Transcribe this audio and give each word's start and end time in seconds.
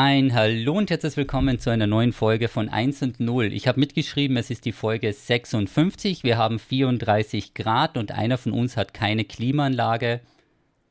Ein 0.00 0.32
Hallo 0.32 0.74
und 0.74 0.90
herzlich 0.90 1.16
willkommen 1.16 1.58
zu 1.58 1.70
einer 1.70 1.88
neuen 1.88 2.12
Folge 2.12 2.46
von 2.46 2.68
1 2.68 3.02
und 3.02 3.18
0. 3.18 3.52
Ich 3.52 3.66
habe 3.66 3.80
mitgeschrieben, 3.80 4.36
es 4.36 4.48
ist 4.48 4.64
die 4.64 4.70
Folge 4.70 5.12
56. 5.12 6.22
Wir 6.22 6.38
haben 6.38 6.60
34 6.60 7.52
Grad 7.52 7.96
und 7.96 8.12
einer 8.12 8.38
von 8.38 8.52
uns 8.52 8.76
hat 8.76 8.94
keine 8.94 9.24
Klimaanlage. 9.24 10.20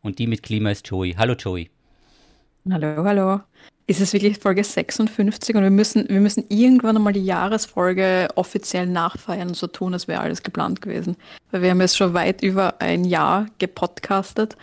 Und 0.01 0.19
die 0.19 0.27
mit 0.27 0.43
Klima 0.43 0.71
ist 0.71 0.85
Joey. 0.89 1.13
Hallo 1.17 1.35
Joey. 1.35 1.69
Hallo, 2.69 3.05
hallo. 3.05 3.39
Ist 3.85 4.01
es 4.01 4.11
wirklich 4.11 4.39
Folge 4.39 4.65
56 4.65 5.55
und 5.55 5.63
wir 5.63 5.69
müssen, 5.69 6.09
wir 6.09 6.19
müssen 6.19 6.43
irgendwann 6.49 6.97
einmal 6.97 7.13
die 7.13 7.23
Jahresfolge 7.23 8.27
offiziell 8.35 8.87
nachfeiern 8.87 9.47
und 9.47 9.55
so 9.55 9.67
tun, 9.67 9.93
als 9.93 10.09
wäre 10.09 10.19
alles 10.19 10.43
geplant 10.43 10.81
gewesen. 10.81 11.15
Weil 11.51 11.61
wir 11.61 11.69
haben 11.69 11.79
jetzt 11.79 11.95
schon 11.95 12.13
weit 12.13 12.43
über 12.43 12.81
ein 12.81 13.05
Jahr 13.05 13.45
gepodcastet 13.57 14.57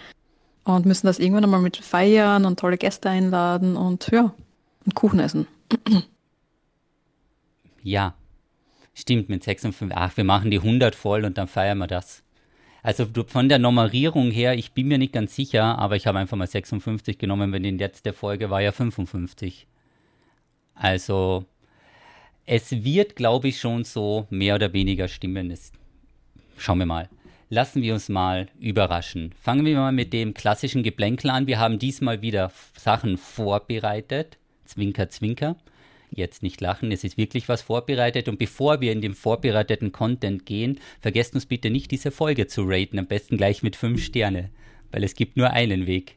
und 0.65 0.87
müssen 0.87 1.07
das 1.07 1.19
irgendwann 1.19 1.45
einmal 1.45 1.61
mit 1.61 1.77
feiern 1.77 2.45
und 2.45 2.59
tolle 2.59 2.79
Gäste 2.79 3.11
einladen 3.11 3.77
und 3.77 4.09
ja, 4.11 4.35
und 4.85 4.95
Kuchen 4.95 5.21
essen. 5.21 5.47
Ja, 7.87 8.15
stimmt 8.95 9.29
mit 9.29 9.45
56. 9.45 9.95
Ach, 9.95 10.17
wir 10.17 10.25
machen 10.25 10.51
die 10.51 10.57
100 10.57 10.95
voll 10.95 11.27
und 11.27 11.37
dann 11.37 11.49
feiern 11.49 11.77
wir 11.77 11.87
das. 11.87 12.23
Also 12.83 13.07
von 13.27 13.51
der 13.51 13.59
Nummerierung 13.59 14.31
her, 14.31 14.55
ich 14.55 14.73
bin 14.73 14.89
mir 14.89 14.97
nicht 14.97 15.13
ganz 15.13 15.35
sicher, 15.35 15.79
aber 15.79 15.97
ich 15.97 16.07
habe 16.07 16.19
einfach 16.19 16.39
mal 16.39 16.47
56 16.47 17.19
genommen, 17.19 17.53
wenn 17.53 17.63
die 17.63 17.73
letzte 17.73 18.15
Folge 18.15 18.49
war 18.49 18.63
ja 18.63 18.73
55. 18.73 19.67
Also 20.75 21.45
es 22.47 22.73
wird, 22.85 23.17
glaube 23.17 23.49
ich, 23.49 23.61
schon 23.61 23.85
so 23.85 24.27
mehr 24.31 24.55
oder 24.55 24.73
weniger 24.73 25.09
stimmen. 25.09 25.49
Das 25.49 25.73
schauen 26.57 26.79
wir 26.79 26.87
mal. 26.87 27.09
Lassen 27.51 27.83
wir 27.83 27.95
uns 27.95 28.09
mal 28.09 28.49
überraschen. 28.59 29.33
Fangen 29.41 29.65
wir 29.65 29.77
mal 29.77 29.93
mit 29.93 30.13
dem 30.13 30.35
klassischen 30.35 30.83
Geplänkel 30.83 31.31
an. 31.31 31.47
Wir 31.47 31.59
haben 31.59 31.79
diesmal 31.79 32.23
wieder 32.23 32.51
Sachen 32.77 33.19
vorbereitet. 33.19 34.39
Zwinker, 34.65 35.09
zwinker 35.11 35.57
jetzt 36.17 36.43
nicht 36.43 36.61
lachen, 36.61 36.93
es 36.93 37.05
ist 37.05 37.17
wirklich 37.17 37.49
was 37.49 37.63
vorbereitet. 37.63 38.29
Und 38.29 38.39
bevor 38.39 38.81
wir 38.81 38.93
in 38.93 39.01
den 39.01 39.15
vorbereiteten 39.15 39.93
Content 39.93 40.47
gehen, 40.47 40.81
vergesst 41.01 41.35
uns 41.35 41.47
bitte 41.47 41.71
nicht, 41.71 41.91
diese 41.91 42.11
Folge 42.11 42.47
zu 42.47 42.65
raten. 42.67 42.99
Am 42.99 43.07
besten 43.07 43.37
gleich 43.37 43.63
mit 43.63 43.77
fünf 43.77 44.03
Sterne, 44.03 44.51
weil 44.91 45.05
es 45.05 45.15
gibt 45.15 45.37
nur 45.37 45.51
einen 45.51 45.87
Weg. 45.87 46.17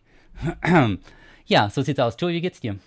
ja, 1.46 1.70
so 1.70 1.82
sieht's 1.82 2.00
aus. 2.00 2.16
Joey, 2.20 2.34
wie 2.34 2.42
geht's 2.42 2.60
dir? 2.60 2.78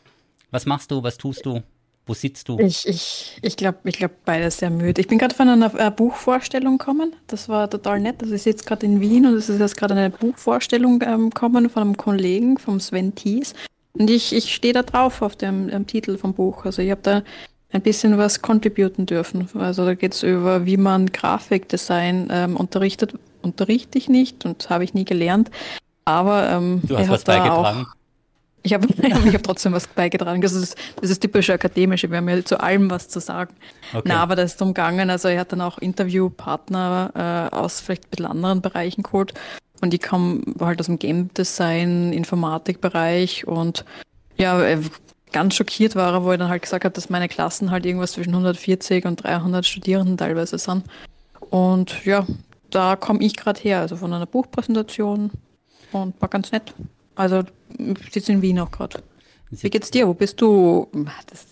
Was 0.50 0.66
machst 0.66 0.90
du? 0.90 1.02
Was 1.02 1.18
tust 1.18 1.44
du? 1.46 1.62
Wo 2.10 2.14
sitzt 2.14 2.48
du? 2.48 2.58
Ich, 2.58 2.88
ich, 2.88 3.38
ich 3.40 3.56
glaube, 3.56 3.78
ich 3.84 3.96
glaub, 3.96 4.10
beides 4.24 4.58
sehr 4.58 4.70
müde. 4.70 5.00
Ich 5.00 5.06
bin 5.06 5.16
gerade 5.16 5.32
von 5.32 5.48
einer 5.48 5.72
äh, 5.78 5.92
Buchvorstellung 5.92 6.76
gekommen. 6.76 7.14
Das 7.28 7.48
war 7.48 7.70
total 7.70 8.00
nett. 8.00 8.16
Also 8.20 8.34
ich 8.34 8.42
sitze 8.42 8.64
gerade 8.64 8.84
in 8.84 9.00
Wien 9.00 9.26
und 9.26 9.34
es 9.34 9.48
ist 9.48 9.60
jetzt 9.60 9.76
gerade 9.76 9.94
eine 9.94 10.10
Buchvorstellung 10.10 11.00
ähm, 11.06 11.30
gekommen 11.30 11.70
von 11.70 11.82
einem 11.82 11.96
Kollegen, 11.96 12.58
vom 12.58 12.80
Sven 12.80 13.14
Thies. 13.14 13.54
Und 13.92 14.10
ich, 14.10 14.32
ich 14.32 14.52
stehe 14.52 14.74
da 14.74 14.82
drauf 14.82 15.22
auf 15.22 15.36
dem, 15.36 15.68
dem 15.68 15.86
Titel 15.86 16.18
vom 16.18 16.34
Buch. 16.34 16.64
Also 16.64 16.82
ich 16.82 16.90
habe 16.90 17.00
da 17.00 17.22
ein 17.70 17.82
bisschen 17.82 18.18
was 18.18 18.42
contributen 18.42 19.06
dürfen. 19.06 19.48
Also 19.54 19.84
da 19.84 19.94
geht 19.94 20.14
es 20.14 20.24
über, 20.24 20.66
wie 20.66 20.78
man 20.78 21.12
Grafikdesign 21.12 22.26
ähm, 22.32 22.56
unterrichtet. 22.56 23.14
Unterrichte 23.40 23.98
ich 23.98 24.08
nicht 24.08 24.44
und 24.44 24.68
habe 24.68 24.82
ich 24.82 24.94
nie 24.94 25.04
gelernt. 25.04 25.48
Aber 26.04 26.50
ähm, 26.50 26.80
du 26.82 26.98
hast 26.98 27.08
was 27.08 27.22
beigetragen. 27.22 27.86
Auch, 27.86 27.99
ich 28.62 28.74
habe 28.74 28.86
ich 29.02 29.34
hab 29.34 29.42
trotzdem 29.42 29.72
was 29.72 29.86
beigetragen. 29.86 30.40
Das 30.40 30.52
ist 30.52 30.76
das 31.00 31.10
ist 31.10 31.20
typisch 31.20 31.50
akademische. 31.50 32.10
Wir 32.10 32.18
haben 32.18 32.28
ja 32.28 32.44
zu 32.44 32.60
allem 32.60 32.90
was 32.90 33.08
zu 33.08 33.20
sagen. 33.20 33.54
Okay. 33.92 34.02
Na, 34.04 34.22
aber 34.22 34.36
das 34.36 34.54
ist 34.54 34.62
umgangen. 34.62 35.10
Also 35.10 35.28
er 35.28 35.40
hat 35.40 35.52
dann 35.52 35.60
auch 35.60 35.78
Interviewpartner 35.78 37.50
äh, 37.52 37.54
aus 37.54 37.80
vielleicht 37.80 38.06
ein 38.06 38.10
bisschen 38.10 38.26
anderen 38.26 38.60
Bereichen 38.60 39.02
geholt. 39.02 39.34
Und 39.80 39.94
ich 39.94 40.02
komme 40.02 40.42
halt 40.60 40.80
aus 40.80 40.86
dem 40.86 40.98
Game 40.98 41.32
Design, 41.32 42.12
Informatikbereich 42.12 43.46
und 43.46 43.84
ja, 44.36 44.62
äh, 44.62 44.78
ganz 45.32 45.54
schockiert 45.54 45.96
war 45.96 46.12
er, 46.12 46.24
wo 46.24 46.30
er 46.30 46.38
dann 46.38 46.48
halt 46.48 46.62
gesagt 46.62 46.84
hat, 46.84 46.96
dass 46.96 47.08
meine 47.08 47.28
Klassen 47.28 47.70
halt 47.70 47.86
irgendwas 47.86 48.12
zwischen 48.12 48.30
140 48.30 49.06
und 49.06 49.24
300 49.24 49.64
Studierenden 49.64 50.16
teilweise 50.16 50.58
sind. 50.58 50.84
Und 51.50 52.04
ja, 52.04 52.26
da 52.70 52.96
komme 52.96 53.22
ich 53.22 53.36
gerade 53.36 53.60
her, 53.60 53.80
also 53.80 53.96
von 53.96 54.12
einer 54.12 54.26
Buchpräsentation 54.26 55.30
und 55.92 56.20
war 56.20 56.28
ganz 56.28 56.52
nett. 56.52 56.74
Also 57.14 57.42
sitze 58.10 58.32
in 58.32 58.42
Wien 58.42 58.58
auch 58.58 58.70
gerade. 58.70 59.02
Wie 59.50 59.68
geht's 59.68 59.90
dir? 59.90 60.06
Wo 60.06 60.14
bist 60.14 60.40
du? 60.40 60.88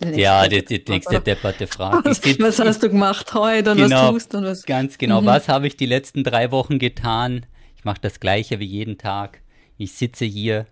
Die 0.00 0.20
ja, 0.20 0.46
die, 0.46 0.64
die 0.64 0.82
nächste 0.88 1.20
Debatte 1.20 1.66
fragt. 1.66 2.04
Was, 2.06 2.22
was, 2.38 2.58
hast 2.60 2.82
du 2.82 2.88
gemacht 2.88 3.34
heute 3.34 3.72
und 3.72 3.78
genau, 3.78 4.14
was 4.14 4.28
tust? 4.28 4.34
Und 4.36 4.44
was? 4.44 4.64
Ganz 4.64 4.98
genau. 4.98 5.20
Mhm. 5.20 5.26
Was 5.26 5.48
habe 5.48 5.66
ich 5.66 5.76
die 5.76 5.86
letzten 5.86 6.22
drei 6.22 6.52
Wochen 6.52 6.78
getan? 6.78 7.44
Ich 7.76 7.84
mache 7.84 8.00
das 8.00 8.20
Gleiche 8.20 8.60
wie 8.60 8.66
jeden 8.66 8.98
Tag. 8.98 9.40
Ich 9.78 9.92
sitze 9.92 10.24
hier 10.24 10.66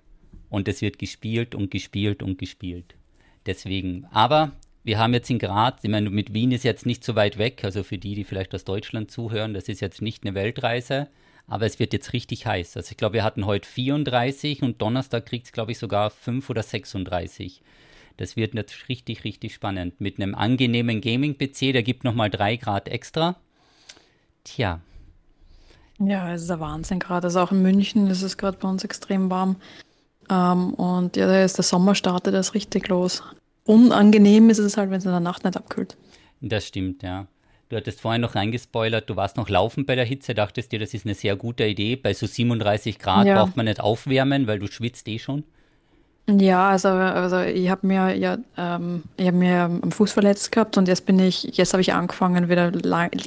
und 0.51 0.69
es 0.69 0.83
wird 0.83 1.01
gespielt 1.01 1.57
und 1.57 1.73
gespielt 1.73 2.23
und 2.23 2.39
gespielt. 2.39 2.95
Deswegen, 3.45 4.07
aber 4.13 4.53
wir 4.85 4.99
haben 4.99 5.15
jetzt 5.15 5.29
in 5.31 5.41
Graz, 5.41 5.81
ich 5.83 5.91
meine, 5.91 6.11
mit 6.11 6.33
Wien 6.33 6.53
ist 6.53 6.65
jetzt 6.65 6.87
nicht 6.87 7.05
so 7.05 7.17
weit 7.17 7.39
weg, 7.39 7.65
also 7.65 7.83
für 7.83 7.99
die, 7.99 8.15
die 8.15 8.25
vielleicht 8.25 8.55
aus 8.55 8.65
Deutschland 8.65 9.11
zuhören, 9.11 9.53
das 9.53 9.69
ist 9.69 9.81
jetzt 9.81 10.01
nicht 10.01 10.25
eine 10.25 10.35
Weltreise, 10.35 11.09
aber 11.47 11.67
es 11.67 11.79
wird 11.79 11.93
jetzt 11.93 12.13
richtig 12.13 12.47
heiß. 12.47 12.77
Also 12.77 12.91
ich 12.91 12.97
glaube, 12.97 13.15
wir 13.15 13.25
hatten 13.25 13.47
heute 13.47 13.69
34 13.69 14.63
und 14.63 14.81
Donnerstag 14.83 15.27
kriegt 15.27 15.47
es, 15.47 15.53
glaube 15.53 15.73
ich, 15.73 15.79
sogar 15.79 16.11
5 16.11 16.49
oder 16.51 16.63
36. 16.63 17.63
Das 18.17 18.37
wird 18.37 18.55
jetzt 18.55 18.89
richtig, 18.89 19.25
richtig 19.25 19.55
spannend. 19.55 20.01
Mit 20.01 20.19
einem 20.19 20.35
angenehmen 20.35 21.01
Gaming-PC, 21.01 21.73
der 21.73 21.83
gibt 21.83 22.05
nochmal 22.05 22.31
3 22.31 22.57
Grad 22.57 22.89
extra. 22.89 23.37
Tja, 24.45 24.81
ja, 25.99 26.33
es 26.33 26.43
ist 26.43 26.51
der 26.51 26.61
Wahnsinn 26.61 26.99
gerade. 26.99 27.27
Also 27.27 27.41
auch 27.41 27.53
in 27.53 27.63
München 27.63 28.09
ist 28.09 28.23
es 28.23 28.37
gerade 28.37 28.59
bei 28.59 28.69
uns 28.69 28.85
extrem 28.85 29.31
warm. 29.31 29.57
Ähm, 30.29 30.75
und 30.75 31.17
ja, 31.17 31.27
da 31.27 31.43
ist 31.43 31.57
der 31.57 31.65
Sommer 31.65 31.95
startet 31.95 32.35
das 32.35 32.55
richtig 32.55 32.89
los. 32.89 33.23
Unangenehm 33.65 34.51
ist 34.51 34.59
es 34.59 34.77
halt, 34.77 34.91
wenn 34.91 34.99
es 34.99 35.05
in 35.05 35.11
der 35.11 35.21
Nacht 35.21 35.45
nicht 35.45 35.57
abkühlt. 35.57 35.97
Das 36.41 36.67
stimmt, 36.67 37.03
ja. 37.03 37.27
Du 37.69 37.77
hattest 37.77 38.01
vorhin 38.01 38.23
noch 38.23 38.37
reingespoilert, 38.37 39.11
du 39.11 39.17
warst 39.17 39.37
noch 39.37 39.49
laufen 39.49 39.87
bei 39.87 39.97
der 39.97 40.05
Hitze, 40.05 40.35
dachtest 40.35 40.71
dir, 40.71 40.79
das 40.79 40.95
ist 40.95 41.05
eine 41.05 41.15
sehr 41.15 41.35
gute 41.35 41.65
Idee. 41.65 41.97
Bei 41.97 42.15
so 42.15 42.27
37 42.27 42.99
Grad 42.99 43.27
ja. 43.27 43.43
braucht 43.43 43.57
man 43.57 43.67
nicht 43.67 43.81
aufwärmen, 43.81 44.47
weil 44.47 44.61
du 44.61 44.69
schwitzt 44.69 45.09
eh 45.09 45.19
schon. 45.19 45.43
Ja, 46.29 46.71
also, 46.71 46.89
also 46.89 47.41
ich 47.41 47.71
habe 47.71 47.87
mir 47.87 48.15
ja, 48.17 48.39
ähm, 48.57 49.05
ich 49.17 49.27
habe 49.27 49.37
mir 49.37 49.63
am 49.63 49.93
Fuß 49.93 50.13
verletzt 50.13 50.51
gehabt 50.51 50.77
und 50.77 50.89
jetzt 50.89 51.07
bin 51.07 51.19
ich, 51.21 51.45
jetzt 51.57 51.73
habe 51.73 51.81
ich 51.81 51.93
angefangen 51.93 52.49
wieder 52.49 52.73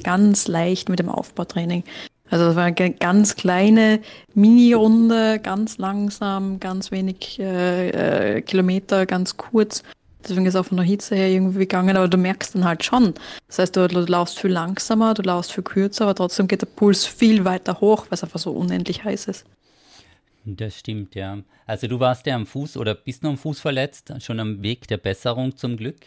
ganz 0.02 0.48
leicht 0.48 0.90
mit 0.90 0.98
dem 0.98 1.08
Aufbautraining. 1.08 1.84
Also 2.30 2.44
das 2.46 2.56
war 2.56 2.64
eine 2.64 2.92
ganz 2.92 3.36
kleine 3.36 4.00
Mini-Runde, 4.34 5.40
ganz 5.40 5.78
langsam, 5.78 6.60
ganz 6.60 6.92
wenig 6.92 7.40
äh, 7.40 8.36
äh, 8.36 8.42
Kilometer, 8.42 9.06
ganz 9.06 9.36
kurz. 9.36 9.82
Deswegen 10.22 10.46
ist 10.46 10.54
es 10.54 10.60
auch 10.60 10.66
von 10.66 10.76
der 10.76 10.86
Hitze 10.86 11.14
her 11.14 11.28
irgendwie 11.28 11.60
gegangen, 11.60 11.96
aber 11.96 12.08
du 12.08 12.18
merkst 12.18 12.54
dann 12.54 12.64
halt 12.64 12.84
schon. 12.84 13.14
Das 13.46 13.58
heißt, 13.58 13.76
du, 13.76 13.88
du 13.88 14.00
laufst 14.00 14.38
viel 14.38 14.50
langsamer, 14.50 15.14
du 15.14 15.22
laufst 15.22 15.52
viel 15.52 15.64
kürzer, 15.64 16.04
aber 16.04 16.14
trotzdem 16.14 16.48
geht 16.48 16.62
der 16.62 16.66
Puls 16.66 17.06
viel 17.06 17.44
weiter 17.44 17.80
hoch, 17.80 18.06
weil 18.08 18.14
es 18.14 18.22
einfach 18.22 18.38
so 18.38 18.52
unendlich 18.52 19.04
heiß 19.04 19.28
ist. 19.28 19.46
Das 20.44 20.78
stimmt, 20.78 21.14
ja. 21.14 21.38
Also 21.66 21.86
du 21.86 22.00
warst 22.00 22.26
ja 22.26 22.34
am 22.34 22.46
Fuß 22.46 22.76
oder 22.76 22.94
bist 22.94 23.22
noch 23.22 23.30
am 23.30 23.38
Fuß 23.38 23.60
verletzt, 23.60 24.12
schon 24.20 24.40
am 24.40 24.62
Weg 24.62 24.88
der 24.88 24.96
Besserung 24.96 25.56
zum 25.56 25.76
Glück. 25.76 26.00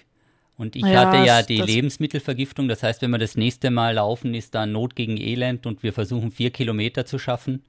Und 0.58 0.76
ich 0.76 0.86
ja, 0.86 1.06
hatte 1.06 1.26
ja 1.26 1.42
die 1.42 1.62
Lebensmittelvergiftung, 1.62 2.68
das 2.68 2.84
heißt, 2.84 3.02
wenn 3.02 3.12
wir 3.12 3.18
das 3.18 3.36
nächste 3.36 3.72
Mal 3.72 3.96
laufen, 3.96 4.34
ist 4.36 4.54
da 4.54 4.66
Not 4.66 4.96
gegen 4.96 5.18
Elend 5.18 5.66
und 5.66 5.82
wir 5.82 5.94
versuchen 5.94 6.32
vier 6.32 6.52
Kilometer 6.52 7.06
zu 7.06 7.18
schaffen. 7.18 7.64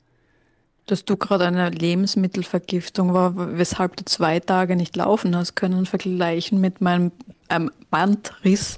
Dass 0.86 1.04
du 1.04 1.16
gerade 1.16 1.46
eine 1.46 1.70
Lebensmittelvergiftung 1.70 3.14
war, 3.14 3.32
weshalb 3.56 3.96
du 3.96 4.04
zwei 4.04 4.40
Tage 4.40 4.76
nicht 4.76 4.96
laufen 4.96 5.34
hast 5.34 5.54
können, 5.54 5.86
vergleichen 5.86 6.60
mit 6.60 6.80
meinem 6.82 7.10
ähm, 7.48 7.70
Bandriss, 7.90 8.76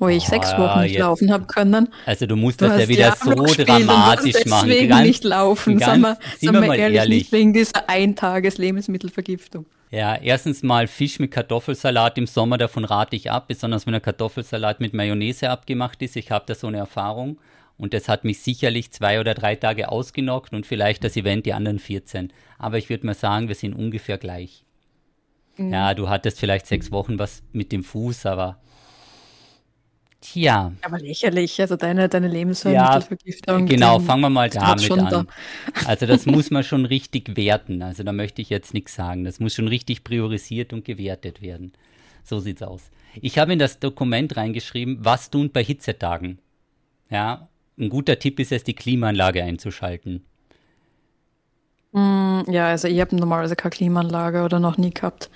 wo 0.00 0.08
ich 0.08 0.24
oh, 0.24 0.30
sechs 0.30 0.50
Wochen 0.58 0.80
nicht 0.80 0.92
jetzt. 0.92 1.00
laufen 1.00 1.32
habe 1.32 1.44
können. 1.46 1.88
Also 2.06 2.26
du 2.26 2.34
musst 2.34 2.60
du 2.60 2.66
das 2.66 2.80
ja 2.80 2.88
wieder 2.88 3.14
so 3.22 3.30
dramatisch 3.32 4.46
machen. 4.46 4.68
Deswegen 4.68 4.88
ganz, 4.88 5.06
nicht 5.06 5.24
laufen, 5.24 5.78
ganz, 5.78 5.84
sagen 5.84 6.00
wir, 6.02 6.18
sagen 6.40 6.62
wir 6.62 6.74
ehrlich, 6.74 6.98
ehrlich, 6.98 7.18
nicht 7.18 7.32
wegen 7.32 7.52
dieser 7.52 7.88
Eintages-Lebensmittelvergiftung. 7.88 9.66
Ja, 9.94 10.16
erstens 10.16 10.64
mal 10.64 10.88
Fisch 10.88 11.20
mit 11.20 11.30
Kartoffelsalat 11.30 12.18
im 12.18 12.26
Sommer, 12.26 12.58
davon 12.58 12.84
rate 12.84 13.14
ich 13.14 13.30
ab, 13.30 13.46
besonders 13.46 13.86
wenn 13.86 13.92
der 13.92 14.00
Kartoffelsalat 14.00 14.80
mit 14.80 14.92
Mayonnaise 14.92 15.48
abgemacht 15.48 16.02
ist. 16.02 16.16
Ich 16.16 16.32
habe 16.32 16.44
da 16.48 16.56
so 16.56 16.66
eine 16.66 16.78
Erfahrung 16.78 17.38
und 17.76 17.92
das 17.92 18.08
hat 18.08 18.24
mich 18.24 18.40
sicherlich 18.40 18.92
zwei 18.92 19.20
oder 19.20 19.34
drei 19.34 19.56
Tage 19.56 19.88
ausgenockt 19.88 20.52
und 20.52 20.66
vielleicht 20.66 21.02
das 21.04 21.16
Event 21.16 21.46
die 21.46 21.52
anderen 21.52 21.78
14. 21.78 22.32
Aber 22.58 22.78
ich 22.78 22.88
würde 22.88 23.06
mal 23.06 23.14
sagen, 23.14 23.48
wir 23.48 23.54
sind 23.54 23.74
ungefähr 23.74 24.18
gleich. 24.18 24.64
Mhm. 25.56 25.72
Ja, 25.72 25.94
du 25.94 26.08
hattest 26.08 26.38
vielleicht 26.38 26.66
sechs 26.66 26.92
Wochen 26.92 27.18
was 27.18 27.42
mit 27.52 27.72
dem 27.72 27.82
Fuß, 27.82 28.26
aber 28.26 28.58
Tja. 30.24 30.72
Aber 30.80 30.98
lächerlich, 30.98 31.60
also 31.60 31.76
deine, 31.76 32.08
deine 32.08 32.28
Lebensmittelvergiftung. 32.28 33.60
Ja, 33.60 33.66
genau, 33.66 33.98
fangen 33.98 34.22
wir 34.22 34.30
mal 34.30 34.48
damit 34.48 34.90
an. 34.90 35.10
Da. 35.10 35.26
Also 35.84 36.06
das 36.06 36.24
muss 36.26 36.50
man 36.50 36.64
schon 36.64 36.86
richtig 36.86 37.36
werten. 37.36 37.82
Also 37.82 38.04
da 38.04 38.12
möchte 38.12 38.40
ich 38.40 38.48
jetzt 38.48 38.72
nichts 38.72 38.94
sagen. 38.94 39.24
Das 39.24 39.38
muss 39.38 39.52
schon 39.52 39.68
richtig 39.68 40.02
priorisiert 40.02 40.72
und 40.72 40.86
gewertet 40.86 41.42
werden. 41.42 41.74
So 42.22 42.40
sieht's 42.40 42.62
aus. 42.62 42.90
Ich 43.20 43.36
habe 43.36 43.52
in 43.52 43.58
das 43.58 43.80
Dokument 43.80 44.34
reingeschrieben, 44.34 44.96
was 45.00 45.28
tun 45.28 45.50
bei 45.52 45.62
Hitzetagen. 45.62 46.38
Ja, 47.10 47.50
ein 47.78 47.88
guter 47.88 48.18
Tipp 48.18 48.38
ist 48.40 48.52
es, 48.52 48.64
die 48.64 48.74
Klimaanlage 48.74 49.42
einzuschalten. 49.42 50.24
Mm, 51.92 52.42
ja, 52.48 52.68
also 52.68 52.88
ich 52.88 53.00
habe 53.00 53.14
normalerweise 53.16 53.56
keine 53.56 53.70
Klimaanlage 53.70 54.42
oder 54.42 54.60
noch 54.60 54.78
nie 54.78 54.90
gehabt. 54.90 55.30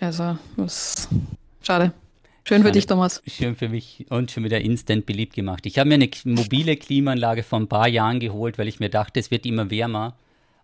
Also, 0.00 0.38
was 0.56 1.08
schade. 1.62 1.92
Schön 2.44 2.62
für 2.62 2.72
dich, 2.72 2.86
Thomas. 2.86 3.22
Schön 3.26 3.56
für 3.56 3.68
mich 3.68 4.06
und 4.08 4.30
schon 4.30 4.42
wieder 4.42 4.60
instant 4.62 5.04
beliebt 5.04 5.34
gemacht. 5.34 5.66
Ich 5.66 5.78
habe 5.78 5.88
mir 5.88 5.96
eine 5.96 6.08
mobile 6.24 6.76
Klimaanlage 6.76 7.42
vor 7.42 7.60
ein 7.60 7.68
paar 7.68 7.88
Jahren 7.88 8.20
geholt, 8.20 8.56
weil 8.56 8.68
ich 8.68 8.80
mir 8.80 8.88
dachte, 8.88 9.20
es 9.20 9.30
wird 9.30 9.44
immer 9.44 9.70
wärmer. 9.70 10.16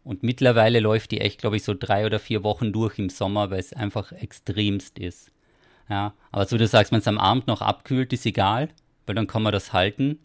Und 0.03 0.23
mittlerweile 0.23 0.81
läuft 0.81 1.11
die 1.11 1.21
echt, 1.21 1.41
glaube 1.41 1.57
ich, 1.57 1.65
so 1.65 1.75
drei 1.79 2.07
oder 2.07 2.19
vier 2.19 2.43
Wochen 2.43 2.73
durch 2.73 2.99
im 2.99 3.11
Sommer, 3.11 3.51
weil 3.51 3.61
es 3.61 3.75
einfach 3.75 4.13
extremst 4.13 4.99
ist. 4.99 5.31
Ja, 5.91 6.15
aber 6.33 6.47
so 6.47 6.57
du 6.57 6.67
sagst, 6.67 6.91
wenn 6.91 7.01
es 7.01 7.09
am 7.09 7.19
Abend 7.19 7.47
noch 7.47 7.61
abkühlt, 7.61 8.15
ist 8.15 8.25
egal, 8.25 8.71
weil 9.05 9.15
dann 9.15 9.27
kann 9.27 9.43
man 9.43 9.53
das 9.53 9.75
halten. 9.75 10.19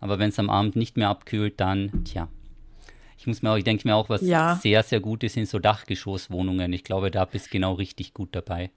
Aber 0.00 0.18
wenn 0.18 0.30
es 0.30 0.38
am 0.38 0.50
Abend 0.50 0.76
nicht 0.76 0.96
mehr 0.96 1.08
abkühlt, 1.08 1.60
dann, 1.60 2.04
tja. 2.04 2.28
Ich 3.18 3.26
muss 3.26 3.42
mir 3.42 3.50
auch, 3.50 3.56
ich 3.56 3.64
denke 3.64 3.86
mir 3.86 3.96
auch, 3.96 4.08
was 4.08 4.22
ja. 4.22 4.54
sehr, 4.56 4.82
sehr 4.84 5.00
gut 5.00 5.24
ist, 5.24 5.34
sind 5.34 5.48
so 5.48 5.58
Dachgeschosswohnungen. 5.58 6.72
Ich 6.72 6.84
glaube, 6.84 7.10
da 7.10 7.24
bist 7.24 7.46
du 7.46 7.50
genau 7.50 7.74
richtig 7.74 8.14
gut 8.14 8.28
dabei. 8.32 8.70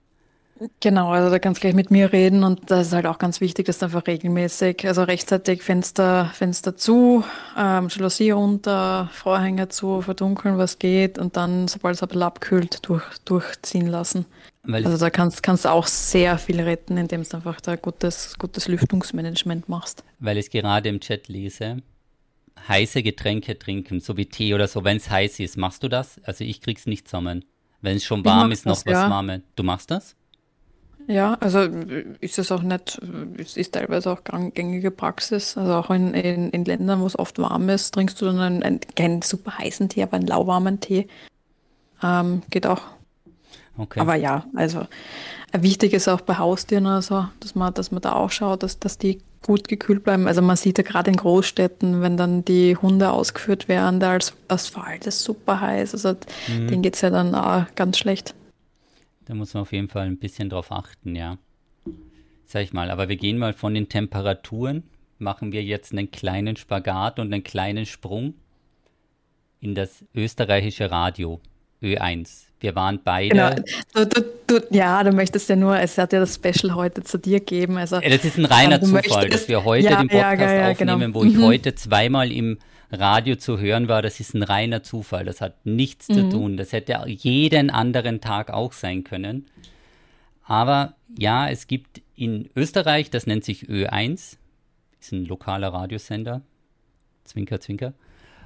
Genau, 0.79 1.09
also 1.09 1.31
da 1.31 1.39
kannst 1.39 1.59
du 1.59 1.61
gleich 1.61 1.73
mit 1.73 1.89
mir 1.89 2.13
reden 2.13 2.43
und 2.43 2.69
das 2.69 2.87
ist 2.87 2.93
halt 2.93 3.07
auch 3.07 3.17
ganz 3.17 3.41
wichtig, 3.41 3.65
dass 3.65 3.79
du 3.79 3.85
einfach 3.85 4.05
regelmäßig, 4.05 4.85
also 4.87 5.01
rechtzeitig 5.01 5.63
Fenster, 5.63 6.29
Fenster 6.35 6.75
zu, 6.75 7.23
ähm, 7.57 7.87
Jalousie 7.89 8.29
runter, 8.29 9.09
Vorhänge 9.11 9.69
zu, 9.69 10.01
verdunkeln, 10.01 10.59
was 10.59 10.77
geht 10.77 11.17
und 11.17 11.35
dann, 11.35 11.67
sobald 11.67 11.95
es 11.95 12.03
aber 12.03 12.21
abkühlt, 12.23 12.87
durch, 12.87 13.03
durchziehen 13.25 13.87
lassen. 13.87 14.25
Weil 14.63 14.85
also 14.85 14.97
da 14.97 15.09
kannst, 15.09 15.41
kannst 15.41 15.65
du 15.65 15.69
auch 15.69 15.87
sehr 15.87 16.37
viel 16.37 16.61
retten, 16.61 16.97
indem 16.97 17.23
du 17.23 17.35
einfach 17.35 17.59
da 17.59 17.75
gutes, 17.75 18.37
gutes 18.37 18.67
Lüftungsmanagement 18.67 19.67
machst. 19.67 20.03
Weil 20.19 20.37
ich 20.37 20.51
gerade 20.51 20.89
im 20.89 20.99
Chat 20.99 21.27
lese, 21.27 21.77
heiße 22.67 23.01
Getränke 23.01 23.57
trinken, 23.57 23.99
so 23.99 24.15
wie 24.15 24.27
Tee 24.27 24.53
oder 24.53 24.67
so, 24.67 24.83
wenn 24.83 24.97
es 24.97 25.09
heiß 25.09 25.39
ist. 25.39 25.57
Machst 25.57 25.81
du 25.81 25.87
das? 25.87 26.21
Also 26.23 26.43
ich 26.43 26.61
krieg's 26.61 26.85
nicht 26.85 27.07
zusammen. 27.07 27.45
Wenn 27.81 27.97
es 27.97 28.03
schon 28.03 28.23
warm 28.23 28.51
ist, 28.51 28.67
noch 28.67 28.75
das, 28.75 28.85
was 28.85 28.93
ja. 28.93 29.09
Warmes. 29.09 29.41
Du 29.55 29.63
machst 29.63 29.89
das? 29.89 30.15
Ja, 31.11 31.33
also 31.41 31.59
ist 32.21 32.39
es 32.39 32.51
auch 32.51 32.61
nicht, 32.61 33.01
es 33.37 33.57
ist 33.57 33.73
teilweise 33.73 34.11
auch 34.11 34.19
gängige 34.53 34.91
Praxis. 34.91 35.57
Also 35.57 35.73
auch 35.73 35.89
in, 35.89 36.13
in, 36.13 36.51
in 36.51 36.63
Ländern, 36.63 37.01
wo 37.01 37.05
es 37.05 37.19
oft 37.19 37.37
warm 37.37 37.67
ist, 37.67 37.93
trinkst 37.93 38.21
du 38.21 38.25
dann 38.25 38.39
einen, 38.39 38.63
einen 38.63 38.79
keinen 38.95 39.21
super 39.21 39.57
heißen 39.57 39.89
Tee, 39.89 40.03
aber 40.03 40.13
einen 40.13 40.27
lauwarmen 40.27 40.79
Tee. 40.79 41.07
Ähm, 42.01 42.43
geht 42.49 42.65
auch. 42.65 42.81
Okay. 43.77 43.99
Aber 43.99 44.15
ja, 44.15 44.45
also 44.55 44.87
wichtig 45.51 45.93
ist 45.93 46.07
auch 46.07 46.21
bei 46.21 46.37
Haustieren 46.37 46.85
also, 46.85 47.27
dass 47.41 47.55
man, 47.55 47.73
dass 47.73 47.91
man 47.91 48.01
da 48.01 48.13
auch 48.13 48.31
schaut, 48.31 48.63
dass, 48.63 48.79
dass 48.79 48.97
die 48.97 49.21
gut 49.41 49.67
gekühlt 49.67 50.03
bleiben. 50.03 50.27
Also 50.27 50.41
man 50.41 50.55
sieht 50.55 50.77
ja 50.77 50.83
gerade 50.83 51.11
in 51.11 51.17
Großstädten, 51.17 52.01
wenn 52.01 52.15
dann 52.15 52.45
die 52.45 52.77
Hunde 52.77 53.11
ausgeführt 53.11 53.67
werden, 53.67 53.99
da 53.99 54.11
als 54.11 54.33
Asphalt 54.47 55.07
ist 55.07 55.23
super 55.23 55.59
heiß. 55.59 55.93
Also 55.93 56.15
mhm. 56.47 56.67
denen 56.67 56.81
geht 56.83 56.95
es 56.95 57.01
ja 57.01 57.09
dann 57.09 57.35
auch 57.35 57.65
ganz 57.75 57.97
schlecht. 57.97 58.33
Da 59.25 59.33
muss 59.33 59.53
man 59.53 59.61
auf 59.61 59.71
jeden 59.71 59.87
Fall 59.87 60.07
ein 60.07 60.17
bisschen 60.17 60.49
drauf 60.49 60.71
achten, 60.71 61.15
ja. 61.15 61.37
Sag 62.45 62.63
ich 62.63 62.73
mal, 62.73 62.89
aber 62.91 63.07
wir 63.07 63.15
gehen 63.15 63.37
mal 63.37 63.53
von 63.53 63.73
den 63.73 63.87
Temperaturen, 63.87 64.83
machen 65.19 65.51
wir 65.51 65.63
jetzt 65.63 65.91
einen 65.91 66.11
kleinen 66.11 66.55
Spagat 66.55 67.19
und 67.19 67.33
einen 67.33 67.43
kleinen 67.43 67.85
Sprung 67.85 68.33
in 69.61 69.75
das 69.75 70.03
österreichische 70.15 70.91
Radio, 70.91 71.39
Ö1. 71.81 72.47
Wir 72.59 72.75
waren 72.75 72.99
beide. 73.03 73.29
Genau. 73.29 73.49
Du, 73.93 74.05
du, 74.05 74.25
du, 74.47 74.67
ja, 74.69 75.03
du 75.03 75.11
möchtest 75.11 75.49
ja 75.49 75.55
nur, 75.55 75.79
es 75.79 75.97
hat 75.97 76.13
ja 76.13 76.19
das 76.19 76.35
Special 76.35 76.75
heute 76.75 77.03
zu 77.03 77.17
dir 77.17 77.39
geben. 77.39 77.77
Also, 77.77 77.97
ja, 77.97 78.09
das 78.09 78.25
ist 78.25 78.37
ein 78.37 78.45
reiner 78.45 78.79
Zufall, 78.79 78.93
möchtest, 78.93 79.33
dass 79.33 79.47
wir 79.47 79.63
heute 79.63 79.89
ja, 79.89 79.97
den 79.97 80.09
Podcast 80.09 80.41
ja, 80.41 80.53
ja, 80.53 80.73
genau. 80.73 80.93
aufnehmen, 80.93 81.13
genau. 81.13 81.25
wo 81.25 81.29
ich 81.29 81.37
mhm. 81.37 81.43
heute 81.43 81.75
zweimal 81.75 82.31
im 82.31 82.57
Radio 82.91 83.35
zu 83.35 83.59
hören 83.59 83.87
war, 83.87 84.01
das 84.01 84.19
ist 84.19 84.33
ein 84.33 84.43
reiner 84.43 84.83
Zufall. 84.83 85.25
Das 85.25 85.41
hat 85.41 85.65
nichts 85.65 86.09
mhm. 86.09 86.13
zu 86.13 86.29
tun. 86.29 86.57
Das 86.57 86.73
hätte 86.73 87.01
jeden 87.07 87.69
anderen 87.69 88.21
Tag 88.21 88.51
auch 88.51 88.73
sein 88.73 89.03
können. 89.03 89.47
Aber 90.43 90.95
ja, 91.17 91.49
es 91.49 91.67
gibt 91.67 92.01
in 92.15 92.49
Österreich, 92.55 93.09
das 93.09 93.25
nennt 93.25 93.45
sich 93.45 93.69
Ö1, 93.69 94.37
ist 94.99 95.11
ein 95.11 95.25
lokaler 95.25 95.69
Radiosender. 95.69 96.41
Zwinker, 97.23 97.59
zwinker. 97.61 97.93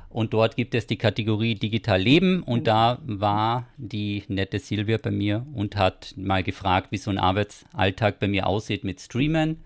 Und 0.10 0.34
dort 0.34 0.56
gibt 0.56 0.76
es 0.76 0.88
die 0.88 0.98
Kategorie 0.98 1.56
Digital 1.56 2.00
Leben 2.00 2.42
und 2.44 2.68
da 2.68 3.00
war 3.06 3.68
die 3.76 4.24
nette 4.30 4.60
Silvia 4.60 4.98
bei 4.98 5.12
mir 5.12 5.46
und 5.54 5.76
hat 5.76 6.14
mal 6.16 6.44
gefragt, 6.44 6.92
wie 6.92 6.98
so 6.98 7.12
ein 7.12 7.18
Arbeitsalltag 7.18 8.20
bei 8.20 8.28
mir 8.28 8.48
aussieht 8.48 8.84
mit 8.84 9.02
Streamen. 9.02 9.58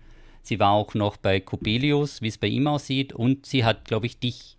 Sie 0.42 0.58
war 0.58 0.72
auch 0.72 0.94
noch 0.94 1.18
bei 1.18 1.38
Copelius, 1.38 2.20
wie 2.22 2.28
es 2.28 2.38
bei 2.38 2.48
ihm 2.48 2.66
aussieht 2.66 3.12
und 3.12 3.46
sie 3.46 3.64
hat, 3.64 3.84
glaube 3.84 4.06
ich, 4.06 4.18
dich 4.18 4.56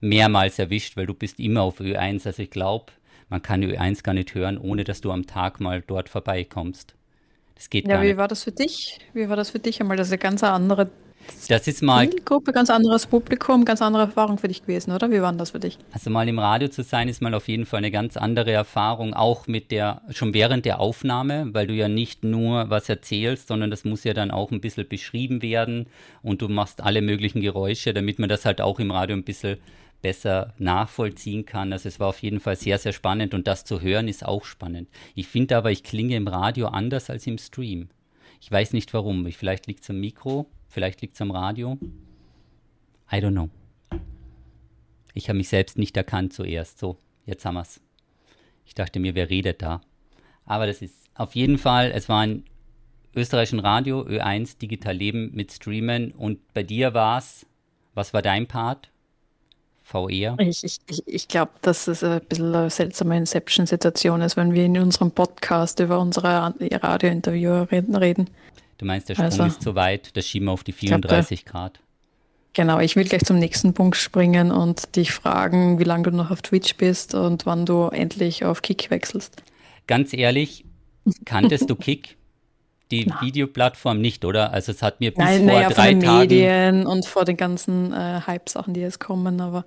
mehrmals 0.00 0.58
erwischt, 0.58 0.96
weil 0.96 1.06
du 1.06 1.14
bist 1.14 1.40
immer 1.40 1.62
auf 1.62 1.80
Ö1. 1.80 2.26
Also 2.26 2.42
ich 2.42 2.50
glaube, 2.50 2.92
man 3.28 3.42
kann 3.42 3.62
Ö1 3.62 4.02
gar 4.02 4.14
nicht 4.14 4.34
hören, 4.34 4.58
ohne 4.58 4.84
dass 4.84 5.00
du 5.00 5.10
am 5.10 5.26
Tag 5.26 5.60
mal 5.60 5.82
dort 5.86 6.08
vorbeikommst. 6.08 6.94
Das 7.54 7.70
geht 7.70 7.84
ja, 7.86 7.94
gar 7.94 8.00
nicht. 8.00 8.08
Ja, 8.10 8.14
wie 8.14 8.18
war 8.18 8.28
das 8.28 8.44
für 8.44 8.52
dich? 8.52 8.98
Wie 9.14 9.28
war 9.28 9.36
das 9.36 9.50
für 9.50 9.58
dich 9.58 9.80
einmal? 9.80 9.96
Das 9.96 10.08
ist 10.08 10.12
eine 10.12 10.18
ganz 10.18 10.42
andere 10.44 10.90
das 11.48 11.66
ist 11.68 11.82
mal 11.82 12.08
Zielgruppe, 12.08 12.52
ganz 12.52 12.70
anderes 12.70 13.06
Publikum, 13.06 13.64
ganz 13.64 13.82
andere 13.82 14.04
Erfahrung 14.04 14.38
für 14.38 14.48
dich 14.48 14.62
gewesen, 14.62 14.92
oder? 14.92 15.10
Wie 15.10 15.20
war 15.20 15.32
das 15.32 15.50
für 15.50 15.60
dich? 15.60 15.78
Also 15.92 16.10
mal 16.10 16.28
im 16.28 16.38
Radio 16.38 16.68
zu 16.68 16.82
sein, 16.82 17.08
ist 17.08 17.22
mal 17.22 17.34
auf 17.34 17.48
jeden 17.48 17.66
Fall 17.66 17.78
eine 17.78 17.90
ganz 17.90 18.16
andere 18.16 18.52
Erfahrung, 18.52 19.14
auch 19.14 19.46
mit 19.46 19.70
der, 19.70 20.02
schon 20.10 20.34
während 20.34 20.64
der 20.64 20.80
Aufnahme, 20.80 21.48
weil 21.52 21.66
du 21.66 21.74
ja 21.74 21.88
nicht 21.88 22.24
nur 22.24 22.70
was 22.70 22.88
erzählst, 22.88 23.48
sondern 23.48 23.70
das 23.70 23.84
muss 23.84 24.04
ja 24.04 24.14
dann 24.14 24.30
auch 24.30 24.50
ein 24.50 24.60
bisschen 24.60 24.88
beschrieben 24.88 25.42
werden 25.42 25.86
und 26.22 26.42
du 26.42 26.48
machst 26.48 26.82
alle 26.82 27.02
möglichen 27.02 27.40
Geräusche, 27.40 27.94
damit 27.94 28.18
man 28.18 28.28
das 28.28 28.44
halt 28.44 28.60
auch 28.60 28.80
im 28.80 28.90
Radio 28.90 29.16
ein 29.16 29.24
bisschen 29.24 29.58
besser 30.02 30.54
nachvollziehen 30.58 31.46
kann. 31.46 31.72
Also 31.72 31.88
es 31.88 32.00
war 32.00 32.08
auf 32.08 32.22
jeden 32.22 32.40
Fall 32.40 32.56
sehr, 32.56 32.78
sehr 32.78 32.92
spannend 32.92 33.34
und 33.34 33.46
das 33.46 33.64
zu 33.64 33.80
hören 33.80 34.08
ist 34.08 34.24
auch 34.24 34.44
spannend. 34.44 34.88
Ich 35.14 35.26
finde 35.26 35.56
aber, 35.56 35.70
ich 35.70 35.82
klinge 35.82 36.16
im 36.16 36.28
Radio 36.28 36.68
anders 36.68 37.10
als 37.10 37.26
im 37.26 37.38
Stream. 37.38 37.88
Ich 38.40 38.50
weiß 38.50 38.72
nicht 38.72 38.92
warum. 38.94 39.30
Vielleicht 39.32 39.66
liegt 39.66 39.82
es 39.82 39.90
am 39.90 40.00
Mikro, 40.00 40.46
vielleicht 40.68 41.00
liegt 41.00 41.14
es 41.14 41.20
am 41.20 41.30
Radio. 41.30 41.78
I 43.12 43.16
don't 43.16 43.32
know. 43.32 43.50
Ich 45.14 45.28
habe 45.28 45.38
mich 45.38 45.48
selbst 45.48 45.78
nicht 45.78 45.96
erkannt 45.96 46.32
zuerst. 46.32 46.78
So, 46.78 46.98
jetzt 47.24 47.44
haben 47.44 47.54
wir 47.54 47.62
es. 47.62 47.80
Ich 48.66 48.74
dachte 48.74 49.00
mir, 49.00 49.14
wer 49.14 49.30
redet 49.30 49.62
da? 49.62 49.80
Aber 50.44 50.66
das 50.66 50.82
ist 50.82 51.08
auf 51.14 51.34
jeden 51.34 51.58
Fall, 51.58 51.90
es 51.92 52.08
war 52.08 52.20
ein 52.20 52.44
österreichischen 53.14 53.60
Radio, 53.60 54.02
Ö1, 54.02 54.58
Digital 54.58 54.94
Leben 54.94 55.30
mit 55.34 55.50
Streamen. 55.50 56.12
Und 56.12 56.52
bei 56.52 56.62
dir 56.62 56.92
war 56.92 57.18
es, 57.18 57.46
was 57.94 58.12
war 58.12 58.22
dein 58.22 58.46
Part? 58.46 58.90
VR? 59.86 60.36
Ich, 60.40 60.64
ich, 60.64 60.80
ich 61.06 61.28
glaube, 61.28 61.52
dass 61.62 61.86
es 61.86 62.02
ein 62.02 62.20
bisschen 62.22 62.52
eine 62.52 62.70
seltsame 62.70 63.16
Inception-Situation 63.18 64.20
ist, 64.20 64.36
wenn 64.36 64.52
wir 64.52 64.64
in 64.64 64.76
unserem 64.78 65.12
Podcast 65.12 65.78
über 65.78 66.00
unsere 66.00 66.52
Radiointerviewer 66.60 67.68
reden. 67.70 68.28
Du 68.78 68.84
meinst, 68.84 69.08
der 69.08 69.14
Sprung 69.14 69.26
also, 69.26 69.44
ist 69.44 69.62
zu 69.62 69.76
weit, 69.76 70.16
das 70.16 70.26
schieben 70.26 70.46
wir 70.46 70.52
auf 70.52 70.64
die 70.64 70.72
34 70.72 71.44
glaub, 71.44 71.52
Grad. 71.52 71.80
Genau, 72.52 72.80
ich 72.80 72.96
will 72.96 73.04
gleich 73.04 73.24
zum 73.24 73.38
nächsten 73.38 73.74
Punkt 73.74 73.96
springen 73.96 74.50
und 74.50 74.96
dich 74.96 75.12
fragen, 75.12 75.78
wie 75.78 75.84
lange 75.84 76.10
du 76.10 76.10
noch 76.10 76.32
auf 76.32 76.42
Twitch 76.42 76.76
bist 76.76 77.14
und 77.14 77.46
wann 77.46 77.64
du 77.64 77.86
endlich 77.86 78.44
auf 78.44 78.62
Kick 78.62 78.90
wechselst. 78.90 79.40
Ganz 79.86 80.12
ehrlich, 80.12 80.64
kanntest 81.24 81.70
du 81.70 81.76
Kick? 81.76 82.16
Die 82.90 83.06
Na. 83.06 83.20
Videoplattform 83.20 84.00
nicht, 84.00 84.24
oder? 84.24 84.52
Also 84.52 84.72
es 84.72 84.82
hat 84.82 85.00
mir 85.00 85.10
bis 85.10 85.18
Nein, 85.18 85.38
vor 85.38 85.46
naja, 85.46 85.70
drei 85.70 85.90
von 85.90 86.00
den 86.00 86.08
Tagen 86.08 86.18
Medien 86.20 86.86
und 86.86 87.06
vor 87.06 87.24
den 87.24 87.36
ganzen 87.36 87.92
äh, 87.92 88.20
Hype-Sachen, 88.26 88.74
die 88.74 88.80
jetzt 88.80 89.00
kommen, 89.00 89.40
aber 89.40 89.64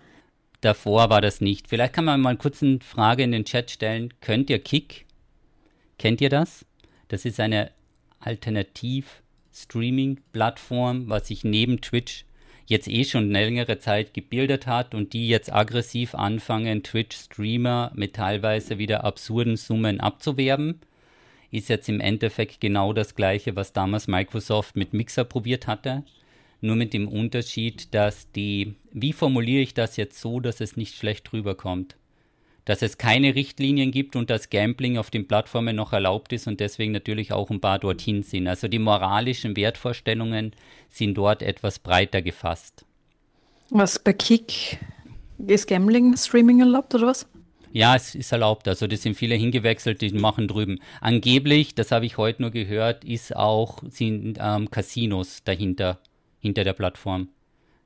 davor 0.61 1.09
war 1.09 1.21
das 1.21 1.41
nicht. 1.41 1.67
Vielleicht 1.67 1.93
kann 1.93 2.05
man 2.05 2.21
mal 2.21 2.37
kurz 2.37 2.63
eine 2.63 2.79
Frage 2.79 3.23
in 3.23 3.31
den 3.31 3.45
Chat 3.45 3.71
stellen. 3.71 4.13
Könnt 4.21 4.49
ihr 4.49 4.59
Kick? 4.59 5.05
Kennt 5.97 6.21
ihr 6.21 6.29
das? 6.29 6.65
Das 7.09 7.25
ist 7.25 7.39
eine 7.39 7.71
Alternativ-Streaming-Plattform, 8.21 11.09
was 11.09 11.27
sich 11.27 11.43
neben 11.43 11.81
Twitch 11.81 12.25
jetzt 12.67 12.87
eh 12.87 13.03
schon 13.03 13.25
eine 13.25 13.45
längere 13.45 13.79
Zeit 13.79 14.13
gebildet 14.13 14.67
hat 14.67 14.93
und 14.93 15.13
die 15.13 15.27
jetzt 15.27 15.51
aggressiv 15.51 16.13
anfangen, 16.13 16.83
Twitch-Streamer 16.83 17.91
mit 17.95 18.15
teilweise 18.15 18.77
wieder 18.77 19.03
absurden 19.03 19.57
Summen 19.57 19.99
abzuwerben. 19.99 20.79
Ist 21.51 21.69
jetzt 21.69 21.89
im 21.89 21.99
Endeffekt 21.99 22.61
genau 22.61 22.93
das 22.93 23.15
gleiche, 23.15 23.55
was 23.55 23.73
damals 23.73 24.07
Microsoft 24.07 24.75
mit 24.75 24.93
Mixer 24.93 25.23
probiert 25.23 25.67
hatte 25.67 26.03
nur 26.61 26.75
mit 26.75 26.93
dem 26.93 27.07
Unterschied, 27.07 27.93
dass 27.93 28.31
die, 28.31 28.75
wie 28.91 29.13
formuliere 29.13 29.61
ich 29.61 29.73
das 29.73 29.97
jetzt 29.97 30.19
so, 30.19 30.39
dass 30.39 30.61
es 30.61 30.75
nicht 30.75 30.95
schlecht 30.95 31.31
rüberkommt? 31.31 31.95
Dass 32.65 32.81
es 32.81 32.97
keine 32.97 33.33
Richtlinien 33.33 33.91
gibt 33.91 34.15
und 34.15 34.29
das 34.29 34.49
Gambling 34.49 34.97
auf 34.97 35.09
den 35.09 35.27
Plattformen 35.27 35.75
noch 35.75 35.93
erlaubt 35.93 36.33
ist 36.33 36.47
und 36.47 36.59
deswegen 36.59 36.91
natürlich 36.91 37.31
auch 37.31 37.49
ein 37.49 37.61
paar 37.61 37.79
dorthin 37.79 38.23
sind. 38.23 38.47
Also 38.47 38.67
die 38.67 38.79
moralischen 38.79 39.55
Wertvorstellungen 39.55 40.51
sind 40.89 41.15
dort 41.15 41.41
etwas 41.41 41.79
breiter 41.79 42.21
gefasst. 42.21 42.85
Was 43.69 43.97
bei 43.97 44.13
Kick 44.13 44.79
ist 45.47 45.67
Gambling 45.67 46.17
Streaming 46.17 46.59
erlaubt 46.59 46.93
oder 46.93 47.07
was? 47.07 47.27
Ja, 47.71 47.95
es 47.95 48.15
ist 48.15 48.31
erlaubt. 48.31 48.67
Also 48.67 48.87
das 48.87 49.03
sind 49.03 49.15
viele 49.15 49.35
hingewechselt, 49.35 50.01
die 50.01 50.11
machen 50.11 50.47
drüben. 50.47 50.79
Angeblich, 51.01 51.75
das 51.75 51.91
habe 51.91 52.05
ich 52.05 52.17
heute 52.17 52.41
nur 52.41 52.51
gehört, 52.51 53.03
ist 53.03 53.35
auch 53.35 53.83
sind 53.89 54.37
ähm, 54.41 54.71
Casinos 54.71 55.43
dahinter 55.43 55.99
hinter 56.39 56.63
der 56.63 56.73
Plattform, 56.73 57.29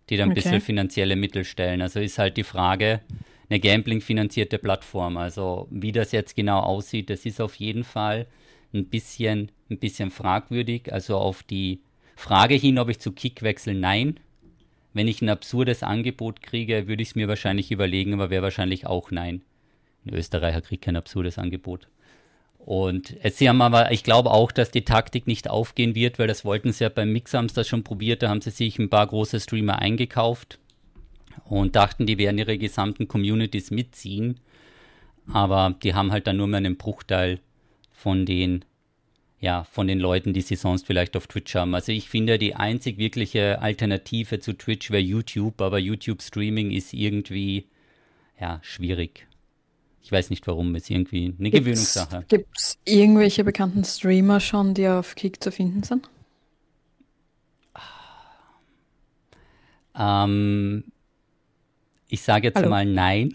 die 0.10 0.18
dann 0.18 0.30
ein 0.30 0.32
okay. 0.32 0.42
bisschen 0.42 0.62
finanzielle 0.62 1.16
Mittel 1.16 1.44
stellen. 1.44 1.82
Also 1.82 2.00
ist 2.00 2.20
halt 2.20 2.38
die 2.38 2.44
Frage, 2.44 3.02
eine 3.50 3.60
Gambling-finanzierte 3.60 4.58
Plattform. 4.58 5.18
Also 5.18 5.68
wie 5.70 5.92
das 5.92 6.12
jetzt 6.12 6.36
genau 6.36 6.60
aussieht, 6.60 7.10
das 7.10 7.25
ist 7.25 7.42
auf 7.42 7.56
jeden 7.56 7.84
Fall 7.84 8.28
ein 8.74 8.86
bisschen, 8.86 9.52
ein 9.70 9.80
bisschen 9.80 10.12
fragwürdig. 10.12 10.94
Also 10.94 11.18
auf 11.18 11.44
die 11.44 11.82
Frage 12.16 12.56
hin, 12.56 12.80
ob 12.80 12.90
ich 12.90 13.00
zu 13.00 13.12
Kick 13.12 13.42
wechsle, 13.42 13.74
nein. 13.74 14.20
Wenn 14.94 15.08
ich 15.08 15.22
ein 15.22 15.30
absurdes 15.30 15.82
Angebot 15.82 16.44
kriege, 16.44 16.88
würde 16.88 17.02
ich 17.02 17.10
es 17.10 17.16
mir 17.16 17.28
wahrscheinlich 17.28 17.72
überlegen, 17.72 18.13
aber 18.13 18.30
wäre 18.30 18.44
wahrscheinlich 18.44 18.86
auch 18.86 19.10
nein. 19.10 19.42
Ein 20.05 20.13
Österreicher 20.13 20.62
kriegt 20.62 20.83
kein 20.83 20.95
absurdes 20.95 21.38
Angebot. 21.38 21.88
Und 22.65 23.15
sie 23.29 23.50
haben 23.50 23.62
aber, 23.62 23.91
ich 23.91 24.03
glaube 24.03 24.31
auch, 24.31 24.51
dass 24.51 24.72
die 24.72 24.86
Taktik 24.86 25.27
nicht 25.27 25.50
aufgehen 25.50 25.95
wird, 25.95 26.17
weil 26.17 26.27
das 26.27 26.45
wollten 26.45 26.72
sie 26.72 26.86
ja 26.86 26.89
beim 26.89 27.12
Mix 27.12 27.33
haben 27.33 27.50
schon 27.50 27.83
probiert, 27.83 28.24
da 28.24 28.29
haben 28.29 28.41
sie 28.41 28.51
sich 28.51 28.79
ein 28.79 28.89
paar 28.89 29.05
große 29.05 29.41
Streamer 29.41 29.79
eingekauft 29.79 30.60
und 31.45 31.75
dachten, 31.75 32.05
die 32.05 32.17
werden 32.17 32.38
ihre 32.38 32.57
gesamten 32.57 33.07
Communities 33.07 33.69
mitziehen. 33.72 34.39
Aber 35.31 35.75
die 35.83 35.93
haben 35.93 36.12
halt 36.12 36.27
dann 36.27 36.38
nur 36.38 36.48
mehr 36.48 36.57
einen 36.57 36.77
Bruchteil 36.77 37.39
von 37.91 38.25
den, 38.25 38.63
ja, 39.39 39.63
von 39.65 39.88
den 39.88 40.00
Leuten, 40.00 40.33
die 40.33 40.41
sie 40.41 40.55
sonst 40.55 40.86
vielleicht 40.86 41.17
auf 41.17 41.27
Twitch 41.27 41.55
haben. 41.55 41.75
Also 41.75 41.91
ich 41.91 42.10
finde, 42.10 42.38
die 42.38 42.55
einzig 42.55 42.98
wirkliche 42.98 43.62
Alternative 43.62 44.39
zu 44.39 44.53
Twitch 44.53 44.89
wäre 44.89 45.01
YouTube, 45.01 45.62
aber 45.62 45.79
YouTube 45.79 46.22
Streaming 46.22 46.72
ist 46.72 46.93
irgendwie, 46.93 47.67
ja, 48.39 48.60
schwierig. 48.63 49.27
Ich 50.03 50.12
weiß 50.12 50.29
nicht 50.29 50.45
warum, 50.48 50.75
ist 50.75 50.89
irgendwie 50.89 51.33
eine 51.39 51.50
gibt's, 51.50 51.60
Gewöhnungssache. 51.60 52.25
Gibt 52.27 52.57
es 52.57 52.77
irgendwelche 52.83 53.45
bekannten 53.45 53.86
Streamer 53.86 54.41
schon, 54.41 54.74
die 54.74 54.88
auf 54.88 55.15
Kick 55.15 55.41
zu 55.41 55.51
finden 55.51 55.83
sind? 55.83 56.10
Ähm, 59.98 60.83
ich 62.10 62.22
sage 62.22 62.48
jetzt 62.48 62.57
Hallo. 62.57 62.69
mal 62.69 62.86
nein. 62.86 63.33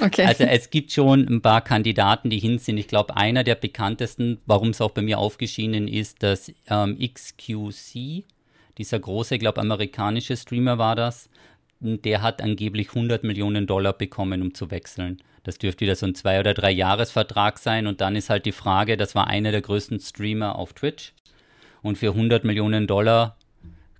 Okay. 0.00 0.24
Also 0.24 0.44
es 0.44 0.70
gibt 0.70 0.90
schon 0.90 1.28
ein 1.28 1.42
paar 1.42 1.60
Kandidaten, 1.60 2.28
die 2.28 2.38
hin 2.38 2.58
sind. 2.58 2.78
Ich 2.78 2.88
glaube, 2.88 3.16
einer 3.16 3.44
der 3.44 3.54
bekanntesten, 3.54 4.40
warum 4.46 4.70
es 4.70 4.80
auch 4.80 4.90
bei 4.90 5.02
mir 5.02 5.18
aufgeschienen 5.18 5.86
ist, 5.86 6.22
dass 6.22 6.52
ähm, 6.68 6.98
XQC, 6.98 8.24
dieser 8.78 8.98
große, 8.98 9.34
ich 9.36 9.40
glaube, 9.40 9.60
amerikanische 9.60 10.36
Streamer 10.36 10.78
war 10.78 10.96
das, 10.96 11.28
der 11.80 12.22
hat 12.22 12.42
angeblich 12.42 12.88
100 12.88 13.22
Millionen 13.22 13.66
Dollar 13.66 13.92
bekommen, 13.92 14.42
um 14.42 14.54
zu 14.54 14.70
wechseln. 14.70 15.22
Das 15.46 15.58
dürfte 15.58 15.82
wieder 15.82 15.94
so 15.94 16.06
ein 16.06 16.16
zwei- 16.16 16.40
oder 16.40 16.54
drei 16.54 16.72
Jahresvertrag 16.72 17.58
sein. 17.58 17.86
Und 17.86 18.00
dann 18.00 18.16
ist 18.16 18.30
halt 18.30 18.46
die 18.46 18.52
Frage, 18.52 18.96
das 18.96 19.14
war 19.14 19.28
einer 19.28 19.52
der 19.52 19.60
größten 19.60 20.00
Streamer 20.00 20.56
auf 20.56 20.72
Twitch. 20.72 21.12
Und 21.82 21.98
für 21.98 22.08
100 22.08 22.42
Millionen 22.42 22.88
Dollar 22.88 23.36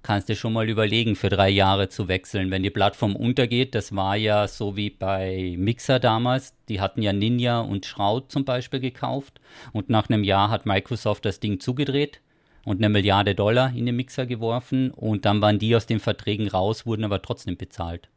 kannst 0.02 0.28
du 0.28 0.34
schon 0.34 0.52
mal 0.52 0.68
überlegen, 0.68 1.14
für 1.14 1.28
drei 1.28 1.48
Jahre 1.48 1.88
zu 1.88 2.08
wechseln. 2.08 2.50
Wenn 2.50 2.64
die 2.64 2.70
Plattform 2.70 3.14
untergeht, 3.14 3.76
das 3.76 3.94
war 3.94 4.16
ja 4.16 4.48
so 4.48 4.76
wie 4.76 4.90
bei 4.90 5.54
Mixer 5.56 6.00
damals. 6.00 6.52
Die 6.68 6.80
hatten 6.80 7.00
ja 7.00 7.12
Ninja 7.12 7.60
und 7.60 7.86
Shroud 7.86 8.32
zum 8.32 8.44
Beispiel 8.44 8.80
gekauft. 8.80 9.40
Und 9.72 9.88
nach 9.88 10.08
einem 10.08 10.24
Jahr 10.24 10.50
hat 10.50 10.66
Microsoft 10.66 11.24
das 11.24 11.38
Ding 11.38 11.60
zugedreht 11.60 12.22
und 12.64 12.78
eine 12.78 12.88
Milliarde 12.88 13.36
Dollar 13.36 13.72
in 13.72 13.86
den 13.86 13.94
Mixer 13.94 14.26
geworfen. 14.26 14.90
Und 14.90 15.24
dann 15.24 15.40
waren 15.40 15.60
die 15.60 15.76
aus 15.76 15.86
den 15.86 16.00
Verträgen 16.00 16.48
raus, 16.48 16.86
wurden 16.86 17.04
aber 17.04 17.22
trotzdem 17.22 17.56
bezahlt. 17.56 18.08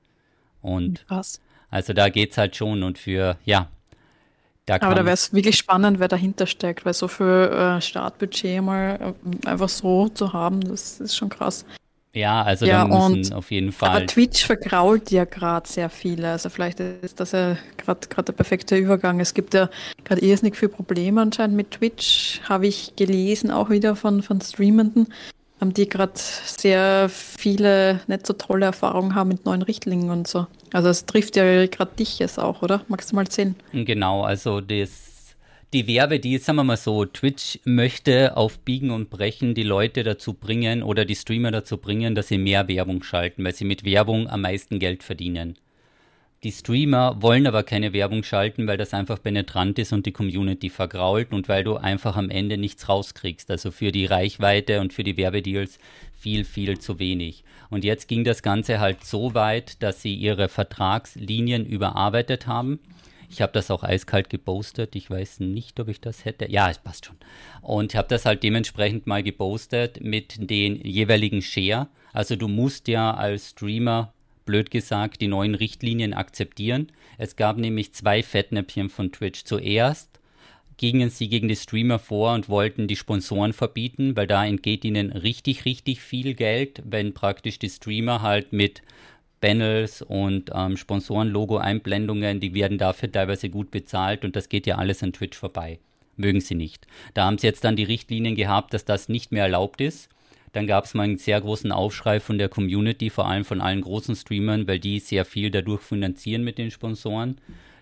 Und 0.63 1.05
Krass. 1.07 1.39
Also 1.69 1.93
da 1.93 2.09
geht 2.09 2.31
es 2.31 2.37
halt 2.37 2.55
schon 2.55 2.83
und 2.83 2.97
für, 2.97 3.37
ja. 3.45 3.67
Da 4.65 4.75
Aber 4.81 4.93
da 4.93 5.03
wäre 5.03 5.15
es 5.15 5.33
wirklich 5.33 5.57
spannend, 5.57 5.99
wer 5.99 6.07
dahinter 6.07 6.45
steckt, 6.45 6.85
weil 6.85 6.93
so 6.93 7.07
viel 7.07 7.25
äh, 7.25 7.81
Startbudget 7.81 8.61
mal 8.61 9.15
äh, 9.43 9.47
einfach 9.47 9.69
so 9.69 10.09
zu 10.09 10.31
haben, 10.31 10.61
das 10.61 10.99
ist 10.99 11.15
schon 11.15 11.29
krass. 11.29 11.65
Ja, 12.13 12.41
also 12.41 12.65
ja, 12.65 12.87
da 12.87 13.09
müssen 13.09 13.33
auf 13.33 13.51
jeden 13.51 13.71
Fall. 13.71 13.89
Aber 13.89 14.05
Twitch 14.05 14.45
vergrault 14.45 15.11
ja 15.11 15.25
gerade 15.25 15.67
sehr 15.67 15.89
viele. 15.89 16.31
Also 16.31 16.49
vielleicht 16.49 16.79
ist 16.79 17.19
das 17.19 17.33
ja 17.33 17.55
gerade 17.77 18.07
der 18.25 18.33
perfekte 18.33 18.75
Übergang. 18.77 19.19
Es 19.19 19.35
gibt 19.35 19.53
ja 19.53 19.69
gerade 20.03 20.21
irrsinnig 20.21 20.55
viele 20.55 20.69
Probleme 20.69 21.21
anscheinend 21.21 21.55
mit 21.55 21.71
Twitch, 21.71 22.41
habe 22.49 22.65
ich 22.65 22.95
gelesen, 22.95 23.51
auch 23.51 23.69
wieder 23.69 23.95
von, 23.95 24.23
von 24.23 24.41
Streamenden, 24.41 25.13
die 25.61 25.89
gerade 25.89 26.13
sehr 26.15 27.09
viele 27.09 28.01
nicht 28.07 28.25
so 28.25 28.33
tolle 28.33 28.67
Erfahrungen 28.67 29.15
haben 29.15 29.27
mit 29.27 29.45
neuen 29.45 29.61
Richtlinien 29.61 30.09
und 30.09 30.27
so. 30.27 30.47
Also 30.71 30.89
es 30.89 31.05
trifft 31.05 31.35
ja 31.35 31.65
gerade 31.67 31.91
dich 31.97 32.19
jetzt 32.19 32.39
auch, 32.39 32.61
oder? 32.61 32.83
Magst 32.87 33.11
du 33.11 33.15
mal 33.15 33.29
sehen? 33.29 33.55
Genau, 33.73 34.23
also 34.23 34.61
das, 34.61 35.35
die 35.73 35.87
Werbe, 35.87 36.19
die, 36.19 36.37
sagen 36.37 36.57
wir 36.57 36.63
mal 36.63 36.77
so, 36.77 37.05
Twitch 37.05 37.59
möchte 37.65 38.37
auf 38.37 38.59
Biegen 38.59 38.91
und 38.91 39.09
Brechen 39.09 39.53
die 39.53 39.63
Leute 39.63 40.03
dazu 40.03 40.33
bringen 40.33 40.81
oder 40.81 41.05
die 41.05 41.15
Streamer 41.15 41.51
dazu 41.51 41.77
bringen, 41.77 42.15
dass 42.15 42.29
sie 42.29 42.37
mehr 42.37 42.67
Werbung 42.67 43.03
schalten, 43.03 43.43
weil 43.43 43.53
sie 43.53 43.65
mit 43.65 43.83
Werbung 43.83 44.27
am 44.29 44.41
meisten 44.41 44.79
Geld 44.79 45.03
verdienen. 45.03 45.57
Die 46.43 46.53
Streamer 46.53 47.21
wollen 47.21 47.47
aber 47.47 47.63
keine 47.63 47.91
Werbung 47.91 48.23
schalten, 48.23 48.65
weil 48.65 48.77
das 48.77 48.93
einfach 48.93 49.21
penetrant 49.21 49.77
ist 49.77 49.91
und 49.91 50.05
die 50.05 50.13
Community 50.13 50.69
vergrault 50.69 51.33
und 51.33 51.49
weil 51.49 51.65
du 51.65 51.75
einfach 51.75 52.15
am 52.15 52.29
Ende 52.29 52.57
nichts 52.57 52.87
rauskriegst. 52.87 53.51
Also 53.51 53.71
für 53.71 53.91
die 53.91 54.05
Reichweite 54.05 54.79
und 54.79 54.93
für 54.93 55.03
die 55.03 55.17
Werbedeals 55.17 55.79
viel, 56.17 56.45
viel 56.45 56.79
zu 56.79 56.97
wenig. 56.97 57.43
Und 57.69 57.83
jetzt 57.83 58.07
ging 58.07 58.23
das 58.23 58.41
Ganze 58.41 58.79
halt 58.79 59.03
so 59.03 59.33
weit, 59.33 59.83
dass 59.83 60.01
sie 60.01 60.15
ihre 60.15 60.47
Vertragslinien 60.47 61.65
überarbeitet 61.65 62.47
haben. 62.47 62.79
Ich 63.29 63.41
habe 63.41 63.51
das 63.51 63.69
auch 63.69 63.83
eiskalt 63.83 64.29
gepostet. 64.29 64.95
Ich 64.95 65.09
weiß 65.09 65.41
nicht, 65.41 65.77
ob 65.81 65.89
ich 65.89 65.99
das 65.99 66.23
hätte. 66.23 66.49
Ja, 66.49 66.69
es 66.69 66.79
passt 66.79 67.05
schon. 67.05 67.17
Und 67.61 67.95
habe 67.95 68.07
das 68.07 68.25
halt 68.25 68.43
dementsprechend 68.43 69.07
mal 69.07 69.23
gepostet 69.23 70.01
mit 70.01 70.49
den 70.49 70.77
jeweiligen 70.77 71.41
Share. 71.41 71.89
Also 72.13 72.37
du 72.37 72.47
musst 72.47 72.87
ja 72.87 73.13
als 73.13 73.49
Streamer 73.49 74.13
blöd 74.49 74.71
gesagt, 74.71 75.21
die 75.21 75.27
neuen 75.27 75.53
Richtlinien 75.53 76.15
akzeptieren. 76.15 76.87
Es 77.19 77.35
gab 77.35 77.57
nämlich 77.57 77.93
zwei 77.93 78.23
Fettnäpfchen 78.23 78.89
von 78.89 79.11
Twitch. 79.11 79.43
Zuerst 79.43 80.19
gingen 80.77 81.11
sie 81.11 81.29
gegen 81.29 81.47
die 81.47 81.55
Streamer 81.55 81.99
vor 81.99 82.33
und 82.33 82.49
wollten 82.49 82.87
die 82.87 82.95
Sponsoren 82.95 83.53
verbieten, 83.53 84.17
weil 84.17 84.25
da 84.25 84.43
entgeht 84.43 84.83
ihnen 84.85 85.11
richtig, 85.11 85.65
richtig 85.65 86.01
viel 86.01 86.33
Geld, 86.33 86.81
wenn 86.83 87.13
praktisch 87.13 87.59
die 87.59 87.69
Streamer 87.69 88.23
halt 88.23 88.51
mit 88.51 88.81
Panels 89.39 90.01
und 90.01 90.49
ähm, 90.51 90.77
Sponsoren-Logo-Einblendungen, 90.77 92.39
die 92.39 92.55
werden 92.55 92.79
dafür 92.79 93.11
teilweise 93.11 93.51
gut 93.51 93.69
bezahlt 93.69 94.25
und 94.25 94.35
das 94.35 94.49
geht 94.49 94.65
ja 94.65 94.77
alles 94.77 95.03
an 95.03 95.13
Twitch 95.13 95.37
vorbei. 95.37 95.77
Mögen 96.17 96.41
sie 96.41 96.55
nicht. 96.55 96.87
Da 97.13 97.25
haben 97.25 97.37
sie 97.37 97.45
jetzt 97.45 97.63
dann 97.63 97.75
die 97.75 97.83
Richtlinien 97.83 98.35
gehabt, 98.35 98.73
dass 98.73 98.83
das 98.83 99.09
nicht 99.09 99.31
mehr 99.31 99.43
erlaubt 99.43 99.79
ist. 99.79 100.09
Dann 100.51 100.67
gab 100.67 100.85
es 100.85 100.93
mal 100.93 101.03
einen 101.03 101.17
sehr 101.17 101.39
großen 101.39 101.71
Aufschrei 101.71 102.19
von 102.19 102.37
der 102.37 102.49
Community, 102.49 103.09
vor 103.09 103.27
allem 103.27 103.45
von 103.45 103.61
allen 103.61 103.81
großen 103.81 104.15
Streamern, 104.15 104.67
weil 104.67 104.79
die 104.79 104.99
sehr 104.99 105.25
viel 105.25 105.51
dadurch 105.51 105.81
finanzieren 105.81 106.43
mit 106.43 106.57
den 106.57 106.71
Sponsoren. 106.71 107.39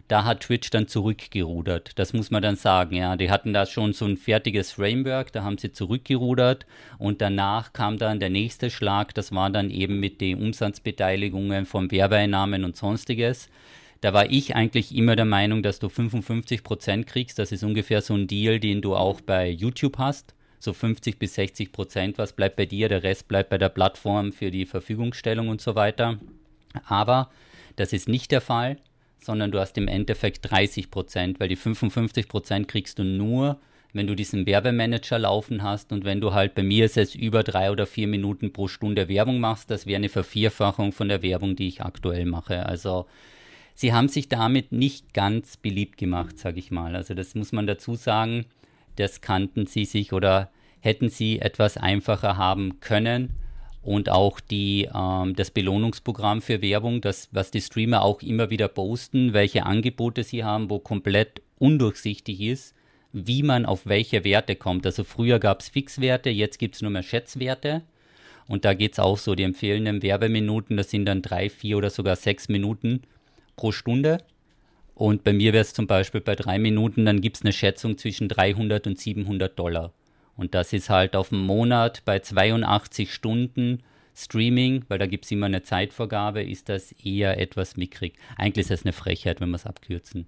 Da 0.08 0.24
hat 0.24 0.42
Twitch 0.42 0.70
dann 0.70 0.88
zurückgerudert. 0.88 1.92
Das 2.00 2.14
muss 2.14 2.32
man 2.32 2.42
dann 2.42 2.56
sagen, 2.56 2.96
ja. 2.96 3.18
Die 3.18 3.30
hatten 3.30 3.54
da 3.54 3.66
schon 3.66 3.92
so 3.92 4.06
ein 4.06 4.16
fertiges 4.16 4.72
Framework, 4.72 5.34
da 5.34 5.44
haben 5.44 5.58
sie 5.58 5.72
zurückgerudert 5.72 6.66
und 6.98 7.22
danach 7.22 7.74
kam 7.74 7.98
dann 7.98 8.20
der 8.20 8.30
nächste 8.30 8.70
Schlag, 8.70 9.14
das 9.14 9.34
war 9.34 9.50
dann 9.50 9.70
eben 9.70 10.00
mit 10.00 10.22
den 10.22 10.42
Umsatzbeteiligungen 10.42 11.66
von 11.66 11.92
Werbeeinnahmen 11.92 12.64
und 12.64 12.78
sonstiges. 12.78 13.50
Da 14.00 14.14
war 14.14 14.30
ich 14.30 14.56
eigentlich 14.56 14.96
immer 14.96 15.16
der 15.16 15.26
Meinung, 15.26 15.64
dass 15.64 15.80
du 15.80 15.90
55 15.90 16.64
Prozent 16.64 17.08
kriegst. 17.08 17.40
Das 17.40 17.52
ist 17.52 17.64
ungefähr 17.64 18.02
so 18.02 18.14
ein 18.14 18.28
Deal, 18.28 18.60
den 18.60 18.82
du 18.82 18.96
auch 18.96 19.22
bei 19.22 19.50
YouTube 19.50 19.98
hast 19.98 20.36
so 20.60 20.74
50 20.74 21.20
bis 21.20 21.36
60 21.36 21.72
Prozent, 21.72 22.18
was 22.18 22.34
bleibt 22.34 22.56
bei 22.56 22.66
dir, 22.66 22.90
der 22.90 23.04
Rest 23.04 23.28
bleibt 23.28 23.50
bei 23.50 23.58
der 23.58 23.70
Plattform 23.70 24.32
für 24.32 24.52
die 24.52 24.66
Verfügungstellung 24.66 25.50
und 25.50 25.62
so 25.62 25.76
weiter. 25.76 26.18
Aber 26.86 27.30
das 27.76 27.94
ist 27.94 28.10
nicht 28.10 28.32
der 28.32 28.42
Fall, 28.42 28.78
sondern 29.20 29.52
du 29.52 29.60
hast 29.60 29.78
im 29.78 29.88
Endeffekt 29.88 30.50
30 30.50 30.92
Prozent, 30.92 31.40
weil 31.40 31.50
die 31.50 31.56
55 31.56 32.28
Prozent 32.28 32.68
kriegst 32.68 33.00
du 33.00 33.04
nur, 33.04 33.60
wenn 33.94 34.08
du 34.08 34.16
diesen 34.16 34.46
Werbemanager 34.46 35.20
laufen 35.20 35.64
hast 35.64 35.92
und 35.92 36.06
wenn 36.06 36.22
du 36.22 36.34
halt 36.34 36.56
bei 36.56 36.64
mir 36.64 36.86
ist 36.86 36.98
es 36.98 37.16
über 37.16 37.44
drei 37.44 37.72
oder 37.72 37.86
vier 37.86 38.08
Minuten 38.08 38.54
pro 38.54 38.68
Stunde 38.68 39.08
Werbung 39.08 39.40
machst, 39.40 39.72
das 39.72 39.86
wäre 39.86 39.98
eine 39.98 40.10
Vervierfachung 40.10 40.92
von 40.92 41.08
der 41.08 41.22
Werbung, 41.22 41.56
die 41.56 41.68
ich 41.68 41.82
aktuell 41.82 42.26
mache. 42.26 42.66
Also 42.66 43.08
sie 43.74 43.94
haben 43.94 44.08
sich 44.08 44.28
damit 44.30 44.72
nicht 44.72 45.14
ganz 45.14 45.58
beliebt 45.58 45.98
gemacht, 45.98 46.38
sage 46.38 46.60
ich 46.60 46.70
mal. 46.70 46.96
Also 46.96 47.14
das 47.14 47.34
muss 47.34 47.52
man 47.52 47.66
dazu 47.66 47.96
sagen 47.96 48.46
das 48.98 49.22
kannten 49.22 49.66
sie 49.66 49.86
sich 49.86 50.14
oder 50.14 50.50
hätten 50.80 51.10
sie 51.10 51.40
etwas 51.40 51.78
einfacher 51.78 52.38
haben 52.38 52.80
können. 52.80 53.36
Und 53.82 54.10
auch 54.10 54.40
die, 54.42 54.90
ähm, 54.94 55.36
das 55.36 55.52
Belohnungsprogramm 55.52 56.42
für 56.42 56.62
Werbung, 56.62 57.00
das, 57.00 57.30
was 57.32 57.52
die 57.52 57.62
Streamer 57.62 58.02
auch 58.02 58.22
immer 58.22 58.50
wieder 58.50 58.68
posten, 58.68 59.32
welche 59.32 59.66
Angebote 59.66 60.24
sie 60.24 60.44
haben, 60.44 60.70
wo 60.70 60.80
komplett 60.80 61.42
undurchsichtig 61.58 62.42
ist, 62.42 62.76
wie 63.14 63.44
man 63.44 63.66
auf 63.66 63.86
welche 63.86 64.24
Werte 64.24 64.56
kommt. 64.56 64.86
Also 64.86 65.04
früher 65.04 65.40
gab 65.40 65.62
es 65.62 65.70
Fixwerte, 65.70 66.30
jetzt 66.30 66.60
gibt 66.60 66.76
es 66.76 66.82
nur 66.82 66.92
mehr 66.92 67.04
Schätzwerte. 67.04 67.84
Und 68.48 68.66
da 68.66 68.74
geht 68.74 68.94
es 68.94 69.00
auch 69.00 69.18
so, 69.18 69.36
die 69.36 69.44
empfehlenden 69.44 70.02
Werbeminuten, 70.02 70.78
das 70.78 70.90
sind 70.90 71.06
dann 71.06 71.22
drei, 71.22 71.50
vier 71.50 71.78
oder 71.78 71.90
sogar 71.90 72.16
sechs 72.16 72.50
Minuten 72.50 73.04
pro 73.56 73.72
Stunde. 73.72 74.20
Und 74.98 75.24
bei 75.24 75.32
mir 75.32 75.54
wäre 75.54 75.62
es 75.62 75.76
zum 75.76 75.86
Beispiel 75.86 76.22
bei 76.22 76.36
drei 76.36 76.58
Minuten, 76.58 77.06
dann 77.06 77.22
gibt 77.22 77.38
es 77.38 77.44
eine 77.44 77.54
Schätzung 77.54 78.00
zwischen 78.00 78.30
300 78.30 78.88
und 78.88 79.00
700 79.00 79.58
Dollar. 79.58 79.94
Und 80.36 80.56
das 80.56 80.74
ist 80.74 80.90
halt 80.90 81.16
auf 81.16 81.30
dem 81.30 81.46
Monat 81.46 82.02
bei 82.04 82.18
82 82.18 83.14
Stunden 83.14 83.84
Streaming, 84.16 84.86
weil 84.88 84.98
da 84.98 85.06
gibt 85.06 85.26
es 85.26 85.32
immer 85.32 85.46
eine 85.46 85.62
Zeitvorgabe, 85.62 86.42
ist 86.42 86.68
das 86.68 86.94
eher 86.94 87.40
etwas 87.40 87.78
mickrig. 87.78 88.16
Eigentlich 88.38 88.64
ist 88.64 88.72
das 88.72 88.86
eine 88.86 88.94
Frechheit, 88.94 89.40
wenn 89.40 89.52
wir 89.52 89.58
es 89.58 89.68
abkürzen. 89.68 90.26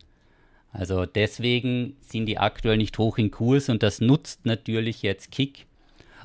Also 0.72 1.08
deswegen 1.08 1.96
sind 2.02 2.28
die 2.28 2.38
aktuell 2.38 2.78
nicht 2.78 2.96
hoch 3.00 3.18
in 3.18 3.32
Kurs 3.32 3.70
und 3.70 3.82
das 3.82 4.02
nutzt 4.02 4.46
natürlich 4.46 5.02
jetzt 5.02 5.32
Kick, 5.32 5.66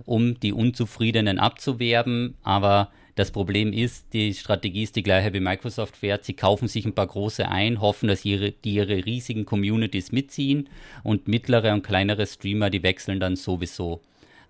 um 0.05 0.39
die 0.39 0.53
Unzufriedenen 0.53 1.39
abzuwerben. 1.39 2.35
Aber 2.43 2.93
das 3.15 3.31
Problem 3.31 3.73
ist, 3.73 4.13
die 4.13 4.35
Strategie 4.35 4.83
ist 4.83 4.97
die 4.97 5.03
gleiche 5.03 5.33
wie 5.33 5.41
Microsoft 5.41 5.97
fährt. 5.97 6.25
Sie 6.25 6.35
kaufen 6.35 6.67
sich 6.67 6.85
ein 6.85 6.95
paar 6.95 7.07
große 7.07 7.49
ein, 7.49 7.81
hoffen, 7.81 8.09
dass 8.09 8.25
ihre, 8.25 8.51
die 8.51 8.75
ihre 8.75 9.05
riesigen 9.07 9.45
Communities 9.45 10.11
mitziehen 10.11 10.69
und 11.05 11.29
mittlere 11.29 11.73
und 11.73 11.83
kleinere 11.83 12.27
Streamer, 12.27 12.71
die 12.71 12.83
wechseln 12.83 13.21
dann 13.21 13.37
sowieso. 13.37 14.01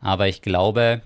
Aber 0.01 0.29
ich 0.29 0.41
glaube, 0.41 1.03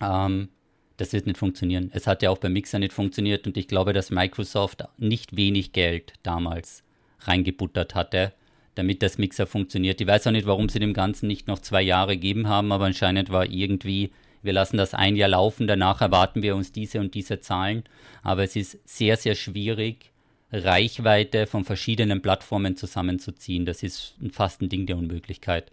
ähm, 0.00 0.48
das 0.96 1.12
wird 1.12 1.26
nicht 1.26 1.38
funktionieren. 1.38 1.90
Es 1.92 2.06
hat 2.06 2.22
ja 2.22 2.30
auch 2.30 2.38
beim 2.38 2.52
Mixer 2.52 2.78
nicht 2.78 2.92
funktioniert 2.92 3.46
und 3.46 3.56
ich 3.56 3.68
glaube, 3.68 3.92
dass 3.92 4.10
Microsoft 4.10 4.84
nicht 4.96 5.36
wenig 5.36 5.72
Geld 5.72 6.14
damals 6.22 6.84
reingebuttert 7.20 7.94
hatte, 7.94 8.32
damit 8.76 9.02
das 9.02 9.18
Mixer 9.18 9.46
funktioniert. 9.46 10.00
Ich 10.00 10.06
weiß 10.06 10.26
auch 10.26 10.32
nicht, 10.32 10.46
warum 10.46 10.68
sie 10.68 10.78
dem 10.78 10.94
Ganzen 10.94 11.26
nicht 11.26 11.48
noch 11.48 11.58
zwei 11.58 11.82
Jahre 11.82 12.14
gegeben 12.14 12.48
haben, 12.48 12.72
aber 12.72 12.84
anscheinend 12.84 13.30
war 13.30 13.46
irgendwie, 13.50 14.10
wir 14.42 14.52
lassen 14.52 14.76
das 14.76 14.94
ein 14.94 15.16
Jahr 15.16 15.28
laufen, 15.28 15.66
danach 15.66 16.00
erwarten 16.00 16.42
wir 16.42 16.56
uns 16.56 16.72
diese 16.72 17.00
und 17.00 17.14
diese 17.14 17.40
Zahlen. 17.40 17.84
Aber 18.22 18.44
es 18.44 18.56
ist 18.56 18.78
sehr, 18.88 19.16
sehr 19.16 19.34
schwierig, 19.34 20.12
Reichweite 20.52 21.46
von 21.46 21.64
verschiedenen 21.64 22.22
Plattformen 22.22 22.76
zusammenzuziehen. 22.76 23.66
Das 23.66 23.82
ist 23.82 24.14
fast 24.32 24.62
ein 24.62 24.68
Ding 24.68 24.86
der 24.86 24.96
Unmöglichkeit. 24.96 25.70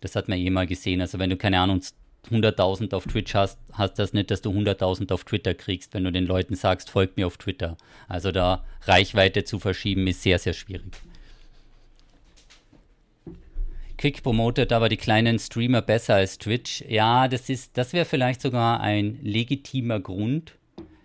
Das 0.00 0.16
hat 0.16 0.28
man 0.28 0.38
eh 0.38 0.50
mal 0.50 0.66
gesehen. 0.66 1.00
Also 1.00 1.18
wenn 1.18 1.30
du 1.30 1.36
keine 1.36 1.60
Ahnung 1.60 1.80
100.000 2.30 2.94
auf 2.94 3.04
Twitch 3.04 3.34
hast, 3.34 3.58
hast 3.72 3.98
das 3.98 4.12
nicht, 4.12 4.30
dass 4.30 4.40
du 4.40 4.50
100.000 4.50 5.12
auf 5.12 5.24
Twitter 5.24 5.54
kriegst, 5.54 5.94
wenn 5.94 6.04
du 6.04 6.12
den 6.12 6.26
Leuten 6.26 6.54
sagst, 6.54 6.90
folgt 6.90 7.16
mir 7.16 7.26
auf 7.26 7.36
Twitter. 7.36 7.76
Also 8.08 8.32
da 8.32 8.64
Reichweite 8.82 9.44
zu 9.44 9.58
verschieben 9.58 10.06
ist 10.06 10.22
sehr, 10.22 10.38
sehr 10.38 10.54
schwierig. 10.54 10.94
Quick 14.04 14.22
promotet 14.22 14.70
aber 14.70 14.90
die 14.90 14.98
kleinen 14.98 15.38
Streamer 15.38 15.80
besser 15.80 16.16
als 16.16 16.36
Twitch. 16.36 16.84
Ja, 16.86 17.26
das 17.26 17.48
ist, 17.48 17.78
das 17.78 17.94
wäre 17.94 18.04
vielleicht 18.04 18.42
sogar 18.42 18.82
ein 18.82 19.18
legitimer 19.22 19.98
Grund 19.98 20.58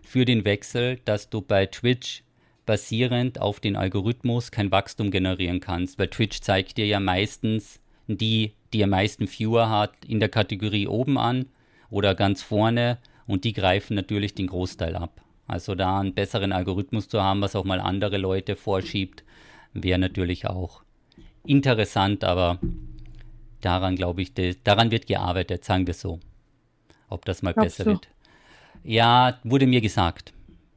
für 0.03 0.25
den 0.25 0.43
Wechsel, 0.43 0.99
dass 1.05 1.29
du 1.29 1.39
bei 1.39 1.65
Twitch 1.65 2.23
basierend 2.65 3.39
auf 3.39 3.61
den 3.61 3.77
Algorithmus 3.77 4.51
kein 4.51 4.69
Wachstum 4.69 5.11
generieren 5.11 5.61
kannst, 5.61 5.97
weil 5.97 6.09
Twitch 6.09 6.41
zeigt 6.41 6.77
dir 6.77 6.87
ja 6.87 6.99
meistens 6.99 7.79
die 8.07 8.51
die 8.73 8.83
am 8.83 8.89
meisten 8.89 9.29
Viewer 9.29 9.69
hat, 9.69 9.93
in 10.05 10.19
der 10.19 10.27
Kategorie 10.27 10.87
oben 10.87 11.17
an 11.17 11.45
oder 11.89 12.15
ganz 12.15 12.43
vorne 12.43 12.97
und 13.27 13.45
die 13.45 13.53
greifen 13.53 13.95
natürlich 13.95 14.35
den 14.35 14.47
Großteil 14.47 14.97
ab. 14.97 15.21
Also 15.47 15.73
da 15.73 16.01
einen 16.01 16.15
besseren 16.15 16.51
Algorithmus 16.51 17.07
zu 17.07 17.23
haben, 17.23 17.39
was 17.39 17.55
auch 17.55 17.63
mal 17.63 17.79
andere 17.79 18.17
Leute 18.17 18.57
vorschiebt, 18.57 19.23
wäre 19.71 19.99
natürlich 19.99 20.47
auch 20.47 20.83
interessant, 21.45 22.25
aber 22.25 22.59
daran 23.61 23.95
glaube 23.95 24.21
ich, 24.21 24.33
daran 24.63 24.91
wird 24.91 25.07
gearbeitet, 25.07 25.65
sagen 25.65 25.87
wir 25.87 25.93
so. 25.93 26.19
Ob 27.09 27.25
das 27.25 27.41
mal 27.41 27.53
Glaubst 27.53 27.77
besser 27.77 27.83
du? 27.85 27.91
wird. 27.91 28.07
Ja, 28.83 29.39
wurde 29.43 29.67
mir 29.67 29.81
gesagt. 29.81 30.33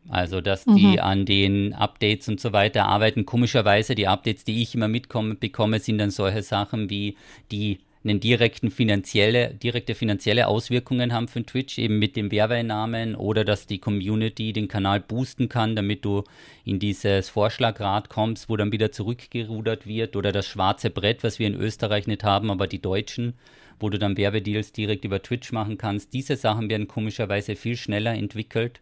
Also, 0.08 0.40
dass 0.40 0.66
mhm. 0.66 0.76
die 0.76 1.00
an 1.00 1.26
den 1.26 1.74
Updates 1.74 2.28
und 2.28 2.40
so 2.40 2.52
weiter 2.52 2.86
arbeiten. 2.86 3.24
Komischerweise, 3.24 3.94
die 3.94 4.08
Updates, 4.08 4.44
die 4.44 4.62
ich 4.62 4.74
immer 4.74 4.88
mitkomme, 4.88 5.36
bekomme, 5.36 5.78
sind 5.78 5.98
dann 5.98 6.10
solche 6.10 6.42
Sachen 6.42 6.90
wie 6.90 7.16
die 7.52 7.78
einen 8.04 8.21
direkten 8.21 8.71
finanzielle, 8.71 9.54
direkte 9.54 9.94
finanzielle 9.94 10.49
Auswirkungen 10.49 11.12
haben 11.12 11.28
für 11.28 11.44
Twitch, 11.44 11.78
eben 11.78 11.99
mit 11.99 12.16
dem 12.16 12.30
Werbeeinnahmen 12.30 13.14
oder 13.14 13.44
dass 13.44 13.66
die 13.66 13.78
Community 13.78 14.52
den 14.52 14.68
Kanal 14.68 15.00
boosten 15.00 15.49
kann, 15.49 15.76
damit 15.76 16.04
du 16.04 16.25
in 16.64 16.78
dieses 16.78 17.28
Vorschlagrad 17.28 18.09
kommst, 18.09 18.49
wo 18.49 18.56
dann 18.56 18.73
wieder 18.73 18.92
zurückgerudert 18.92 19.87
wird 19.87 20.16
oder 20.16 20.32
das 20.32 20.47
schwarze 20.47 20.90
Brett, 20.90 21.23
was 21.23 21.38
wir 21.38 21.47
in 21.47 21.54
Österreich 21.54 22.06
nicht 22.06 22.25
haben, 22.25 22.50
aber 22.50 22.66
die 22.66 22.82
Deutschen, 22.82 23.35
wo 23.78 23.88
du 23.88 23.99
dann 23.99 24.16
Werbedeals 24.16 24.73
direkt 24.73 25.04
über 25.04 25.23
Twitch 25.23 25.52
machen 25.52 25.78
kannst. 25.78 26.12
Diese 26.12 26.37
Sachen 26.37 26.68
werden 26.68 26.88
komischerweise 26.88 27.57
viel 27.57 27.76
schneller 27.76 28.14
entwickelt 28.14 28.81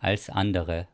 als 0.00 0.28
andere. 0.28 0.88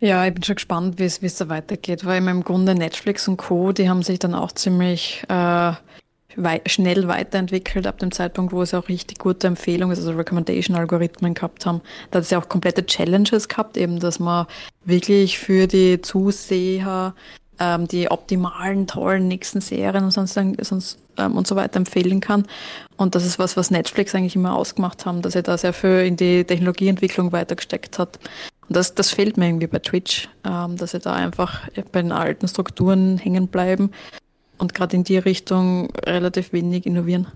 Ja, 0.00 0.26
ich 0.26 0.32
bin 0.32 0.42
schon 0.42 0.54
gespannt, 0.54 0.98
wie 0.98 1.04
es 1.04 1.36
da 1.36 1.48
weitergeht, 1.50 2.06
weil 2.06 2.26
im 2.26 2.42
Grunde 2.42 2.74
Netflix 2.74 3.28
und 3.28 3.36
Co., 3.36 3.72
die 3.72 3.88
haben 3.90 4.02
sich 4.02 4.18
dann 4.18 4.34
auch 4.34 4.50
ziemlich 4.52 5.22
äh, 5.28 5.72
wei 6.36 6.60
schnell 6.66 7.08
weiterentwickelt 7.08 7.86
ab 7.86 7.98
dem 7.98 8.12
Zeitpunkt, 8.12 8.52
wo 8.52 8.64
sie 8.64 8.78
auch 8.78 8.88
richtig 8.88 9.18
gute 9.18 9.46
Empfehlungen, 9.46 9.96
also 9.96 10.12
Recommendation-Algorithmen 10.12 11.34
gehabt 11.34 11.66
haben. 11.66 11.80
Da 12.10 12.18
hat 12.18 12.24
es 12.24 12.30
ja 12.30 12.40
auch 12.40 12.48
komplette 12.48 12.86
Challenges 12.86 13.48
gehabt, 13.48 13.76
eben, 13.76 14.00
dass 14.00 14.18
man 14.18 14.46
wirklich 14.84 15.38
für 15.38 15.66
die 15.66 16.00
Zuseher 16.00 17.14
ähm, 17.58 17.86
die 17.86 18.10
optimalen, 18.10 18.86
tollen 18.86 19.28
nächsten 19.28 19.60
Serien 19.60 20.04
und 20.04 20.10
sonst, 20.10 20.38
sonst 20.62 20.98
ähm, 21.18 21.36
und 21.36 21.46
so 21.46 21.56
weiter 21.56 21.76
empfehlen 21.76 22.20
kann. 22.20 22.46
Und 22.96 23.14
das 23.14 23.24
ist 23.24 23.38
was, 23.38 23.56
was 23.56 23.70
Netflix 23.70 24.14
eigentlich 24.14 24.36
immer 24.36 24.56
ausgemacht 24.56 25.06
haben, 25.06 25.22
dass 25.22 25.34
er 25.34 25.42
da 25.42 25.58
sehr 25.58 25.72
viel 25.72 26.00
in 26.06 26.16
die 26.16 26.44
Technologieentwicklung 26.44 27.32
weitergesteckt 27.32 27.98
hat. 27.98 28.18
Und 28.68 28.76
das, 28.76 28.94
das 28.94 29.10
fehlt 29.10 29.36
mir 29.36 29.46
irgendwie 29.46 29.66
bei 29.66 29.78
Twitch, 29.78 30.28
ähm, 30.44 30.76
dass 30.76 30.92
sie 30.92 31.00
da 31.00 31.12
einfach 31.12 31.68
bei 31.92 32.02
den 32.02 32.12
alten 32.12 32.48
Strukturen 32.48 33.18
hängen 33.18 33.48
bleiben 33.48 33.90
und 34.60 34.74
gerade 34.74 34.96
in 34.96 35.04
die 35.04 35.18
Richtung 35.18 35.90
relativ 36.06 36.52
wenig 36.52 36.86
innovieren. 36.86 37.26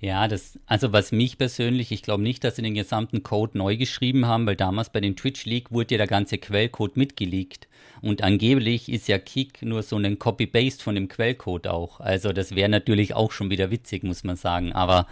Ja, 0.00 0.28
das, 0.28 0.58
also 0.66 0.92
was 0.92 1.10
mich 1.10 1.38
persönlich, 1.38 1.90
ich 1.90 2.02
glaube 2.02 2.22
nicht, 2.22 2.44
dass 2.44 2.56
sie 2.56 2.62
den 2.62 2.74
gesamten 2.74 3.22
Code 3.22 3.56
neu 3.56 3.76
geschrieben 3.76 4.26
haben, 4.26 4.46
weil 4.46 4.56
damals 4.56 4.90
bei 4.90 5.00
dem 5.00 5.16
Twitch-Leak 5.16 5.72
wurde 5.72 5.94
ja 5.94 5.98
der 5.98 6.06
ganze 6.06 6.36
Quellcode 6.38 6.96
mitgeleakt. 6.96 7.66
Und 8.02 8.22
angeblich 8.22 8.90
ist 8.90 9.08
ja 9.08 9.18
Kick 9.18 9.62
nur 9.62 9.82
so 9.82 9.96
ein 9.96 10.18
Copy-Paste 10.18 10.82
von 10.82 10.94
dem 10.94 11.08
Quellcode 11.08 11.68
auch. 11.68 12.00
Also 12.00 12.32
das 12.32 12.54
wäre 12.54 12.68
natürlich 12.68 13.14
auch 13.14 13.32
schon 13.32 13.50
wieder 13.50 13.70
witzig, 13.70 14.02
muss 14.02 14.22
man 14.22 14.36
sagen. 14.36 14.72
Aber 14.72 15.06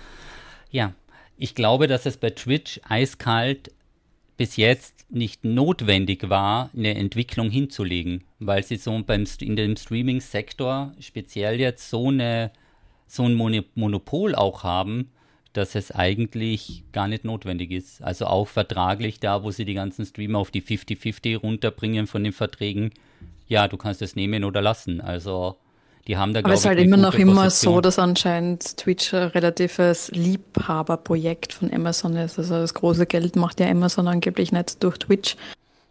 ja, 0.70 0.92
ich 1.38 1.54
glaube, 1.54 1.86
dass 1.86 2.04
es 2.04 2.18
bei 2.18 2.30
Twitch 2.30 2.80
eiskalt 2.86 3.70
bis 4.36 4.56
jetzt 4.56 5.06
nicht 5.10 5.44
notwendig 5.44 6.28
war, 6.28 6.70
eine 6.76 6.94
Entwicklung 6.94 7.50
hinzulegen, 7.50 8.24
weil 8.40 8.62
sie 8.64 8.76
so 8.76 9.00
beim, 9.06 9.24
in 9.40 9.56
dem 9.56 9.76
Streaming-Sektor 9.76 10.92
speziell 10.98 11.60
jetzt 11.60 11.88
so 11.88 12.08
eine 12.08 12.50
so 13.06 13.24
ein 13.24 13.34
Monopol 13.74 14.34
auch 14.34 14.64
haben, 14.64 15.10
dass 15.52 15.74
es 15.74 15.92
eigentlich 15.92 16.82
gar 16.92 17.06
nicht 17.06 17.24
notwendig 17.24 17.70
ist. 17.70 18.02
Also 18.02 18.26
auch 18.26 18.48
vertraglich 18.48 19.20
da, 19.20 19.42
wo 19.44 19.50
sie 19.50 19.64
die 19.64 19.74
ganzen 19.74 20.04
Streamer 20.04 20.38
auf 20.38 20.50
die 20.50 20.62
50-50 20.62 21.38
runterbringen 21.38 22.06
von 22.06 22.24
den 22.24 22.32
Verträgen. 22.32 22.90
Ja, 23.46 23.68
du 23.68 23.76
kannst 23.76 24.02
es 24.02 24.16
nehmen 24.16 24.42
oder 24.42 24.62
lassen. 24.62 25.00
Also 25.00 25.56
die 26.06 26.16
haben 26.18 26.34
da, 26.34 26.40
Aber 26.40 26.52
es 26.52 26.60
ist 26.60 26.66
halt 26.66 26.78
immer 26.78 26.98
noch 26.98 27.14
immer 27.14 27.48
so, 27.48 27.80
dass 27.80 27.98
anscheinend 27.98 28.76
Twitch 28.76 29.14
ein 29.14 29.28
relatives 29.28 30.10
Liebhaberprojekt 30.10 31.54
von 31.54 31.72
Amazon 31.72 32.16
ist. 32.16 32.38
Also 32.38 32.56
das 32.56 32.74
große 32.74 33.06
Geld 33.06 33.36
macht 33.36 33.58
ja 33.60 33.68
Amazon 33.68 34.06
angeblich 34.08 34.52
nicht 34.52 34.82
durch 34.82 34.98
Twitch. 34.98 35.36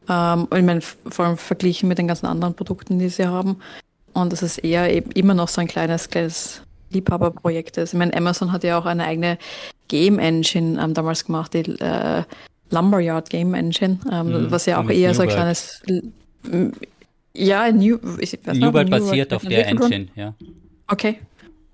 Ähm, 0.07 0.47
ich 0.55 0.63
meine, 0.63 0.81
vor 0.81 1.25
allem 1.25 1.37
verglichen 1.37 1.89
mit 1.89 1.97
den 1.97 2.07
ganzen 2.07 2.27
anderen 2.27 2.53
Produkten, 2.53 2.99
die 2.99 3.09
sie 3.09 3.25
haben. 3.25 3.57
Und 4.13 4.31
es 4.33 4.43
ist 4.43 4.59
eher 4.59 4.93
eben 4.93 5.11
immer 5.11 5.33
noch 5.33 5.47
so 5.47 5.61
ein 5.61 5.67
kleines, 5.67 6.09
kleines 6.09 6.61
Liebhaberprojekt 6.91 7.77
ist. 7.77 7.93
Ich 7.93 7.99
meine, 7.99 8.15
Amazon 8.15 8.51
hat 8.51 8.63
ja 8.63 8.77
auch 8.77 8.85
eine 8.85 9.05
eigene 9.05 9.39
Game 9.87 10.19
Engine 10.19 10.79
ähm, 10.79 10.93
damals 10.93 11.25
gemacht, 11.25 11.55
die 11.55 11.61
äh, 11.79 12.23
Lumberyard 12.69 13.31
Game 13.31 13.55
Engine, 13.55 13.99
ähm, 14.11 14.27
mhm, 14.27 14.51
was 14.51 14.67
ja 14.67 14.79
auch 14.79 14.89
eher 14.89 15.15
so 15.15 15.23
ein 15.23 15.29
kleines 15.29 15.81
ja, 17.35 17.71
New, 17.71 17.99
ich 18.19 18.37
weiß 18.43 18.57
New 18.57 18.73
World 18.73 18.89
basiert 18.89 19.33
auf 19.33 19.43
der 19.43 19.67
Engine, 19.67 20.07
ja. 20.15 20.35
Okay. 20.87 21.19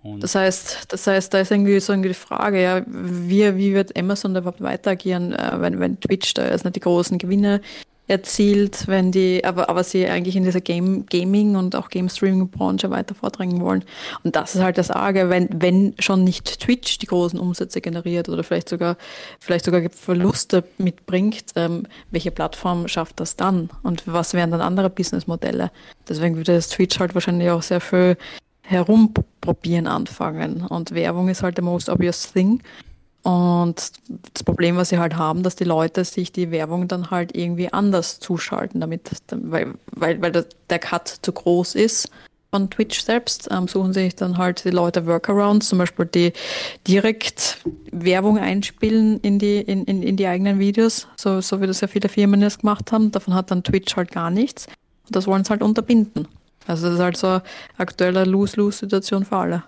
Und 0.02 0.24
das 0.24 0.34
heißt, 0.34 0.86
das 0.88 1.08
heißt, 1.08 1.34
da 1.34 1.39
ist 1.41 1.52
irgendwie 1.52 1.80
so 1.82 1.91
irgendwie 1.91 2.10
die 2.10 2.15
Frage, 2.15 2.62
ja, 2.62 2.82
wie, 2.88 3.58
wie 3.58 3.74
wird 3.74 3.98
Amazon 3.98 4.34
da 4.34 4.39
überhaupt 4.39 4.62
weiter 4.62 4.91
agieren, 4.91 5.34
äh, 5.34 5.52
wenn, 5.60 5.80
wenn 5.80 6.00
Twitch 6.00 6.34
da 6.34 6.45
erst 6.45 6.63
nicht 6.63 6.78
die 6.78 6.80
großen 6.80 7.17
Gewinne 7.17 7.62
erzielt, 8.10 8.88
wenn 8.88 9.12
die, 9.12 9.43
aber, 9.45 9.69
aber 9.69 9.84
sie 9.84 10.08
eigentlich 10.08 10.36
in 10.36 10.43
dieser 10.43 10.62
Game, 10.62 11.06
Gaming 11.06 11.56
und 11.56 11.76
auch 11.76 11.89
Game 11.89 12.10
Streaming 12.10 12.50
Branche 12.50 12.89
weiter 12.89 13.13
vordringen 13.13 13.62
wollen. 13.62 13.84
Und 14.24 14.36
das 14.36 14.56
ist 14.56 14.62
halt 14.62 14.78
das 14.78 14.91
Arge, 14.91 15.30
wenn, 15.30 15.50
wenn 15.52 15.93
schon 16.00 16.24
nicht 16.24 16.60
Twitch 16.60 16.98
die 16.98 17.06
großen 17.06 17.39
Umsätze 17.39 17.82
generiert 17.82 18.28
oder 18.30 18.43
vielleicht 18.43 18.69
sogar, 18.69 18.98
vielleicht 19.39 19.65
sogar 19.65 19.82
Verluste 19.91 20.63
mitbringt, 20.78 21.45
ähm, 21.56 21.86
welche 22.12 22.32
Plattform 22.32 22.88
schafft 22.88 23.19
das 23.19 23.36
dann? 23.36 23.69
Und 23.84 24.04
was 24.06 24.34
wären 24.34 24.52
dann 24.52 24.62
andere 24.62 24.89
Businessmodelle? 24.89 25.72
Deswegen 26.08 26.36
würde 26.36 26.56
das 26.56 26.69
Twitch 26.69 27.00
halt 27.00 27.13
wahrscheinlich 27.13 27.50
auch 27.52 27.62
sehr 27.62 27.82
viel 27.82 28.17
herumprobieren 28.62 29.88
anfangen. 29.88 30.65
Und 30.65 30.91
Werbung 30.91 31.30
ist 31.30 31.43
halt 31.43 31.56
the 31.56 31.62
most 31.62 31.89
obvious 31.89 32.32
thing. 32.32 32.62
Und 33.30 33.92
das 34.34 34.42
Problem, 34.44 34.76
was 34.76 34.89
sie 34.89 34.98
halt 34.98 35.15
haben, 35.15 35.44
dass 35.44 35.56
die 35.56 35.63
Leute 35.63 36.04
sich 36.04 36.32
die 36.32 36.50
Werbung 36.50 36.88
dann 36.88 37.12
halt 37.12 37.38
irgendwie 37.38 37.72
anders 37.72 38.20
zuschalten, 38.20 38.82
damit, 38.82 39.12
weil, 39.30 39.76
weil, 39.92 40.20
weil 40.20 40.46
der 40.72 40.80
Cut 40.80 41.20
zu 41.22 41.32
groß 41.32 41.76
ist 41.76 42.10
von 42.50 42.72
Twitch 42.72 43.02
selbst, 43.02 43.48
ähm, 43.52 43.68
suchen 43.68 43.94
sich 43.94 44.15
dann 44.15 44.39
halt 44.39 44.65
die 44.65 44.72
Leute 44.72 45.06
Workarounds, 45.06 45.70
zum 45.70 45.78
Beispiel 45.78 46.08
die 46.08 46.34
direkt 46.88 47.60
Werbung 47.92 48.39
einspielen 48.39 49.20
in 49.20 49.38
die, 49.38 49.60
in, 49.62 49.84
in, 49.84 50.02
in 50.02 50.18
die 50.18 50.26
eigenen 50.26 50.58
Videos, 50.58 51.08
so, 51.15 51.39
so 51.39 51.62
wie 51.62 51.68
das 51.68 51.82
ja 51.82 51.88
viele 51.88 52.10
Firmen 52.10 52.42
jetzt 52.42 52.62
gemacht 52.62 52.92
haben. 52.92 53.12
Davon 53.12 53.36
hat 53.36 53.52
dann 53.52 53.63
Twitch 53.63 53.96
halt 53.96 54.12
gar 54.12 54.32
nichts. 54.32 54.65
Und 55.06 55.15
das 55.15 55.28
wollen 55.28 55.44
sie 55.44 55.52
halt 55.52 55.62
unterbinden. 55.62 56.28
Also 56.65 56.88
das 56.88 56.96
ist 56.96 57.02
halt 57.02 57.18
so 57.18 57.28
eine 57.28 57.44
aktuelle 57.78 58.24
Lose-Lose-Situation 58.24 59.24
für 59.24 59.38
alle. 59.38 59.63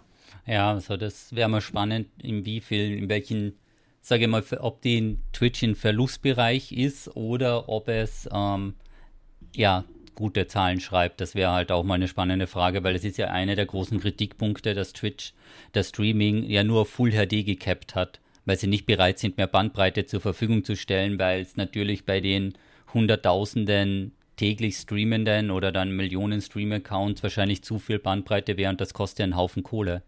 Ja, 0.45 0.71
also 0.71 0.97
das 0.97 1.35
wäre 1.35 1.49
mal 1.49 1.61
spannend, 1.61 2.07
in 2.21 2.45
wie 2.45 2.61
viel, 2.61 2.97
in 2.97 3.09
welchen, 3.09 3.53
sage 4.01 4.23
ich 4.23 4.29
mal, 4.29 4.43
ob 4.59 4.81
die 4.81 5.17
Twitch 5.33 5.63
in 5.63 5.75
Verlustbereich 5.75 6.71
ist 6.71 7.15
oder 7.15 7.69
ob 7.69 7.87
es 7.87 8.27
ähm, 8.33 8.75
ja 9.55 9.85
gute 10.15 10.47
Zahlen 10.47 10.79
schreibt. 10.79 11.21
Das 11.21 11.35
wäre 11.35 11.51
halt 11.51 11.71
auch 11.71 11.83
mal 11.83 11.95
eine 11.95 12.07
spannende 12.07 12.47
Frage, 12.47 12.83
weil 12.83 12.95
es 12.95 13.03
ist 13.03 13.17
ja 13.17 13.27
einer 13.27 13.55
der 13.55 13.65
großen 13.65 13.99
Kritikpunkte, 13.99 14.73
dass 14.73 14.93
Twitch 14.93 15.33
das 15.71 15.89
Streaming 15.89 16.43
ja 16.49 16.63
nur 16.63 16.85
Full 16.85 17.11
HD 17.11 17.45
gekappt 17.45 17.95
hat, 17.95 18.19
weil 18.45 18.57
sie 18.57 18.67
nicht 18.67 18.85
bereit 18.85 19.19
sind, 19.19 19.37
mehr 19.37 19.47
Bandbreite 19.47 20.05
zur 20.05 20.21
Verfügung 20.21 20.63
zu 20.63 20.75
stellen, 20.75 21.19
weil 21.19 21.41
es 21.41 21.55
natürlich 21.55 22.05
bei 22.05 22.19
den 22.19 22.53
Hunderttausenden 22.93 24.13
täglich 24.35 24.75
Streamenden 24.75 25.51
oder 25.51 25.71
dann 25.71 25.95
Millionen 25.95 26.41
Stream-Accounts 26.41 27.21
wahrscheinlich 27.21 27.63
zu 27.63 27.79
viel 27.79 27.99
Bandbreite 27.99 28.57
wäre 28.57 28.71
und 28.71 28.81
das 28.81 28.93
kostet 28.93 29.19
ja 29.19 29.23
einen 29.25 29.37
Haufen 29.37 29.63
Kohle. 29.63 30.01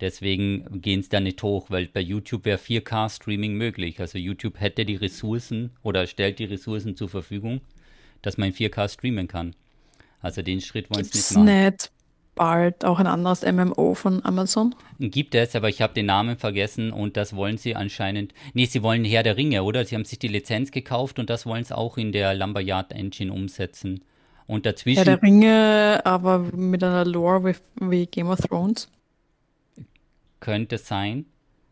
Deswegen 0.00 0.80
gehen 0.80 1.00
es 1.00 1.08
da 1.08 1.20
nicht 1.20 1.42
hoch, 1.42 1.66
weil 1.70 1.86
bei 1.86 2.00
YouTube 2.00 2.44
wäre 2.44 2.58
4K-Streaming 2.58 3.54
möglich. 3.54 4.00
Also 4.00 4.18
YouTube 4.18 4.60
hätte 4.60 4.84
die 4.84 4.96
Ressourcen 4.96 5.70
oder 5.82 6.06
stellt 6.06 6.40
die 6.40 6.44
Ressourcen 6.44 6.96
zur 6.96 7.08
Verfügung, 7.08 7.60
dass 8.22 8.36
man 8.36 8.48
in 8.48 8.54
4K 8.54 8.88
streamen 8.88 9.28
kann. 9.28 9.54
Also 10.20 10.42
den 10.42 10.60
Schritt 10.60 10.90
wollen 10.90 11.04
sie 11.04 11.18
nicht 11.18 11.32
machen. 11.32 11.44
nicht 11.44 11.90
bald 12.34 12.84
auch 12.84 12.98
ein 12.98 13.06
anderes 13.06 13.42
MMO 13.42 13.94
von 13.94 14.24
Amazon? 14.24 14.74
Gibt 14.98 15.34
es, 15.34 15.54
aber 15.54 15.68
ich 15.68 15.80
habe 15.82 15.94
den 15.94 16.06
Namen 16.06 16.36
vergessen 16.36 16.90
und 16.90 17.16
das 17.16 17.36
wollen 17.36 17.58
sie 17.58 17.74
anscheinend. 17.74 18.34
Nee, 18.52 18.66
sie 18.66 18.82
wollen 18.82 19.04
Herr 19.04 19.22
der 19.22 19.36
Ringe, 19.36 19.62
oder? 19.62 19.84
Sie 19.84 19.94
haben 19.94 20.04
sich 20.04 20.18
die 20.18 20.28
Lizenz 20.28 20.70
gekauft 20.70 21.18
und 21.18 21.30
das 21.30 21.46
wollen 21.46 21.64
sie 21.64 21.76
auch 21.76 21.96
in 21.96 22.12
der 22.12 22.34
Lumberyard 22.34 22.92
Engine 22.92 23.32
umsetzen. 23.32 24.02
Und 24.46 24.66
dazwischen. 24.66 25.04
Herr 25.04 25.16
der 25.16 25.22
Ringe, 25.22 26.02
aber 26.04 26.38
mit 26.38 26.84
einer 26.84 27.04
Lore 27.06 27.44
wie, 27.80 27.88
wie 27.88 28.06
Game 28.06 28.28
of 28.28 28.40
Thrones? 28.40 28.88
Könnte 30.44 30.76
sein. 30.76 31.24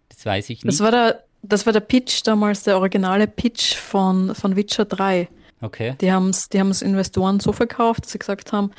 Das 0.08 0.24
weiß 0.24 0.48
ich 0.48 0.64
nicht. 0.64 0.72
Das 0.72 0.80
war 0.80 0.90
der, 0.90 1.24
das 1.42 1.66
war 1.66 1.74
der 1.74 1.80
Pitch 1.80 2.22
damals, 2.24 2.62
der 2.62 2.78
originale 2.78 3.26
Pitch 3.26 3.74
von, 3.74 4.34
von 4.34 4.56
Witcher 4.56 4.86
3. 4.86 5.28
Okay. 5.60 5.94
Die 6.00 6.10
haben 6.10 6.30
es 6.30 6.48
die 6.48 6.56
Investoren 6.56 7.38
so 7.38 7.52
verkauft, 7.52 8.04
dass 8.04 8.12
sie 8.12 8.18
gesagt 8.18 8.50
haben, 8.50 8.70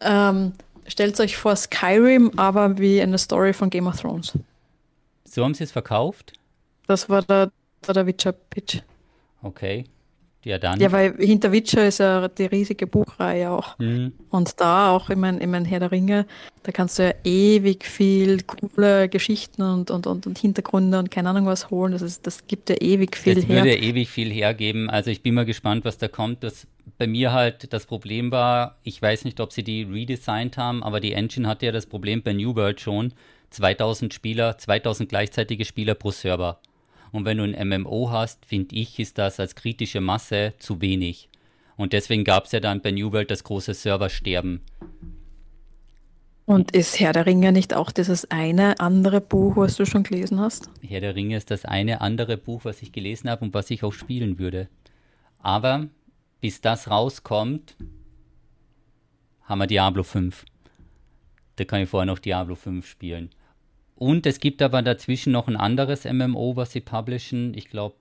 ähm, 0.00 0.52
stellt 0.86 1.18
euch 1.18 1.36
vor 1.36 1.56
Skyrim, 1.56 2.30
aber 2.36 2.78
wie 2.78 3.02
eine 3.02 3.18
Story 3.18 3.52
von 3.52 3.68
Game 3.68 3.88
of 3.88 4.00
Thrones. 4.00 4.38
So 5.24 5.42
haben 5.42 5.54
sie 5.54 5.64
es 5.64 5.72
verkauft? 5.72 6.34
Das 6.86 7.08
war 7.08 7.22
der, 7.22 7.50
der 7.88 8.06
Witcher-Pitch. 8.06 8.78
Okay. 9.42 9.86
Ja, 10.44 10.58
dann. 10.58 10.80
Ja, 10.80 10.90
weil 10.90 11.14
hinter 11.18 11.52
Witcher 11.52 11.86
ist 11.86 11.98
ja 11.98 12.26
die 12.26 12.46
riesige 12.46 12.86
Buchreihe 12.86 13.50
auch. 13.50 13.78
Mhm. 13.78 14.12
Und 14.30 14.60
da 14.60 14.90
auch, 14.90 15.08
ich 15.08 15.16
meine, 15.16 15.40
ich 15.40 15.46
mein 15.46 15.64
Herr 15.64 15.78
der 15.80 15.92
Ringe, 15.92 16.26
da 16.64 16.72
kannst 16.72 16.98
du 16.98 17.04
ja 17.04 17.14
ewig 17.22 17.84
viel 17.84 18.42
coole 18.42 19.08
Geschichten 19.08 19.62
und, 19.62 19.90
und, 19.90 20.06
und, 20.06 20.26
und 20.26 20.38
Hintergründe 20.38 20.98
und 20.98 21.10
keine 21.10 21.30
Ahnung 21.30 21.46
was 21.46 21.70
holen. 21.70 21.92
Das, 21.92 22.02
ist, 22.02 22.26
das 22.26 22.46
gibt 22.48 22.70
ja 22.70 22.76
ewig 22.80 23.16
viel 23.16 23.36
das 23.36 23.46
her. 23.46 23.56
Das 23.56 23.64
würde 23.66 23.78
ewig 23.78 24.08
viel 24.08 24.32
hergeben. 24.32 24.90
Also 24.90 25.10
ich 25.10 25.22
bin 25.22 25.34
mal 25.34 25.44
gespannt, 25.44 25.84
was 25.84 25.98
da 25.98 26.08
kommt. 26.08 26.42
Das 26.42 26.66
bei 26.98 27.06
mir 27.06 27.32
halt 27.32 27.72
das 27.72 27.86
Problem 27.86 28.30
war, 28.30 28.78
ich 28.82 29.00
weiß 29.00 29.24
nicht, 29.24 29.40
ob 29.40 29.52
sie 29.52 29.62
die 29.62 29.82
redesigned 29.82 30.56
haben, 30.56 30.82
aber 30.82 31.00
die 31.00 31.12
Engine 31.12 31.48
hatte 31.48 31.66
ja 31.66 31.72
das 31.72 31.86
Problem 31.86 32.22
bei 32.22 32.32
New 32.32 32.54
World 32.56 32.80
schon. 32.80 33.14
2000 33.50 34.14
Spieler, 34.14 34.58
2000 34.58 35.08
gleichzeitige 35.08 35.64
Spieler 35.64 35.94
pro 35.94 36.10
Server. 36.10 36.58
Und 37.12 37.26
wenn 37.26 37.38
du 37.38 37.44
ein 37.44 37.68
MMO 37.68 38.10
hast, 38.10 38.46
finde 38.46 38.74
ich, 38.74 38.98
ist 38.98 39.18
das 39.18 39.38
als 39.38 39.54
kritische 39.54 40.00
Masse 40.00 40.54
zu 40.58 40.80
wenig. 40.80 41.28
Und 41.76 41.92
deswegen 41.92 42.24
gab 42.24 42.46
es 42.46 42.52
ja 42.52 42.60
dann 42.60 42.80
bei 42.80 42.90
New 42.90 43.12
World 43.12 43.30
das 43.30 43.44
große 43.44 43.74
Serversterben. 43.74 44.62
Und 46.44 46.72
ist 46.72 46.98
Herr 46.98 47.12
der 47.12 47.26
Ringe 47.26 47.52
nicht 47.52 47.74
auch 47.74 47.92
dieses 47.92 48.30
eine 48.30 48.80
andere 48.80 49.20
Buch, 49.20 49.56
was 49.56 49.76
du 49.76 49.86
schon 49.86 50.02
gelesen 50.02 50.40
hast? 50.40 50.70
Herr 50.80 51.00
der 51.00 51.14
Ringe 51.14 51.36
ist 51.36 51.50
das 51.50 51.64
eine 51.64 52.00
andere 52.00 52.36
Buch, 52.36 52.64
was 52.64 52.82
ich 52.82 52.92
gelesen 52.92 53.30
habe 53.30 53.44
und 53.44 53.54
was 53.54 53.70
ich 53.70 53.84
auch 53.84 53.92
spielen 53.92 54.38
würde. 54.38 54.68
Aber 55.38 55.88
bis 56.40 56.60
das 56.60 56.90
rauskommt, 56.90 57.76
haben 59.42 59.58
wir 59.58 59.66
Diablo 59.66 60.02
5. 60.02 60.44
Da 61.56 61.64
kann 61.64 61.82
ich 61.82 61.88
vorher 61.88 62.06
noch 62.06 62.18
Diablo 62.18 62.54
5 62.54 62.86
spielen. 62.86 63.30
Und 64.02 64.26
es 64.26 64.40
gibt 64.40 64.62
aber 64.62 64.82
dazwischen 64.82 65.32
noch 65.32 65.46
ein 65.46 65.56
anderes 65.56 66.06
MMO, 66.06 66.56
was 66.56 66.72
sie 66.72 66.80
publishen. 66.80 67.54
Ich 67.54 67.70
glaube, 67.70 67.94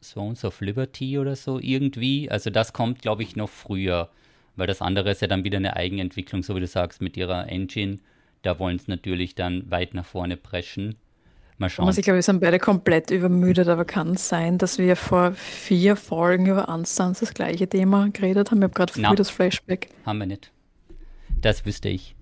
Thrones 0.00 0.46
of 0.46 0.62
Liberty 0.62 1.18
oder 1.18 1.36
so 1.36 1.58
irgendwie. 1.60 2.30
Also 2.30 2.48
das 2.48 2.72
kommt, 2.72 3.02
glaube 3.02 3.22
ich, 3.22 3.36
noch 3.36 3.50
früher. 3.50 4.08
Weil 4.56 4.66
das 4.66 4.80
andere 4.80 5.10
ist 5.10 5.20
ja 5.20 5.28
dann 5.28 5.44
wieder 5.44 5.58
eine 5.58 5.76
Eigenentwicklung, 5.76 6.42
so 6.42 6.56
wie 6.56 6.60
du 6.60 6.66
sagst, 6.66 7.02
mit 7.02 7.18
ihrer 7.18 7.50
Engine. 7.50 7.98
Da 8.40 8.58
wollen 8.58 8.76
es 8.76 8.88
natürlich 8.88 9.34
dann 9.34 9.70
weit 9.70 9.92
nach 9.92 10.06
vorne 10.06 10.38
preschen. 10.38 10.94
Mal 11.58 11.68
schauen. 11.68 11.90
ich 11.90 11.96
glaube, 12.00 12.14
wir 12.14 12.22
sind 12.22 12.40
beide 12.40 12.58
komplett 12.58 13.10
übermüdet, 13.10 13.68
aber 13.68 13.84
kann 13.84 14.12
es 14.12 14.26
sein, 14.26 14.56
dass 14.56 14.78
wir 14.78 14.96
vor 14.96 15.32
vier 15.34 15.96
Folgen 15.96 16.46
über 16.46 16.66
Unstance 16.70 17.20
das 17.20 17.34
gleiche 17.34 17.68
Thema 17.68 18.08
geredet 18.08 18.50
haben? 18.50 18.58
Ich 18.60 18.64
habe 18.64 18.72
gerade 18.72 18.92
früh 18.94 19.16
das 19.16 19.28
Flashback. 19.28 19.90
Haben 20.06 20.20
wir 20.20 20.26
nicht. 20.28 20.50
Das 21.42 21.66
wüsste 21.66 21.90
ich. 21.90 22.14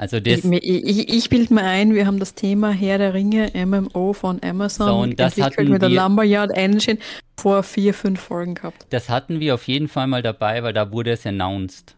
Also 0.00 0.18
das, 0.18 0.46
ich, 0.46 0.64
ich, 0.64 1.08
ich 1.10 1.28
bilde 1.28 1.52
mir 1.52 1.62
ein, 1.62 1.92
wir 1.92 2.06
haben 2.06 2.18
das 2.18 2.34
Thema 2.34 2.70
Herr 2.70 2.96
der 2.96 3.12
Ringe 3.12 3.52
MMO 3.54 4.14
von 4.14 4.42
Amazon 4.42 4.86
so, 4.86 4.96
und 4.96 5.20
das 5.20 5.36
entwickelt 5.36 5.68
mit 5.68 5.82
der 5.82 5.90
Lumberyard 5.90 6.52
Engine 6.52 6.98
vor 7.38 7.62
vier, 7.62 7.92
fünf 7.92 8.18
Folgen 8.18 8.54
gehabt. 8.54 8.86
Das 8.88 9.10
hatten 9.10 9.40
wir 9.40 9.52
auf 9.52 9.68
jeden 9.68 9.88
Fall 9.88 10.06
mal 10.06 10.22
dabei, 10.22 10.62
weil 10.62 10.72
da 10.72 10.90
wurde 10.90 11.10
es 11.10 11.26
announced. 11.26 11.96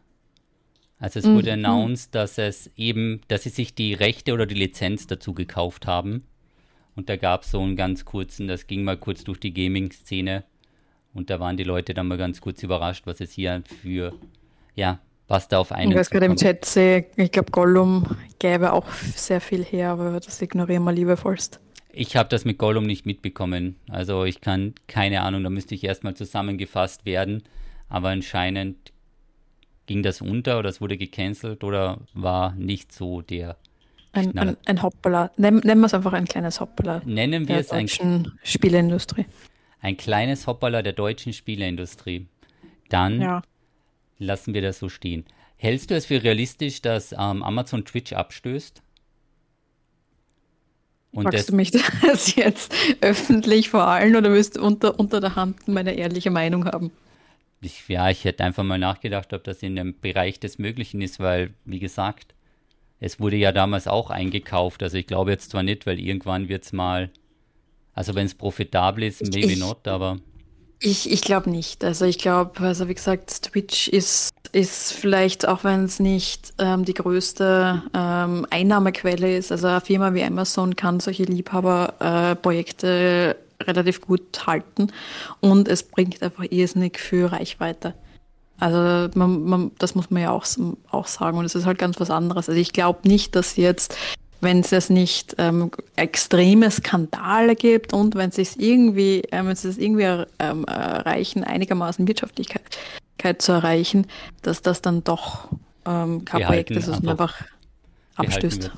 Also 0.98 1.20
es 1.20 1.26
mhm. 1.26 1.36
wurde 1.36 1.52
announced, 1.52 2.12
dass 2.12 2.38
es 2.38 2.72
eben, 2.76 3.20
dass 3.28 3.44
sie 3.44 3.50
sich 3.50 3.72
die 3.76 3.94
Rechte 3.94 4.32
oder 4.32 4.46
die 4.46 4.56
Lizenz 4.56 5.06
dazu 5.06 5.32
gekauft 5.32 5.86
haben. 5.86 6.24
Und 6.96 7.08
da 7.08 7.14
gab 7.14 7.44
es 7.44 7.52
so 7.52 7.60
einen 7.60 7.76
ganz 7.76 8.04
kurzen, 8.04 8.48
das 8.48 8.66
ging 8.66 8.82
mal 8.82 8.96
kurz 8.96 9.22
durch 9.22 9.38
die 9.38 9.54
Gaming-Szene. 9.54 10.42
Und 11.14 11.30
da 11.30 11.38
waren 11.38 11.56
die 11.56 11.62
Leute 11.62 11.94
dann 11.94 12.08
mal 12.08 12.18
ganz 12.18 12.40
kurz 12.40 12.64
überrascht, 12.64 13.06
was 13.06 13.20
es 13.20 13.30
hier 13.30 13.62
für 13.80 14.12
ja, 14.74 14.98
was 15.32 15.48
da 15.48 15.58
auf 15.58 15.72
einen 15.72 15.90
Ich 15.90 15.96
weiß 15.96 16.10
gerade 16.10 16.26
im 16.26 16.36
Chat 16.36 16.64
sehe, 16.64 17.06
ich 17.16 17.32
glaube, 17.32 17.50
Gollum 17.50 18.06
gäbe 18.38 18.72
auch 18.72 18.86
sehr 19.16 19.40
viel 19.40 19.64
her, 19.64 19.90
aber 19.90 20.20
das 20.20 20.40
ignorieren 20.40 20.84
wir 20.84 20.92
liebevollst. 20.92 21.58
Ich 21.92 22.16
habe 22.16 22.28
das 22.28 22.44
mit 22.44 22.58
Gollum 22.58 22.84
nicht 22.84 23.04
mitbekommen. 23.04 23.76
Also 23.90 24.24
ich 24.24 24.40
kann, 24.40 24.74
keine 24.86 25.22
Ahnung, 25.22 25.42
da 25.42 25.50
müsste 25.50 25.74
ich 25.74 25.84
erstmal 25.84 26.14
zusammengefasst 26.14 27.04
werden. 27.04 27.42
Aber 27.88 28.08
anscheinend 28.08 28.92
ging 29.86 30.02
das 30.02 30.20
unter 30.20 30.58
oder 30.58 30.68
es 30.68 30.80
wurde 30.80 30.96
gecancelt 30.96 31.64
oder 31.64 31.98
war 32.14 32.54
nicht 32.54 32.92
so 32.92 33.20
der 33.20 33.56
ein, 34.12 34.36
ein, 34.38 34.56
ein 34.66 34.82
Hoppala. 34.82 35.30
Nennen, 35.38 35.62
nennen 35.64 35.80
wir 35.80 35.86
es 35.86 35.94
einfach 35.94 36.12
ein 36.12 36.26
kleines 36.26 36.60
Hoppala. 36.60 37.00
Nennen 37.06 37.48
wir 37.48 37.56
es 37.56 37.70
ein 37.70 37.88
Spieleindustrie. 38.42 39.24
Ein 39.80 39.96
kleines 39.96 40.46
Hoppala 40.46 40.82
der 40.82 40.92
deutschen 40.92 41.32
Spieleindustrie. 41.32 42.26
Dann 42.90 43.20
ja 43.20 43.42
lassen 44.22 44.54
wir 44.54 44.62
das 44.62 44.78
so 44.78 44.88
stehen. 44.88 45.24
Hältst 45.56 45.90
du 45.90 45.94
es 45.94 46.06
für 46.06 46.22
realistisch, 46.22 46.82
dass 46.82 47.12
ähm, 47.12 47.42
Amazon 47.42 47.84
Twitch 47.84 48.12
abstößt? 48.12 48.82
Und 51.12 51.24
Fragst 51.24 51.50
du 51.50 51.54
mich 51.54 51.70
das 52.02 52.34
jetzt 52.34 52.74
öffentlich 53.00 53.68
vor 53.68 53.86
allem 53.86 54.16
oder 54.16 54.32
willst 54.32 54.56
du 54.56 54.62
unter, 54.62 54.98
unter 54.98 55.20
der 55.20 55.36
Hand 55.36 55.68
meine 55.68 55.94
ehrliche 55.94 56.30
Meinung 56.30 56.64
haben? 56.64 56.90
Ich, 57.60 57.86
ja, 57.88 58.10
ich 58.10 58.24
hätte 58.24 58.42
einfach 58.42 58.64
mal 58.64 58.78
nachgedacht, 58.78 59.32
ob 59.32 59.44
das 59.44 59.62
in 59.62 59.76
dem 59.76 60.00
Bereich 60.00 60.40
des 60.40 60.58
Möglichen 60.58 61.00
ist, 61.00 61.20
weil, 61.20 61.54
wie 61.64 61.78
gesagt, 61.78 62.34
es 62.98 63.20
wurde 63.20 63.36
ja 63.36 63.52
damals 63.52 63.86
auch 63.86 64.10
eingekauft. 64.10 64.82
Also 64.82 64.96
ich 64.96 65.06
glaube 65.06 65.30
jetzt 65.30 65.50
zwar 65.50 65.62
nicht, 65.62 65.86
weil 65.86 66.00
irgendwann 66.00 66.48
wird 66.48 66.64
es 66.64 66.72
mal, 66.72 67.10
also 67.94 68.14
wenn 68.14 68.26
es 68.26 68.34
profitabel 68.34 69.04
ist, 69.04 69.22
maybe 69.22 69.52
ich, 69.52 69.58
not, 69.58 69.86
aber. 69.86 70.18
Ich, 70.84 71.12
ich 71.12 71.20
glaube 71.20 71.48
nicht. 71.48 71.84
Also 71.84 72.06
ich 72.06 72.18
glaube, 72.18 72.58
also 72.60 72.88
wie 72.88 72.94
gesagt, 72.94 73.44
Twitch 73.44 73.86
ist, 73.86 74.30
ist 74.50 74.92
vielleicht, 74.92 75.46
auch 75.46 75.62
wenn 75.62 75.84
es 75.84 76.00
nicht 76.00 76.54
ähm, 76.58 76.84
die 76.84 76.94
größte 76.94 77.84
ähm, 77.94 78.44
Einnahmequelle 78.50 79.36
ist, 79.36 79.52
also 79.52 79.68
eine 79.68 79.80
Firma 79.80 80.12
wie 80.12 80.24
Amazon 80.24 80.74
kann 80.74 80.98
solche 80.98 81.22
Liebhaberprojekte 81.22 83.36
äh, 83.60 83.62
relativ 83.62 84.00
gut 84.00 84.44
halten 84.44 84.88
und 85.38 85.68
es 85.68 85.84
bringt 85.84 86.20
einfach 86.20 86.46
irrsinnig 86.50 86.98
für 86.98 87.30
Reichweite. 87.30 87.94
Also 88.58 89.08
man, 89.14 89.44
man, 89.44 89.70
das 89.78 89.94
muss 89.94 90.10
man 90.10 90.22
ja 90.22 90.32
auch, 90.32 90.44
auch 90.90 91.06
sagen 91.06 91.38
und 91.38 91.44
es 91.44 91.54
ist 91.54 91.64
halt 91.64 91.78
ganz 91.78 92.00
was 92.00 92.10
anderes. 92.10 92.48
Also 92.48 92.60
ich 92.60 92.72
glaube 92.72 93.08
nicht, 93.08 93.36
dass 93.36 93.54
jetzt 93.54 93.96
wenn 94.42 94.60
es 94.60 94.90
nicht 94.90 95.36
ähm, 95.38 95.70
extreme 95.94 96.70
Skandale 96.70 97.54
gibt 97.54 97.92
und 97.92 98.16
wenn 98.16 98.30
es 98.30 98.36
sich 98.36 98.60
irgendwie, 98.60 99.20
äh, 99.30 99.44
wenn 99.44 99.54
sie 99.54 99.68
es 99.68 99.78
irgendwie 99.78 100.24
ähm, 100.40 100.64
erreichen, 100.64 101.44
einigermaßen 101.44 102.06
Wirtschaftlichkeit 102.08 102.60
zu 103.38 103.52
erreichen, 103.52 104.08
dass 104.42 104.60
das 104.60 104.82
dann 104.82 105.04
doch 105.04 105.48
ähm, 105.86 106.24
kein 106.24 106.42
Projekt 106.42 106.72
ist, 106.72 106.88
das 106.88 107.00
man 107.02 107.12
einfach 107.12 107.44
abstößt. 108.16 108.72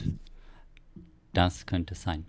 Das 1.32 1.64
könnte 1.64 1.94
sein. 1.94 2.26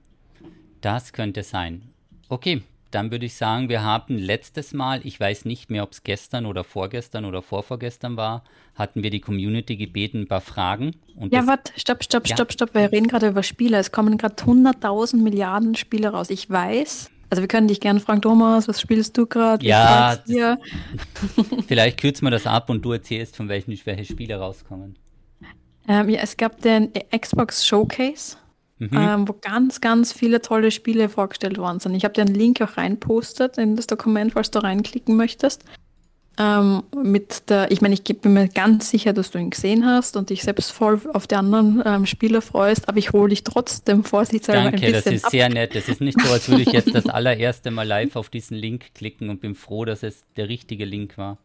Das 0.80 1.12
könnte 1.12 1.44
sein. 1.44 1.90
Okay, 2.30 2.64
dann 2.92 3.12
würde 3.12 3.26
ich 3.26 3.36
sagen, 3.36 3.70
wir 3.70 3.84
haben 3.84 4.18
letztes 4.18 4.74
Mal, 4.74 5.02
ich 5.04 5.20
weiß 5.20 5.46
nicht 5.46 5.70
mehr, 5.70 5.84
ob 5.84 5.92
es 5.92 6.04
gestern 6.04 6.46
oder 6.46 6.64
vorgestern 6.64 7.26
oder 7.26 7.42
vorvorgestern 7.42 8.18
war, 8.18 8.44
hatten 8.76 9.04
wir 9.04 9.10
die 9.10 9.20
Community 9.20 9.76
gebeten, 9.76 10.22
ein 10.22 10.28
paar 10.28 10.42
Fragen. 10.42 10.96
ja, 11.30 11.48
warte, 11.48 11.74
stopp, 11.78 12.04
stopp, 12.04 12.28
ja. 12.28 12.36
stopp, 12.36 12.54
stopp. 12.54 12.74
Wir 12.74 12.92
reden 12.92 13.08
gerade 13.08 13.28
über 13.28 13.44
Spiele. 13.44 13.78
Es 13.78 13.92
kommen 13.92 14.18
gerade 14.18 14.36
100.000 14.36 15.18
Milliarden 15.18 15.76
Spiele 15.76 16.10
raus. 16.10 16.30
Ich 16.30 16.50
weiß, 16.50 17.10
also 17.30 17.42
wir 17.42 17.48
können 17.48 17.68
dich 17.68 17.80
gerne 17.80 18.00
fragen, 18.00 18.22
Thomas, 18.22 18.68
was 18.68 18.80
spielst 18.80 19.18
du 19.18 19.26
gerade? 19.26 19.66
Ja, 19.66 20.18
vielleicht 21.68 22.00
kürzen 22.00 22.26
wir 22.26 22.32
das 22.32 22.48
ab 22.48 22.70
und 22.70 22.84
du 22.84 22.94
erzählst, 22.94 23.36
von 23.36 23.50
welchen 23.50 23.78
welche 23.86 24.06
Spiele 24.06 24.38
rauskommen. 24.38 24.98
Ähm, 25.88 26.10
ja, 26.10 26.22
es 26.22 26.38
gab 26.38 26.62
den 26.62 26.92
Xbox 27.12 27.66
Showcase 27.68 28.38
mhm. 28.80 28.90
ähm, 28.94 29.28
wo 29.28 29.36
ganz, 29.40 29.82
ganz 29.82 30.14
viele 30.14 30.42
tolle 30.42 30.72
Spiele 30.72 31.10
vorgestellt 31.10 31.58
worden 31.58 31.80
sind. 31.80 31.96
Ich 31.96 32.04
habe 32.04 32.14
dir 32.14 32.22
einen 32.22 32.36
Link 32.36 32.62
auch 32.62 32.78
reinpostet 32.78 33.58
in 33.58 33.76
das 33.76 33.88
Dokument, 33.88 34.34
falls 34.34 34.52
du 34.52 34.60
reinklicken 34.60 35.16
möchtest. 35.16 35.64
Ähm, 36.38 36.84
mit 36.94 37.50
der, 37.50 37.72
ich 37.72 37.80
meine, 37.82 37.94
ich 37.94 38.04
bin 38.04 38.34
mir 38.34 38.50
ganz 38.50 38.90
sicher, 38.90 39.14
dass 39.14 39.32
du 39.32 39.40
ihn 39.40 39.52
gesehen 39.52 39.86
hast 39.86 40.18
und 40.18 40.30
dich 40.30 40.44
selbst 40.44 40.72
voll 40.72 41.00
auf 41.14 41.28
die 41.28 41.36
anderen 41.36 41.82
ähm, 41.86 42.06
Spieler 42.06 42.42
freust, 42.42 42.90
aber 42.90 42.98
ich 42.98 43.14
hole 43.14 43.30
dich 43.30 43.46
trotzdem 43.46 44.04
vorsichtshalber 44.04 44.72
Danke, 44.72 44.86
ein 44.86 44.92
bisschen 44.92 45.04
das 45.04 45.14
ist 45.14 45.26
ab. 45.26 45.32
sehr 45.32 45.48
nett. 45.48 45.76
Es 45.76 45.88
ist 45.88 46.02
nicht 46.02 46.20
so, 46.20 46.30
als 46.30 46.50
würde 46.50 46.64
ich 46.64 46.74
jetzt 46.74 46.94
das 46.94 47.06
allererste 47.08 47.72
Mal 47.72 47.88
live 47.88 48.18
auf 48.18 48.30
diesen 48.30 48.58
Link 48.58 48.94
klicken 48.94 49.30
und 49.30 49.40
bin 49.40 49.56
froh, 49.56 49.86
dass 49.86 50.04
es 50.04 50.26
der 50.36 50.50
richtige 50.50 50.84
Link 50.84 51.18
war. 51.18 51.38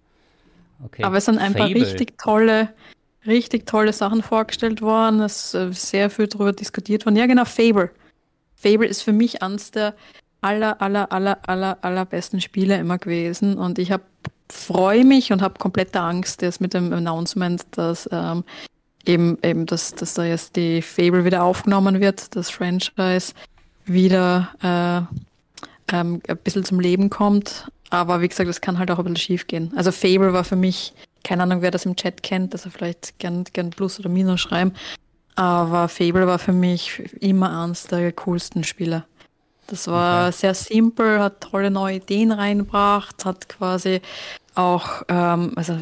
Okay. 0.84 1.04
Aber 1.04 1.18
es 1.18 1.26
sind 1.26 1.38
ein 1.38 1.52
Fable. 1.52 1.74
paar 1.74 1.86
richtig 1.86 2.18
tolle, 2.18 2.70
richtig 3.26 3.66
tolle 3.66 3.92
Sachen 3.92 4.22
vorgestellt 4.22 4.82
worden. 4.82 5.20
Es 5.20 5.46
ist 5.46 5.54
äh, 5.54 5.72
sehr 5.72 6.10
viel 6.10 6.26
darüber 6.26 6.52
diskutiert 6.52 7.06
worden. 7.06 7.16
Ja, 7.16 7.26
genau, 7.26 7.44
Fable. 7.44 7.90
Fable 8.54 8.86
ist 8.86 9.02
für 9.02 9.12
mich 9.12 9.42
eines 9.42 9.70
der 9.70 9.94
aller, 10.40 10.80
aller, 10.80 11.12
aller, 11.12 11.38
aller, 11.46 11.78
allerbesten 11.82 12.40
Spiele 12.40 12.78
immer 12.78 12.98
gewesen. 12.98 13.58
Und 13.58 13.78
ich 13.78 13.92
freue 14.48 15.04
mich 15.04 15.32
und 15.32 15.42
habe 15.42 15.58
komplette 15.58 16.00
Angst 16.00 16.42
jetzt 16.42 16.60
mit 16.60 16.74
dem 16.74 16.92
Announcement, 16.92 17.62
dass 17.72 18.08
ähm, 18.10 18.44
eben, 19.04 19.38
eben 19.42 19.66
dass, 19.66 19.94
dass 19.94 20.14
da 20.14 20.24
jetzt 20.24 20.56
die 20.56 20.82
Fable 20.82 21.24
wieder 21.24 21.42
aufgenommen 21.42 22.00
wird, 22.00 22.34
das 22.36 22.50
Franchise 22.50 23.34
wieder 23.84 24.50
äh, 24.62 25.94
ähm, 25.94 26.20
ein 26.26 26.36
bisschen 26.38 26.64
zum 26.64 26.80
Leben 26.80 27.10
kommt. 27.10 27.70
Aber 27.90 28.20
wie 28.20 28.28
gesagt, 28.28 28.48
das 28.48 28.60
kann 28.60 28.78
halt 28.78 28.90
auch 28.90 28.98
ein 28.98 29.04
bisschen 29.04 29.16
schief 29.16 29.46
gehen. 29.46 29.72
Also 29.74 29.90
Fable 29.90 30.32
war 30.32 30.44
für 30.44 30.56
mich 30.56 30.92
keine 31.24 31.42
Ahnung, 31.42 31.62
wer 31.62 31.70
das 31.70 31.86
im 31.86 31.96
Chat 31.96 32.22
kennt, 32.22 32.54
dass 32.54 32.64
er 32.64 32.70
vielleicht 32.70 33.18
gern, 33.18 33.44
gern 33.52 33.70
Plus 33.70 33.98
oder 34.00 34.08
Minus 34.08 34.40
schreiben. 34.40 34.72
Aber 35.34 35.88
Fable 35.88 36.26
war 36.26 36.38
für 36.38 36.52
mich 36.52 36.98
immer 37.20 37.62
eines 37.62 37.84
der 37.84 38.12
coolsten 38.12 38.64
Spiele. 38.64 39.04
Das 39.66 39.86
war 39.86 40.28
okay. 40.28 40.36
sehr 40.36 40.54
simpel, 40.54 41.20
hat 41.20 41.40
tolle 41.40 41.70
neue 41.70 41.96
Ideen 41.96 42.32
reingebracht, 42.32 43.24
hat 43.24 43.48
quasi 43.48 44.00
auch, 44.54 45.02
ähm, 45.08 45.52
also 45.54 45.78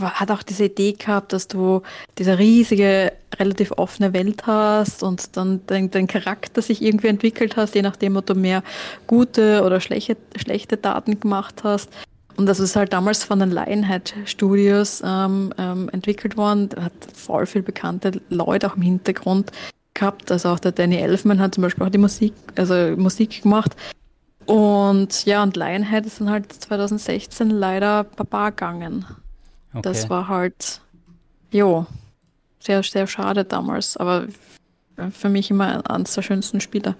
hat 0.00 0.30
auch 0.30 0.42
diese 0.42 0.64
Idee 0.64 0.92
gehabt, 0.92 1.32
dass 1.32 1.46
du 1.48 1.82
diese 2.18 2.38
riesige, 2.38 3.12
relativ 3.38 3.72
offene 3.72 4.12
Welt 4.12 4.46
hast 4.46 5.02
und 5.02 5.36
dann 5.36 5.60
dein, 5.66 5.90
dein 5.90 6.06
Charakter 6.06 6.62
sich 6.62 6.82
irgendwie 6.82 7.08
entwickelt 7.08 7.56
hast, 7.56 7.74
je 7.74 7.82
nachdem, 7.82 8.16
ob 8.16 8.26
du 8.26 8.34
mehr 8.34 8.62
gute 9.06 9.62
oder 9.62 9.80
schlechte, 9.80 10.16
schlechte 10.36 10.76
Daten 10.76 11.20
gemacht 11.20 11.62
hast. 11.62 11.90
Und 12.36 12.46
das 12.46 12.60
ist 12.60 12.76
halt 12.76 12.92
damals 12.92 13.24
von 13.24 13.38
den 13.38 13.50
Lionhead 13.50 14.14
Studios 14.24 15.02
ähm, 15.04 15.52
ähm, 15.58 15.88
entwickelt 15.90 16.36
worden. 16.36 16.70
Hat 16.80 16.92
voll 17.14 17.46
viel 17.46 17.62
bekannte 17.62 18.20
Leute 18.30 18.70
auch 18.70 18.76
im 18.76 18.82
Hintergrund 18.82 19.52
gehabt. 19.94 20.30
Also 20.32 20.50
auch 20.50 20.58
der 20.58 20.72
Danny 20.72 20.96
Elfman 20.96 21.40
hat 21.40 21.54
zum 21.54 21.62
Beispiel 21.62 21.84
auch 21.84 21.90
die 21.90 21.98
Musik, 21.98 22.32
also 22.56 22.74
Musik 22.96 23.42
gemacht. 23.42 23.76
Und 24.46 25.24
ja, 25.24 25.42
und 25.42 25.56
Lionhead 25.56 26.06
ist 26.06 26.20
dann 26.20 26.30
halt 26.30 26.52
2016 26.52 27.50
leider 27.50 28.04
Baba 28.04 28.50
gegangen. 28.50 29.06
Okay. 29.70 29.82
Das 29.82 30.10
war 30.10 30.28
halt, 30.28 30.80
jo, 31.50 31.86
sehr, 32.58 32.82
sehr 32.82 33.06
schade 33.06 33.44
damals. 33.44 33.96
Aber 33.96 34.26
für 35.10 35.28
mich 35.28 35.50
immer 35.50 35.88
eines 35.90 36.14
der 36.14 36.22
schönsten 36.22 36.60
Spiele. 36.60 36.96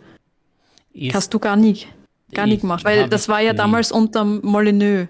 Ist 0.92 1.14
Hast 1.14 1.34
du 1.34 1.38
gar 1.38 1.56
nie, 1.56 1.86
gar 2.32 2.46
nie 2.46 2.58
gemacht, 2.58 2.84
weil 2.84 3.08
das 3.08 3.28
war 3.28 3.40
ja 3.40 3.52
damals 3.52 3.92
unter 3.92 4.24
Molyneux. 4.24 5.08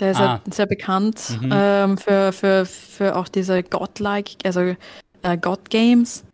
Der 0.00 0.10
ist 0.12 0.20
ah. 0.20 0.40
ja 0.46 0.52
sehr 0.52 0.66
bekannt 0.66 1.38
mhm. 1.40 1.50
ähm, 1.52 1.98
für, 1.98 2.32
für, 2.32 2.66
für 2.66 3.16
auch 3.16 3.28
diese 3.28 3.62
Godlike, 3.62 4.36
also 4.44 4.60
äh, 5.22 5.38
God 5.40 5.70
Games. 5.70 6.24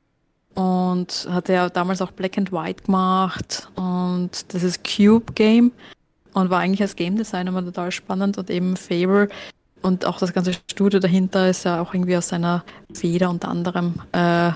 Und 0.55 1.27
hat 1.31 1.48
ja 1.48 1.70
damals 1.70 2.03
auch 2.03 2.11
Black 2.11 2.37
and 2.37 2.53
White 2.53 2.85
gemacht. 2.85 3.68
Und 3.75 4.53
das 4.53 4.62
ist 4.62 4.83
Cube 4.85 5.33
Game. 5.35 5.72
Und 6.35 6.51
war 6.51 6.61
eigentlich 6.61 6.83
als 6.83 6.96
Game 6.96 7.16
Designer 7.16 7.51
immer 7.51 7.64
total 7.64 7.90
spannend 7.90 8.38
und 8.38 8.51
eben 8.51 8.77
Fable. 8.77 9.29
Und 9.83 10.05
auch 10.05 10.18
das 10.18 10.33
ganze 10.33 10.53
Studio 10.70 11.01
dahinter 11.01 11.48
ist 11.48 11.64
ja 11.64 11.81
auch 11.81 11.92
irgendwie 11.94 12.16
aus 12.16 12.29
seiner 12.29 12.64
Feder 12.92 13.31
unter 13.31 13.48
anderem 13.48 13.94
äh, 14.12 14.53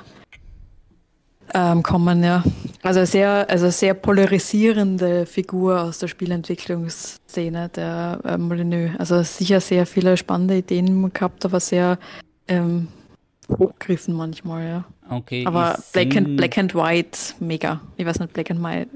ähm, 1.56 1.82
kommen, 1.82 2.22
ja. 2.22 2.44
Also 2.82 3.04
sehr, 3.06 3.48
also 3.48 3.70
sehr 3.70 3.94
polarisierende 3.94 5.24
Figur 5.24 5.80
aus 5.80 5.98
der 5.98 6.08
Spielentwicklungsszene, 6.08 7.70
der 7.70 8.20
äh, 8.24 8.36
Molyneux. 8.36 8.90
Also 8.98 9.22
sicher 9.22 9.60
sehr 9.60 9.86
viele 9.86 10.16
spannende 10.18 10.58
Ideen 10.58 11.10
gehabt, 11.12 11.46
aber 11.46 11.58
sehr 11.58 11.98
ähm, 12.46 12.88
hochgriffen 13.48 14.14
manchmal, 14.14 14.68
ja. 14.68 14.84
Okay. 15.08 15.46
Aber 15.46 15.78
Black 15.92 16.14
and, 16.16 16.36
Black 16.36 16.58
and 16.58 16.74
White, 16.74 17.18
mega. 17.40 17.80
Ich 17.96 18.04
weiß 18.04 18.20
nicht, 18.20 18.34
Black 18.34 18.50
and 18.50 18.62
White. 18.62 18.90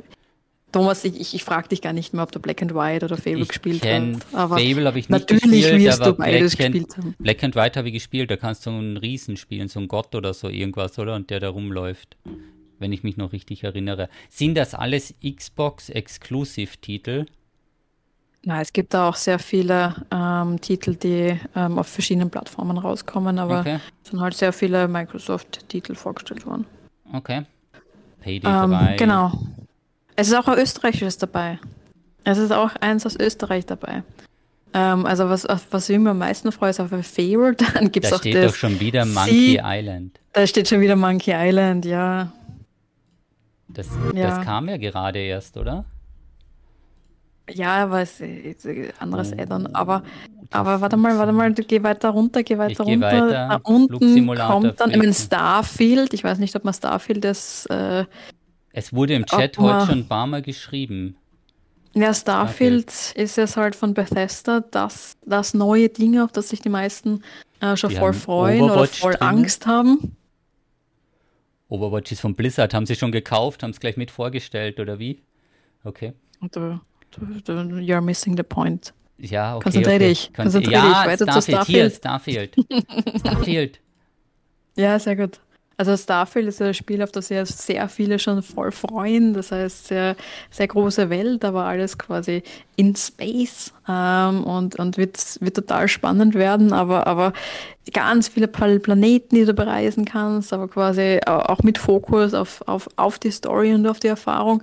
Thomas, 0.72 1.04
ich, 1.04 1.20
ich, 1.20 1.34
ich 1.34 1.44
frage 1.44 1.68
dich 1.68 1.82
gar 1.82 1.92
nicht 1.92 2.14
mehr, 2.14 2.22
ob 2.22 2.32
du 2.32 2.40
Black 2.40 2.62
and 2.62 2.74
White 2.74 3.04
oder 3.04 3.16
Fable 3.16 3.42
ich 3.42 3.48
gespielt 3.48 3.84
hast. 3.84 4.34
Aber 4.34 4.58
Fable 4.58 4.86
habe 4.86 4.98
ich 4.98 5.08
nicht 5.08 5.20
natürlich 5.20 5.42
gespielt, 5.42 5.82
wirst 5.82 6.06
du 6.06 6.14
beides 6.14 6.56
Black 6.56 6.72
gespielt 6.72 6.96
haben. 6.96 7.14
Black 7.18 7.44
and 7.44 7.56
White 7.56 7.78
habe 7.78 7.88
ich 7.88 7.94
gespielt, 7.94 8.30
da 8.30 8.36
kannst 8.36 8.66
du 8.66 8.70
einen 8.70 8.96
Riesen 8.96 9.36
spielen, 9.36 9.68
so 9.68 9.80
einen 9.80 9.88
Gott 9.88 10.14
oder 10.14 10.34
so 10.34 10.48
irgendwas, 10.48 10.98
oder? 10.98 11.14
Und 11.14 11.30
der 11.30 11.40
da 11.40 11.48
rumläuft 11.48 12.16
wenn 12.80 12.92
ich 12.92 13.04
mich 13.04 13.16
noch 13.16 13.32
richtig 13.32 13.62
erinnere. 13.62 14.08
Sind 14.28 14.56
das 14.56 14.74
alles 14.74 15.14
Xbox-Exclusive-Titel? 15.22 17.26
Na, 18.42 18.60
es 18.62 18.72
gibt 18.72 18.94
da 18.94 19.06
auch 19.08 19.16
sehr 19.16 19.38
viele 19.38 19.94
ähm, 20.10 20.58
Titel, 20.60 20.96
die 20.96 21.38
ähm, 21.54 21.78
auf 21.78 21.86
verschiedenen 21.88 22.30
Plattformen 22.30 22.78
rauskommen, 22.78 23.38
aber 23.38 23.60
okay. 23.60 23.80
es 24.02 24.10
sind 24.10 24.20
halt 24.20 24.34
sehr 24.34 24.54
viele 24.54 24.88
Microsoft-Titel 24.88 25.94
vorgestellt 25.94 26.46
worden. 26.46 26.64
Okay. 27.12 27.42
Payday 28.22 28.50
ähm, 28.50 28.70
3. 28.70 28.96
Genau. 28.96 29.38
Es 30.20 30.28
ist 30.28 30.34
auch 30.34 30.48
ein 30.48 30.58
österreichisches 30.58 31.16
dabei. 31.16 31.58
Es 32.24 32.36
ist 32.36 32.52
auch 32.52 32.76
eins 32.80 33.06
aus 33.06 33.16
Österreich 33.16 33.64
dabei. 33.64 34.02
Ähm, 34.74 35.06
also 35.06 35.30
was, 35.30 35.46
was 35.70 35.88
ich 35.88 35.98
mir 35.98 36.10
am 36.10 36.18
meisten 36.18 36.52
freue, 36.52 36.68
ist 36.68 36.78
auf 36.78 36.90
Fable. 36.90 37.54
Dann 37.74 37.90
gibt 37.90 38.04
es 38.04 38.12
auch 38.12 38.18
das. 38.18 38.24
Da 38.24 38.30
steht 38.30 38.44
doch 38.44 38.54
schon 38.54 38.80
wieder 38.80 39.06
Monkey 39.06 39.30
Sie 39.30 39.60
Island. 39.64 40.20
Da 40.34 40.46
steht 40.46 40.68
schon 40.68 40.82
wieder 40.82 40.94
Monkey 40.94 41.32
Island, 41.34 41.86
ja. 41.86 42.30
Das, 43.68 43.88
ja. 44.14 44.28
das 44.36 44.44
kam 44.44 44.68
ja 44.68 44.76
gerade 44.76 45.20
erst, 45.20 45.56
oder? 45.56 45.86
Ja, 47.48 47.84
aber 47.84 48.02
es 48.02 48.20
ist 48.20 48.66
ein 48.66 48.92
anderes 48.98 49.32
oh, 49.32 49.40
Add-on. 49.40 49.74
Aber, 49.74 50.02
aber 50.50 50.82
warte 50.82 50.98
mal, 50.98 51.16
warte 51.16 51.32
mal, 51.32 51.50
du 51.54 51.64
geh 51.64 51.82
weiter 51.82 52.10
runter, 52.10 52.42
geh 52.42 52.58
weiter 52.58 52.72
ich 52.72 52.80
runter. 52.80 53.06
Weiter. 53.06 53.30
Da 53.30 53.60
unten 53.62 54.36
kommt 54.36 54.80
dann, 54.80 54.90
ich 54.90 54.98
meine, 54.98 55.14
Starfield, 55.14 56.12
ich 56.12 56.22
weiß 56.22 56.36
nicht, 56.38 56.54
ob 56.56 56.64
man 56.64 56.74
Starfield 56.74 57.24
das. 57.24 57.64
Äh, 57.66 58.04
es 58.72 58.92
wurde 58.92 59.14
im 59.14 59.26
Chat 59.26 59.58
heute 59.58 59.86
schon 59.86 60.00
ein 60.00 60.08
paar 60.08 60.26
Mal 60.26 60.42
geschrieben. 60.42 61.16
Ja, 61.92 62.14
Starfield, 62.14 62.90
Starfield, 62.90 63.18
ist 63.18 63.36
jetzt 63.36 63.56
halt 63.56 63.74
von 63.74 63.94
Bethesda 63.94 64.60
das, 64.60 65.16
das 65.26 65.54
neue 65.54 65.88
Ding, 65.88 66.20
auf 66.20 66.30
das 66.30 66.50
sich 66.50 66.60
die 66.60 66.68
meisten 66.68 67.22
äh, 67.60 67.76
schon 67.76 67.90
die 67.90 67.96
voll 67.96 68.12
freuen 68.12 68.62
Overwatch 68.62 69.02
oder 69.02 69.12
voll 69.12 69.12
drin. 69.14 69.28
Angst 69.28 69.66
haben. 69.66 70.16
Overwatch 71.68 72.12
ist 72.12 72.20
von 72.20 72.34
Blizzard. 72.34 72.74
Haben 72.74 72.86
sie 72.86 72.94
schon 72.94 73.12
gekauft? 73.12 73.62
Haben 73.62 73.70
es 73.70 73.80
gleich 73.80 73.96
mit 73.96 74.10
vorgestellt 74.10 74.78
oder 74.78 74.98
wie? 74.98 75.20
Okay. 75.82 76.12
Du, 76.52 76.80
du, 77.10 77.52
you're 77.52 78.00
missing 78.00 78.36
the 78.36 78.42
point. 78.42 78.94
Ja, 79.18 79.56
okay. 79.56 79.64
Konzentrier 79.64 79.96
okay. 79.96 80.08
dich. 80.08 80.32
Konzentrier 80.32 80.72
ja, 80.72 80.86
dich 80.86 81.12
weiter 81.12 81.24
Starfield, 81.24 81.92
zu 81.92 81.98
Starfield. 81.98 82.54
Hier, 82.56 82.76
Starfield. 82.86 83.20
Starfield. 83.20 83.80
Ja, 84.76 84.98
sehr 84.98 85.16
gut. 85.16 85.40
Also 85.80 85.96
Starfield 85.96 86.46
ist 86.46 86.60
ein 86.60 86.74
Spiel, 86.74 87.02
auf 87.02 87.10
das 87.10 87.28
sich 87.28 87.42
sehr 87.48 87.88
viele 87.88 88.18
schon 88.18 88.42
voll 88.42 88.70
freuen. 88.70 89.32
Das 89.32 89.50
heißt, 89.50 89.86
sehr, 89.86 90.14
sehr 90.50 90.68
große 90.68 91.08
Welt, 91.08 91.42
aber 91.42 91.64
alles 91.64 91.96
quasi 91.96 92.42
in 92.76 92.94
Space 92.94 93.72
ähm, 93.88 94.44
und, 94.44 94.78
und 94.78 94.98
wird, 94.98 95.16
wird 95.40 95.54
total 95.54 95.88
spannend 95.88 96.34
werden. 96.34 96.74
Aber, 96.74 97.06
aber 97.06 97.32
ganz 97.94 98.28
viele 98.28 98.46
Planeten, 98.46 99.36
die 99.36 99.46
du 99.46 99.54
bereisen 99.54 100.04
kannst, 100.04 100.52
aber 100.52 100.68
quasi 100.68 101.18
auch 101.24 101.62
mit 101.62 101.78
Fokus 101.78 102.34
auf, 102.34 102.60
auf, 102.66 102.86
auf 102.96 103.18
die 103.18 103.30
Story 103.30 103.72
und 103.72 103.86
auf 103.86 104.00
die 104.00 104.08
Erfahrung. 104.08 104.62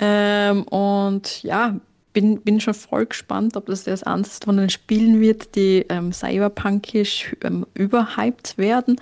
Ähm, 0.00 0.64
und 0.64 1.40
ja, 1.44 1.76
bin, 2.12 2.40
bin 2.40 2.58
schon 2.58 2.74
voll 2.74 3.06
gespannt, 3.06 3.56
ob 3.56 3.66
das 3.66 3.84
das 3.84 4.02
eines 4.02 4.40
von 4.44 4.56
den 4.56 4.70
Spielen 4.70 5.20
wird, 5.20 5.54
die 5.54 5.86
ähm, 5.88 6.12
cyberpunkisch 6.12 7.36
ähm, 7.44 7.64
überhyped 7.74 8.58
werden 8.58 8.96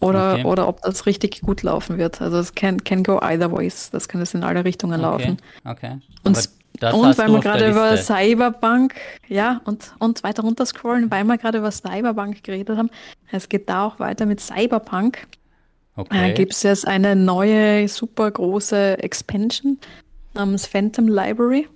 oder, 0.00 0.34
okay. 0.34 0.44
oder 0.44 0.68
ob 0.68 0.82
das 0.82 1.06
richtig 1.06 1.40
gut 1.40 1.62
laufen 1.62 1.98
wird. 1.98 2.20
Also 2.20 2.38
es 2.38 2.54
can, 2.54 2.82
can 2.84 3.02
go 3.02 3.18
either 3.20 3.50
ways. 3.50 3.90
Das 3.90 4.08
kann 4.08 4.20
es 4.20 4.34
in 4.34 4.44
alle 4.44 4.64
Richtungen 4.64 5.00
okay. 5.04 5.10
laufen. 5.10 5.36
Okay. 5.64 5.98
Und, 6.22 6.36
und 6.36 7.18
weil 7.18 7.28
wir 7.28 7.40
gerade 7.40 7.70
über 7.70 7.96
Cyberpunk, 7.96 8.94
ja, 9.28 9.60
und, 9.64 9.94
und 9.98 10.22
weiter 10.22 10.42
runter 10.42 10.66
scrollen, 10.66 11.10
weil 11.10 11.24
wir 11.24 11.38
gerade 11.38 11.58
über 11.58 11.70
Cyberpunk 11.70 12.44
geredet 12.44 12.76
haben, 12.76 12.90
es 13.32 13.48
geht 13.48 13.68
da 13.68 13.86
auch 13.86 13.98
weiter 13.98 14.26
mit 14.26 14.40
Cyberpunk. 14.40 15.26
Okay. 15.96 16.30
Äh, 16.30 16.34
Gibt 16.34 16.52
es 16.52 16.62
jetzt 16.62 16.86
eine 16.86 17.16
neue, 17.16 17.88
super 17.88 18.30
große 18.30 18.98
Expansion 19.02 19.78
namens 20.34 20.66
Phantom 20.66 21.08
Library. 21.08 21.68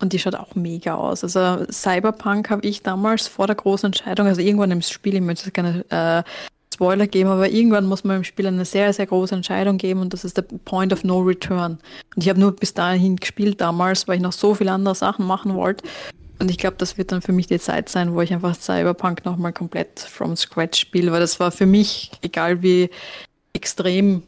Und 0.00 0.12
die 0.12 0.18
schaut 0.18 0.34
auch 0.34 0.54
mega 0.54 0.94
aus. 0.94 1.22
Also 1.22 1.64
Cyberpunk 1.70 2.50
habe 2.50 2.66
ich 2.66 2.82
damals 2.82 3.28
vor 3.28 3.46
der 3.46 3.56
großen 3.56 3.86
Entscheidung, 3.86 4.26
also 4.26 4.40
irgendwann 4.40 4.70
im 4.72 4.82
Spiel, 4.82 5.14
ich 5.14 5.20
möchte 5.20 5.50
keine 5.50 5.84
äh, 5.90 6.22
Spoiler 6.82 7.06
geben, 7.06 7.30
aber 7.30 7.48
irgendwann 7.48 7.86
muss 7.86 8.02
man 8.02 8.16
im 8.16 8.24
Spiel 8.24 8.44
eine 8.44 8.64
sehr, 8.64 8.92
sehr 8.92 9.06
große 9.06 9.36
Entscheidung 9.36 9.78
geben 9.78 10.00
und 10.00 10.12
das 10.12 10.24
ist 10.24 10.36
der 10.36 10.42
Point 10.42 10.92
of 10.92 11.04
No 11.04 11.20
Return. 11.20 11.78
Und 12.16 12.22
ich 12.24 12.28
habe 12.28 12.40
nur 12.40 12.50
bis 12.56 12.74
dahin 12.74 13.14
gespielt 13.14 13.60
damals, 13.60 14.08
weil 14.08 14.16
ich 14.16 14.20
noch 14.20 14.32
so 14.32 14.56
viele 14.56 14.72
andere 14.72 14.96
Sachen 14.96 15.24
machen 15.24 15.54
wollte. 15.54 15.84
Und 16.40 16.50
ich 16.50 16.58
glaube, 16.58 16.74
das 16.78 16.98
wird 16.98 17.12
dann 17.12 17.22
für 17.22 17.30
mich 17.30 17.46
die 17.46 17.60
Zeit 17.60 17.88
sein, 17.88 18.12
wo 18.14 18.20
ich 18.20 18.32
einfach 18.32 18.56
Cyberpunk 18.56 19.24
nochmal 19.24 19.52
komplett 19.52 20.00
from 20.00 20.34
scratch 20.34 20.80
spiele, 20.80 21.12
weil 21.12 21.20
das 21.20 21.38
war 21.38 21.52
für 21.52 21.66
mich, 21.66 22.10
egal 22.20 22.62
wie 22.62 22.90
extrem 23.52 24.24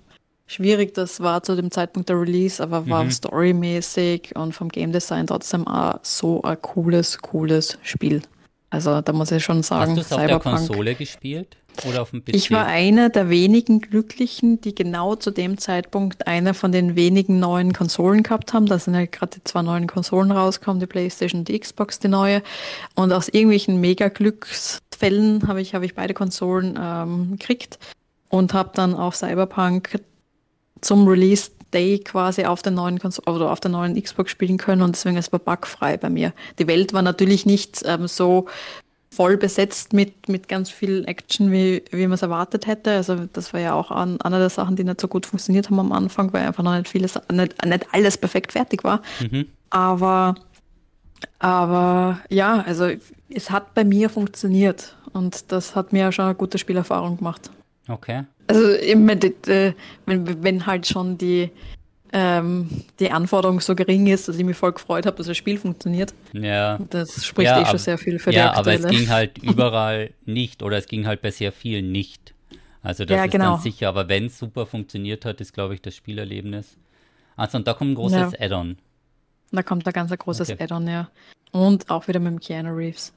schwierig 0.47 0.95
das 0.95 1.19
war 1.19 1.43
zu 1.43 1.57
dem 1.57 1.73
Zeitpunkt 1.73 2.09
der 2.09 2.21
Release, 2.21 2.63
aber 2.63 2.89
war 2.89 3.03
mhm. 3.03 3.11
storymäßig 3.11 4.37
und 4.37 4.53
vom 4.55 4.69
Game 4.69 4.93
Design 4.93 5.27
trotzdem 5.27 5.67
auch 5.67 5.99
so 6.03 6.41
ein 6.43 6.63
cooles, 6.63 7.19
cooles 7.19 7.79
Spiel. 7.83 8.23
Also 8.75 9.01
da 9.01 9.13
muss 9.13 9.31
ich 9.31 9.45
schon 9.45 9.63
sagen, 9.63 9.93
Hast 9.93 9.97
du 9.97 10.01
es 10.01 10.13
auf 10.13 10.27
der 10.27 10.41
Konsole 10.41 10.97
gespielt 10.97 11.57
oder 11.87 12.03
auf 12.03 12.11
dem 12.11 12.25
PC? 12.25 12.35
Ich 12.35 12.51
war 12.51 12.67
einer 12.67 13.09
der 13.09 13.31
wenigen 13.31 13.81
Glücklichen, 13.81 14.61
die 14.61 14.75
genau 14.75 15.15
zu 15.15 15.31
dem 15.31 15.59
Zeitpunkt 15.59 16.27
eine 16.27 16.55
von 16.55 16.73
den 16.73 16.97
wenigen 16.97 17.39
neuen 17.39 17.73
Konsolen 17.73 18.25
gehabt 18.25 18.53
haben. 18.53 18.67
Da 18.67 18.81
sind 18.81 18.95
ja 18.95 19.07
gerade 19.07 19.37
die 19.37 19.45
zwei 19.45 19.63
neuen 19.63 19.87
Konsolen 19.87 20.33
rausgekommen, 20.33 20.81
die 20.81 20.87
PlayStation 20.87 21.43
und 21.43 21.49
die 21.49 21.57
Xbox, 21.57 22.01
die 22.01 22.09
neue. 22.09 22.43
Und 22.97 23.13
aus 23.13 23.29
irgendwelchen 23.29 23.81
Mega-Glücksfällen 23.81 25.47
habe 25.47 25.61
ich, 25.61 25.77
hab 25.77 25.85
ich 25.85 25.95
beide 25.95 26.13
Konsolen 26.13 26.77
ähm, 26.77 27.37
gekriegt 27.39 27.79
und 28.29 28.55
habe 28.55 28.73
dann 28.75 28.97
auf 28.97 29.15
Cyberpunk 29.15 30.01
zum 30.81 31.07
Release 31.07 31.53
Day 31.75 31.99
quasi 31.99 32.45
auf 32.45 32.63
der 32.63 32.73
neuen 32.73 32.99
Konsole 32.99 33.37
oder 33.37 33.51
auf 33.51 33.61
der 33.61 33.71
neuen 33.71 34.01
Xbox 34.01 34.31
spielen 34.31 34.57
können 34.57 34.83
und 34.83 34.95
deswegen 34.95 35.17
ist 35.17 35.33
es 35.33 35.39
bugfrei 35.39 35.97
bei 35.97 36.09
mir. 36.09 36.33
Die 36.59 36.67
Welt 36.67 36.93
war 36.93 37.03
natürlich 37.03 37.45
nicht 37.45 37.83
ähm, 37.85 38.07
so 38.07 38.47
voll 39.15 39.37
besetzt 39.37 39.93
mit, 39.93 40.29
mit 40.29 40.49
ganz 40.49 40.71
viel 40.71 41.05
Action, 41.07 41.53
wie, 41.53 41.85
wie 41.91 42.07
man 42.07 42.15
es 42.15 42.23
erwartet 42.23 42.67
hätte. 42.67 42.93
Also 42.93 43.27
das 43.33 43.53
war 43.53 43.61
ja 43.61 43.75
auch 43.75 43.91
an, 43.91 44.21
eine 44.21 44.39
der 44.39 44.51
Sachen, 44.51 44.77
die 44.77 44.85
nicht 44.85 45.01
so 45.01 45.09
gut 45.09 45.27
funktioniert 45.27 45.71
haben 45.71 45.79
am 45.79 45.93
Anfang, 45.93 46.33
weil 46.33 46.47
einfach 46.47 46.65
noch 46.65 46.77
nicht 46.77 46.89
vieles, 46.89 47.19
nicht, 47.33 47.65
nicht 47.65 47.87
alles 47.93 48.19
perfekt 48.19 48.53
fertig 48.53 48.83
war. 48.83 49.03
Mhm. 49.21 49.47
Aber, 49.71 50.35
aber 51.39 52.21
ja, 52.29 52.65
also 52.67 52.89
es 53.29 53.51
hat 53.51 53.75
bei 53.75 53.85
mir 53.85 54.11
funktioniert 54.11 54.97
und 55.13 55.53
das 55.53 55.77
hat 55.77 55.93
mir 55.93 56.11
schon 56.11 56.27
eine 56.27 56.35
gute 56.35 56.59
Spielerfahrung 56.59 57.19
gemacht. 57.19 57.51
Okay. 57.89 58.25
Also 58.47 58.61
wenn, 60.07 60.43
wenn 60.43 60.67
halt 60.67 60.87
schon 60.87 61.17
die, 61.19 61.51
ähm, 62.13 62.69
die 63.01 63.11
Anforderung 63.11 63.61
so 63.61 63.75
gering 63.75 64.07
ist, 64.07 64.29
dass 64.29 64.37
ich 64.37 64.45
mich 64.45 64.57
voll 64.57 64.73
gefreut 64.73 65.07
habe, 65.07 65.17
dass 65.17 65.27
das 65.27 65.37
Spiel 65.37 65.59
funktioniert. 65.59 66.15
Ja. 66.33 66.79
Das 66.91 67.25
spricht 67.25 67.51
ja, 67.51 67.63
eh 67.63 67.67
schon 67.67 67.79
sehr 67.79 67.99
viel 67.99 68.19
für 68.19 68.33
ja, 68.33 68.53
die 68.53 68.59
aktuelle. 68.59 68.79
aber 68.79 68.91
es 68.91 68.97
ging 68.97 69.09
halt 69.09 69.39
überall 69.43 70.11
nicht 70.25 70.63
oder 70.63 70.77
es 70.79 70.87
ging 70.87 71.07
halt 71.07 71.23
bei 71.23 71.31
sehr 71.31 71.53
vielen 71.53 71.91
nicht. 71.91 72.35
Also 72.83 73.05
das 73.05 73.17
ja, 73.17 73.25
ist 73.25 73.33
genau. 73.33 73.53
dann 73.53 73.61
sicher, 73.63 73.89
aber 73.89 74.09
wenn 74.09 74.27
es 74.27 74.39
super 74.39 74.67
funktioniert 74.67 75.25
hat, 75.25 75.41
ist 75.41 75.55
glaube 75.55 75.75
ich 75.75 75.83
das 75.83 75.97
Spielerlebnis. 75.97 76.77
Also 77.37 77.59
und 77.59 77.67
da 77.67 77.73
kommt 77.73 77.93
ein 77.93 77.95
großes 77.95 78.33
ja. 78.33 78.41
Add-on. 78.41 78.77
Da 79.51 79.63
kommt 79.63 79.87
ein 79.87 79.93
ganz 79.93 80.11
großes 80.17 80.51
okay. 80.51 80.63
Add-on, 80.63 80.87
ja. 80.87 81.11
Und 81.51 81.89
auch 81.89 82.09
wieder 82.09 82.21
mit 82.21 82.33
dem 82.33 82.41
Keanu 82.41 82.75
Reeves. 82.75 83.13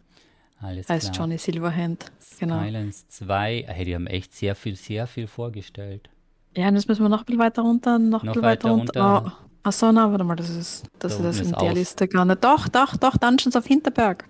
Alles 0.59 0.89
heißt 0.89 1.13
klar. 1.13 1.25
Johnny 1.25 1.37
Silverhand. 1.37 2.05
Genau. 2.39 2.59
Skylines 2.59 3.07
2, 3.09 3.65
hey, 3.67 3.85
die 3.85 3.95
haben 3.95 4.07
echt 4.07 4.33
sehr 4.33 4.55
viel, 4.55 4.75
sehr 4.75 5.07
viel 5.07 5.27
vorgestellt. 5.27 6.09
Ja, 6.55 6.69
jetzt 6.71 6.87
müssen 6.87 7.03
wir 7.03 7.09
noch 7.09 7.19
ein 7.19 7.25
bisschen 7.25 7.39
weiter 7.39 7.61
runter, 7.61 7.99
noch, 7.99 8.23
noch 8.23 8.23
ein 8.23 8.27
bisschen 8.27 8.41
weiter 8.41 8.69
runter. 8.69 9.01
runter. 9.01 9.37
Oh, 9.37 9.47
achso, 9.63 9.91
na, 9.91 10.09
warte 10.09 10.23
mal, 10.23 10.35
das 10.35 10.49
ist, 10.49 10.85
das 10.97 11.21
da 11.21 11.29
ist 11.29 11.41
in 11.41 11.51
der 11.51 11.61
aus. 11.61 11.73
Liste 11.73 12.07
gar 12.07 12.25
nicht. 12.25 12.43
Doch, 12.43 12.67
doch, 12.67 12.97
doch, 12.97 13.17
Dungeons 13.17 13.55
of 13.55 13.65
Hinterberg. 13.65 14.25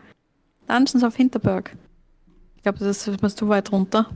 Dungeons 0.68 1.04
of 1.04 1.16
Hinterberg. 1.16 1.76
Ich 2.58 2.64
glaube, 2.64 2.80
das 2.80 3.08
ist, 3.08 3.24
das 3.24 3.36
zu 3.36 3.48
weit 3.48 3.72
runter. 3.72 4.10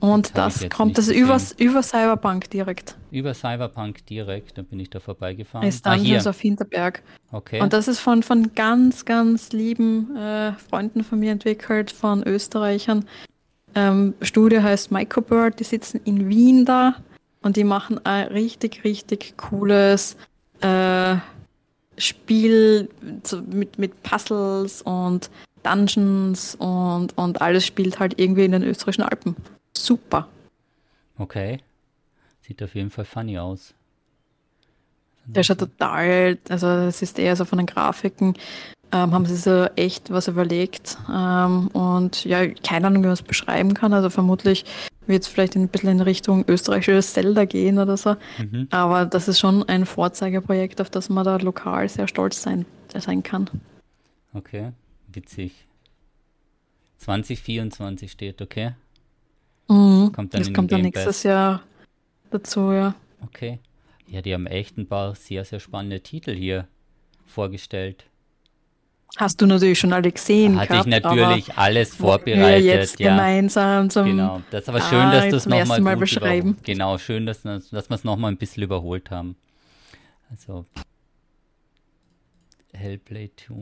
Und 0.00 0.36
das, 0.36 0.68
kommt, 0.68 0.98
das 0.98 1.08
ist 1.08 1.16
über, 1.16 1.40
über 1.56 1.82
Cyberpunk 1.82 2.50
direkt. 2.50 2.94
Über 3.10 3.32
Cyberpunk 3.32 4.04
direkt, 4.04 4.58
da 4.58 4.62
bin 4.62 4.78
ich 4.78 4.90
da 4.90 5.00
vorbeigefahren. 5.00 5.66
Ist 5.66 5.86
Dungeons 5.86 6.26
ah, 6.26 6.30
auf 6.30 6.40
Hinterberg. 6.40 7.02
Okay. 7.32 7.60
Und 7.62 7.72
das 7.72 7.88
ist 7.88 8.00
von, 8.00 8.22
von 8.22 8.54
ganz, 8.54 9.06
ganz 9.06 9.52
lieben 9.52 10.14
äh, 10.14 10.52
Freunden 10.52 11.04
von 11.04 11.20
mir 11.20 11.32
entwickelt, 11.32 11.90
von 11.90 12.22
Österreichern. 12.22 13.06
Ähm, 13.74 14.12
Studio 14.20 14.62
heißt 14.62 14.92
Microbird, 14.92 15.58
die 15.58 15.64
sitzen 15.64 16.00
in 16.04 16.28
Wien 16.28 16.66
da 16.66 16.96
und 17.40 17.56
die 17.56 17.64
machen 17.64 17.98
ein 18.04 18.26
richtig, 18.26 18.84
richtig 18.84 19.38
cooles 19.38 20.16
äh, 20.60 21.16
Spiel 21.96 22.90
mit, 23.50 23.78
mit 23.78 24.02
Puzzles 24.02 24.82
und 24.82 25.30
Dungeons 25.62 26.56
und, 26.56 27.16
und 27.16 27.40
alles 27.40 27.64
spielt 27.64 28.00
halt 28.00 28.20
irgendwie 28.20 28.44
in 28.44 28.52
den 28.52 28.62
österreichischen 28.62 29.04
Alpen 29.04 29.34
super. 29.76 30.28
Okay. 31.18 31.60
Sieht 32.40 32.62
auf 32.62 32.74
jeden 32.74 32.90
Fall 32.90 33.04
funny 33.04 33.38
aus. 33.38 33.74
Der 35.26 35.42
schaut 35.42 35.58
total, 35.58 36.38
also 36.50 36.66
es 36.66 37.00
ist 37.00 37.18
eher 37.18 37.34
so 37.34 37.46
von 37.46 37.56
den 37.58 37.66
Grafiken, 37.66 38.34
ähm, 38.92 39.12
haben 39.12 39.24
sie 39.24 39.36
so 39.36 39.64
echt 39.76 40.10
was 40.10 40.28
überlegt. 40.28 40.98
Ähm, 41.10 41.68
und 41.68 42.24
ja, 42.24 42.46
keine 42.46 42.88
Ahnung, 42.88 43.02
wie 43.02 43.06
man 43.06 43.14
es 43.14 43.22
beschreiben 43.22 43.72
kann. 43.72 43.94
Also 43.94 44.10
vermutlich 44.10 44.66
wird 45.06 45.22
es 45.22 45.28
vielleicht 45.28 45.56
ein 45.56 45.68
bisschen 45.68 45.90
in 45.90 46.00
Richtung 46.00 46.44
österreichisches 46.46 47.14
Zelda 47.14 47.46
gehen 47.46 47.78
oder 47.78 47.96
so. 47.96 48.16
Mhm. 48.38 48.68
Aber 48.70 49.06
das 49.06 49.28
ist 49.28 49.40
schon 49.40 49.62
ein 49.68 49.86
Vorzeigeprojekt, 49.86 50.80
auf 50.80 50.90
das 50.90 51.08
man 51.08 51.24
da 51.24 51.36
lokal 51.36 51.88
sehr 51.88 52.06
stolz 52.06 52.42
sein, 52.42 52.66
sein 52.94 53.22
kann. 53.22 53.48
Okay, 54.34 54.72
witzig. 55.08 55.52
2024 56.98 58.10
steht, 58.10 58.42
okay. 58.42 58.74
Mhm. 59.68 60.12
Kommt 60.12 60.34
dann 60.34 60.42
das 60.42 60.52
kommt 60.52 60.72
dann 60.72 60.82
nächstes 60.82 61.22
Jahr 61.22 61.62
dazu, 62.30 62.72
ja. 62.72 62.94
Okay. 63.22 63.58
Ja, 64.06 64.20
die 64.22 64.34
haben 64.34 64.46
echt 64.46 64.76
ein 64.76 64.86
paar 64.86 65.14
sehr, 65.14 65.44
sehr 65.44 65.60
spannende 65.60 66.00
Titel 66.00 66.34
hier 66.34 66.68
vorgestellt. 67.26 68.04
Hast 69.16 69.40
du 69.40 69.46
natürlich 69.46 69.78
schon 69.78 69.92
alle 69.92 70.10
gesehen. 70.10 70.58
Hatte 70.58 70.72
gehabt, 70.72 70.86
ich 70.88 71.02
natürlich 71.02 71.54
alles 71.56 71.94
vorbereitet. 71.94 72.36
Wir 72.36 72.60
jetzt 72.60 72.98
ja. 72.98 73.10
gemeinsam 73.10 73.88
zum 73.88 74.06
Genau, 74.06 74.42
das 74.50 74.62
ist 74.62 74.68
aber 74.68 74.80
schön, 74.80 74.98
ah, 74.98 75.12
dass 75.12 75.28
du 75.28 75.36
es 75.36 75.46
nochmal 75.46 75.80
mal 75.80 75.96
beschreiben. 75.96 76.56
Genau, 76.64 76.98
schön, 76.98 77.24
dass, 77.24 77.42
dass 77.42 77.70
wir 77.70 77.90
es 77.90 78.04
nochmal 78.04 78.32
ein 78.32 78.36
bisschen 78.36 78.64
überholt 78.64 79.10
haben. 79.10 79.36
Also 80.30 80.66
Hellblade 82.72 83.30
2. 83.36 83.54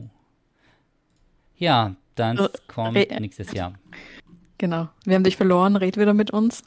Ja, 1.57 1.95
dann 2.15 2.39
kommt 2.67 2.95
nächstes 2.95 3.53
Jahr. 3.53 3.73
Genau. 4.63 4.87
Wir 5.03 5.15
haben 5.15 5.25
dich 5.25 5.35
verloren, 5.35 5.75
red 5.75 5.97
wieder 5.97 6.13
mit 6.13 6.31
uns. 6.31 6.63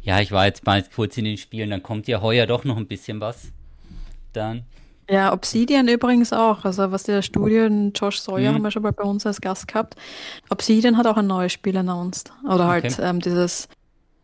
Ja, 0.00 0.20
ich 0.20 0.32
war 0.32 0.46
jetzt 0.46 0.64
mal 0.64 0.82
kurz 0.82 1.18
in 1.18 1.26
den 1.26 1.36
Spielen, 1.36 1.68
dann 1.68 1.82
kommt 1.82 2.08
ja 2.08 2.22
heuer 2.22 2.46
doch 2.46 2.64
noch 2.64 2.78
ein 2.78 2.86
bisschen 2.86 3.20
was. 3.20 3.48
Dann. 4.32 4.62
Ja, 5.10 5.34
Obsidian 5.34 5.86
übrigens 5.86 6.32
auch. 6.32 6.64
Also 6.64 6.90
was 6.92 7.02
der 7.02 7.20
Studio, 7.20 7.66
Josh 7.94 8.20
Sawyer 8.20 8.52
mhm. 8.52 8.54
haben 8.54 8.62
wir 8.62 8.70
schon 8.70 8.84
mal 8.84 8.92
bei 8.92 9.04
uns 9.04 9.26
als 9.26 9.42
Gast 9.42 9.68
gehabt. 9.68 9.96
Obsidian 10.48 10.96
hat 10.96 11.06
auch 11.06 11.18
ein 11.18 11.26
neues 11.26 11.52
Spiel 11.52 11.76
announced. 11.76 12.32
Oder 12.42 12.68
halt 12.68 12.86
okay. 12.86 13.02
ähm, 13.02 13.20
dieses 13.20 13.68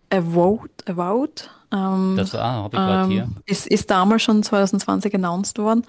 Avowed. 0.08 0.70
Avowed 0.88 1.50
ähm, 1.70 2.14
das 2.16 2.34
war, 2.34 2.42
ah, 2.42 2.52
habe 2.62 2.76
ich 2.76 2.82
gerade 2.82 3.04
ähm, 3.04 3.10
hier. 3.10 3.28
Ist, 3.44 3.66
ist 3.66 3.90
damals 3.90 4.22
schon 4.22 4.42
2020 4.42 5.14
announced 5.14 5.58
worden. 5.58 5.84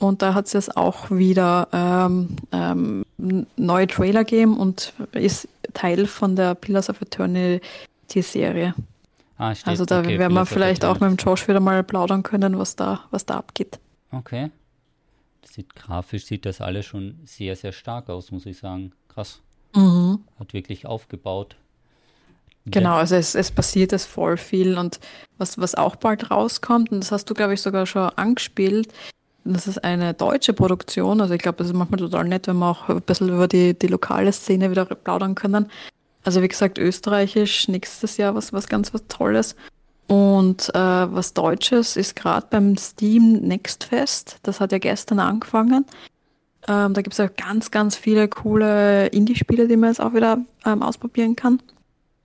Und 0.00 0.22
da 0.22 0.32
hat 0.32 0.46
es 0.46 0.54
jetzt 0.54 0.76
auch 0.78 1.10
wieder 1.10 1.68
ähm, 1.72 2.36
ähm, 2.52 3.04
neue 3.56 3.86
Trailer 3.86 4.24
gegeben 4.24 4.56
und 4.56 4.94
ist 5.12 5.46
Teil 5.74 6.06
von 6.06 6.36
der 6.36 6.54
Pillars 6.54 6.88
of 6.88 7.02
Eternity-Serie. 7.02 8.74
Ah, 9.36 9.54
steht, 9.54 9.68
also 9.68 9.84
da 9.84 10.00
okay, 10.00 10.18
werden 10.18 10.32
wir 10.32 10.46
vielleicht 10.46 10.86
auch 10.86 11.00
mit 11.00 11.10
dem 11.10 11.16
Josh 11.16 11.46
wieder 11.48 11.60
mal 11.60 11.84
plaudern 11.84 12.22
können, 12.22 12.58
was 12.58 12.76
da, 12.76 13.04
was 13.10 13.26
da 13.26 13.36
abgeht. 13.36 13.78
Okay. 14.10 14.50
Das 15.42 15.52
sieht 15.52 15.74
grafisch 15.74 16.24
sieht 16.24 16.46
das 16.46 16.62
alles 16.62 16.86
schon 16.86 17.20
sehr, 17.26 17.54
sehr 17.54 17.72
stark 17.72 18.08
aus, 18.08 18.30
muss 18.30 18.46
ich 18.46 18.56
sagen. 18.56 18.92
Krass. 19.08 19.40
Mhm. 19.74 20.20
Hat 20.38 20.54
wirklich 20.54 20.86
aufgebaut. 20.86 21.56
Genau, 22.66 22.94
also 22.94 23.16
es, 23.16 23.34
es 23.34 23.50
passiert 23.50 23.92
es 23.92 24.04
voll 24.06 24.36
viel 24.36 24.78
und 24.78 25.00
was, 25.38 25.58
was 25.58 25.74
auch 25.74 25.96
bald 25.96 26.30
rauskommt, 26.30 26.90
und 26.90 27.00
das 27.00 27.12
hast 27.12 27.28
du, 27.28 27.34
glaube 27.34 27.54
ich, 27.54 27.60
sogar 27.60 27.86
schon 27.86 28.08
angespielt, 28.10 28.92
das 29.54 29.66
ist 29.66 29.82
eine 29.84 30.14
deutsche 30.14 30.52
Produktion. 30.52 31.20
Also 31.20 31.34
ich 31.34 31.40
glaube, 31.40 31.58
das 31.58 31.68
ist 31.68 31.74
manchmal 31.74 32.00
total 32.00 32.24
nett, 32.24 32.46
wenn 32.46 32.58
wir 32.58 32.70
auch 32.70 32.88
ein 32.88 33.02
bisschen 33.02 33.28
über 33.28 33.48
die, 33.48 33.78
die 33.78 33.86
lokale 33.86 34.32
Szene 34.32 34.70
wieder 34.70 34.84
plaudern 34.84 35.34
können. 35.34 35.66
Also 36.24 36.42
wie 36.42 36.48
gesagt, 36.48 36.78
österreichisch 36.78 37.68
nächstes 37.68 38.16
Jahr 38.16 38.34
was, 38.34 38.52
was 38.52 38.68
ganz 38.68 38.92
was 38.92 39.06
Tolles. 39.08 39.56
Und 40.06 40.70
äh, 40.74 40.78
was 40.78 41.34
Deutsches 41.34 41.96
ist 41.96 42.16
gerade 42.16 42.46
beim 42.50 42.76
Steam 42.76 43.34
Next 43.42 43.84
Fest. 43.84 44.38
Das 44.42 44.60
hat 44.60 44.72
ja 44.72 44.78
gestern 44.78 45.20
angefangen. 45.20 45.86
Ähm, 46.68 46.94
da 46.94 47.02
gibt 47.02 47.14
es 47.14 47.20
auch 47.20 47.34
ganz, 47.36 47.70
ganz 47.70 47.96
viele 47.96 48.28
coole 48.28 49.06
Indie-Spiele, 49.06 49.68
die 49.68 49.76
man 49.76 49.90
jetzt 49.90 50.00
auch 50.00 50.12
wieder 50.12 50.38
ähm, 50.66 50.82
ausprobieren 50.82 51.36
kann. 51.36 51.62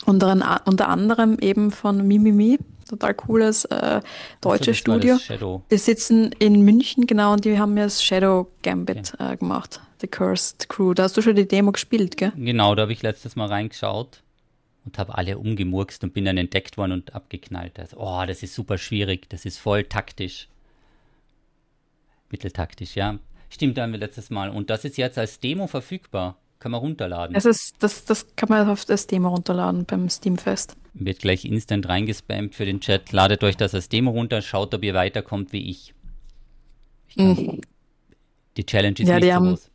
Unter, 0.05 0.61
unter 0.65 0.89
anderem 0.89 1.37
eben 1.39 1.71
von 1.71 2.05
Mimimi, 2.07 2.59
total 2.87 3.13
cooles 3.13 3.65
äh, 3.65 4.01
deutsches 4.41 4.77
Studio. 4.77 5.17
Die 5.71 5.77
sitzen 5.77 6.31
in 6.39 6.61
München, 6.61 7.07
genau, 7.07 7.33
und 7.33 7.45
die 7.45 7.57
haben 7.57 7.77
ja 7.77 7.85
das 7.85 8.03
Shadow 8.03 8.47
Gambit 8.63 9.13
okay. 9.15 9.33
äh, 9.33 9.37
gemacht, 9.37 9.81
The 10.01 10.07
Cursed 10.07 10.69
Crew. 10.69 10.93
Da 10.93 11.03
hast 11.03 11.17
du 11.17 11.21
schon 11.21 11.35
die 11.35 11.47
Demo 11.47 11.71
gespielt, 11.71 12.17
gell? 12.17 12.31
Genau, 12.35 12.75
da 12.75 12.83
habe 12.83 12.93
ich 12.93 13.01
letztes 13.01 13.35
Mal 13.35 13.47
reingeschaut 13.47 14.21
und 14.85 14.97
habe 14.97 15.17
alle 15.17 15.37
umgemurkst 15.37 16.03
und 16.03 16.13
bin 16.13 16.25
dann 16.25 16.37
entdeckt 16.37 16.77
worden 16.77 16.91
und 16.93 17.15
abgeknallt. 17.15 17.79
Also, 17.79 17.97
oh, 17.97 18.23
das 18.25 18.43
ist 18.43 18.53
super 18.53 18.77
schwierig, 18.77 19.29
das 19.29 19.45
ist 19.45 19.57
voll 19.57 19.83
taktisch. 19.83 20.47
Mitteltaktisch, 22.29 22.95
ja. 22.95 23.17
Stimmt, 23.49 23.77
da 23.77 23.83
haben 23.83 23.91
wir 23.91 23.99
letztes 23.99 24.29
Mal. 24.29 24.49
Und 24.49 24.69
das 24.69 24.85
ist 24.85 24.97
jetzt 24.97 25.17
als 25.17 25.39
Demo 25.39 25.67
verfügbar. 25.67 26.37
Kann 26.65 26.71
man 26.71 26.81
runterladen. 26.81 27.35
Das, 27.35 27.45
ist, 27.45 27.75
das, 27.77 28.05
das 28.05 28.35
kann 28.35 28.49
man 28.49 28.67
auf 28.67 28.85
das 28.85 29.05
Demo 29.05 29.27
runterladen 29.27 29.85
beim 29.85 30.09
Steamfest. 30.09 30.75
Wird 30.95 31.19
gleich 31.19 31.45
instant 31.45 31.87
reingespammt 31.87 32.55
für 32.55 32.65
den 32.65 32.79
Chat. 32.79 33.11
Ladet 33.11 33.43
euch 33.43 33.55
das 33.55 33.75
als 33.75 33.87
Demo 33.87 34.09
runter, 34.09 34.41
schaut, 34.41 34.73
ob 34.73 34.83
ihr 34.83 34.95
weiterkommt 34.95 35.53
wie 35.53 35.69
ich. 35.69 35.93
ich 37.09 37.17
mhm. 37.17 37.61
Die 38.57 38.65
Challenge 38.65 38.95
ist 38.97 39.07
ja, 39.07 39.19
nicht 39.19 39.25
so 39.25 39.33
haben, 39.33 39.49
groß. 39.49 39.69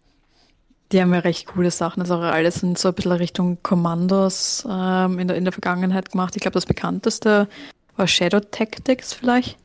Die 0.91 1.01
haben 1.01 1.15
ja 1.15 1.21
recht 1.21 1.47
coole 1.47 1.71
Sachen. 1.71 2.01
Also 2.01 2.17
alles 2.17 2.57
sind 2.57 2.77
so 2.77 2.89
ein 2.89 2.95
bisschen 2.95 3.13
Richtung 3.13 3.59
Kommandos 3.63 4.67
ähm, 4.69 5.21
in, 5.21 5.29
der, 5.29 5.37
in 5.37 5.45
der 5.45 5.53
Vergangenheit 5.53 6.11
gemacht. 6.11 6.35
Ich 6.35 6.43
glaube, 6.43 6.55
das 6.55 6.67
bekannteste 6.67 7.47
war 7.95 8.09
Shadow 8.09 8.41
Tactics 8.41 9.15
vielleicht 9.15 9.57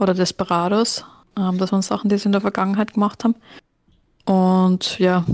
oder 0.00 0.14
Desperados. 0.14 1.04
Ähm, 1.38 1.58
das 1.58 1.70
waren 1.70 1.82
Sachen, 1.82 2.10
die 2.10 2.18
sie 2.18 2.26
in 2.26 2.32
der 2.32 2.40
Vergangenheit 2.40 2.94
gemacht 2.94 3.22
haben. 3.22 3.36
Und 4.24 4.98
ja, 4.98 5.24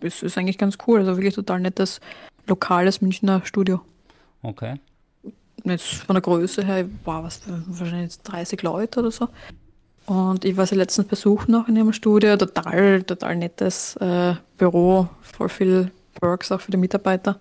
es 0.00 0.22
ist 0.22 0.38
eigentlich 0.38 0.58
ganz 0.58 0.78
cool. 0.86 1.00
Also 1.00 1.16
wirklich 1.16 1.34
total 1.34 1.60
nettes 1.60 2.00
lokales 2.46 3.00
Münchner 3.00 3.42
Studio. 3.44 3.80
Okay. 4.42 4.76
Jetzt 5.64 5.86
von 5.86 6.14
der 6.14 6.22
Größe 6.22 6.64
her, 6.64 6.86
wow, 7.04 7.24
was, 7.24 7.40
wahrscheinlich 7.46 8.18
30 8.20 8.62
Leute 8.62 9.00
oder 9.00 9.10
so. 9.10 9.28
Und 10.06 10.44
ich 10.44 10.56
war 10.56 10.66
sie 10.66 10.76
letztens 10.76 11.08
besucht 11.08 11.48
noch 11.48 11.66
in 11.66 11.76
ihrem 11.76 11.92
Studio. 11.92 12.36
Total, 12.36 13.02
total 13.02 13.36
nettes 13.36 13.96
äh, 13.96 14.34
Büro, 14.56 15.08
voll 15.20 15.48
viel 15.48 15.90
Perks 16.20 16.52
auch 16.52 16.60
für 16.60 16.70
die 16.70 16.76
Mitarbeiter. 16.76 17.40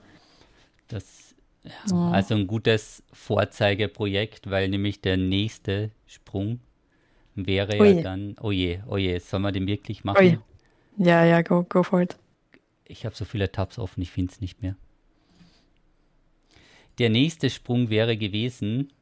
Das 0.87 1.35
ja, 1.63 2.11
also 2.11 2.35
ein 2.35 2.47
gutes 2.47 3.03
Vorzeigeprojekt, 3.11 4.49
weil 4.49 4.69
nämlich 4.69 5.01
der 5.01 5.17
nächste 5.17 5.91
Sprung 6.05 6.59
wäre 7.35 7.79
Oje. 7.79 7.95
ja 7.95 8.01
dann, 8.01 8.35
oh 8.41 8.51
je, 8.51 8.79
oh 8.87 8.97
je, 8.97 9.17
sollen 9.19 9.43
wir 9.43 9.51
den 9.51 9.67
wirklich 9.67 10.03
machen? 10.03 10.17
Oje. 10.19 10.39
Ja, 10.97 11.25
ja, 11.25 11.41
go, 11.41 11.63
go 11.63 11.83
for 11.83 12.01
it. 12.01 12.15
Ich 12.87 13.05
habe 13.05 13.15
so 13.15 13.25
viele 13.25 13.51
Tabs 13.51 13.79
offen, 13.79 14.01
ich 14.01 14.11
finde 14.11 14.31
es 14.31 14.41
nicht 14.41 14.61
mehr. 14.61 14.75
Der 16.99 17.09
nächste 17.09 17.49
Sprung 17.49 17.89
wäre 17.89 18.15
gewesen, 18.15 18.93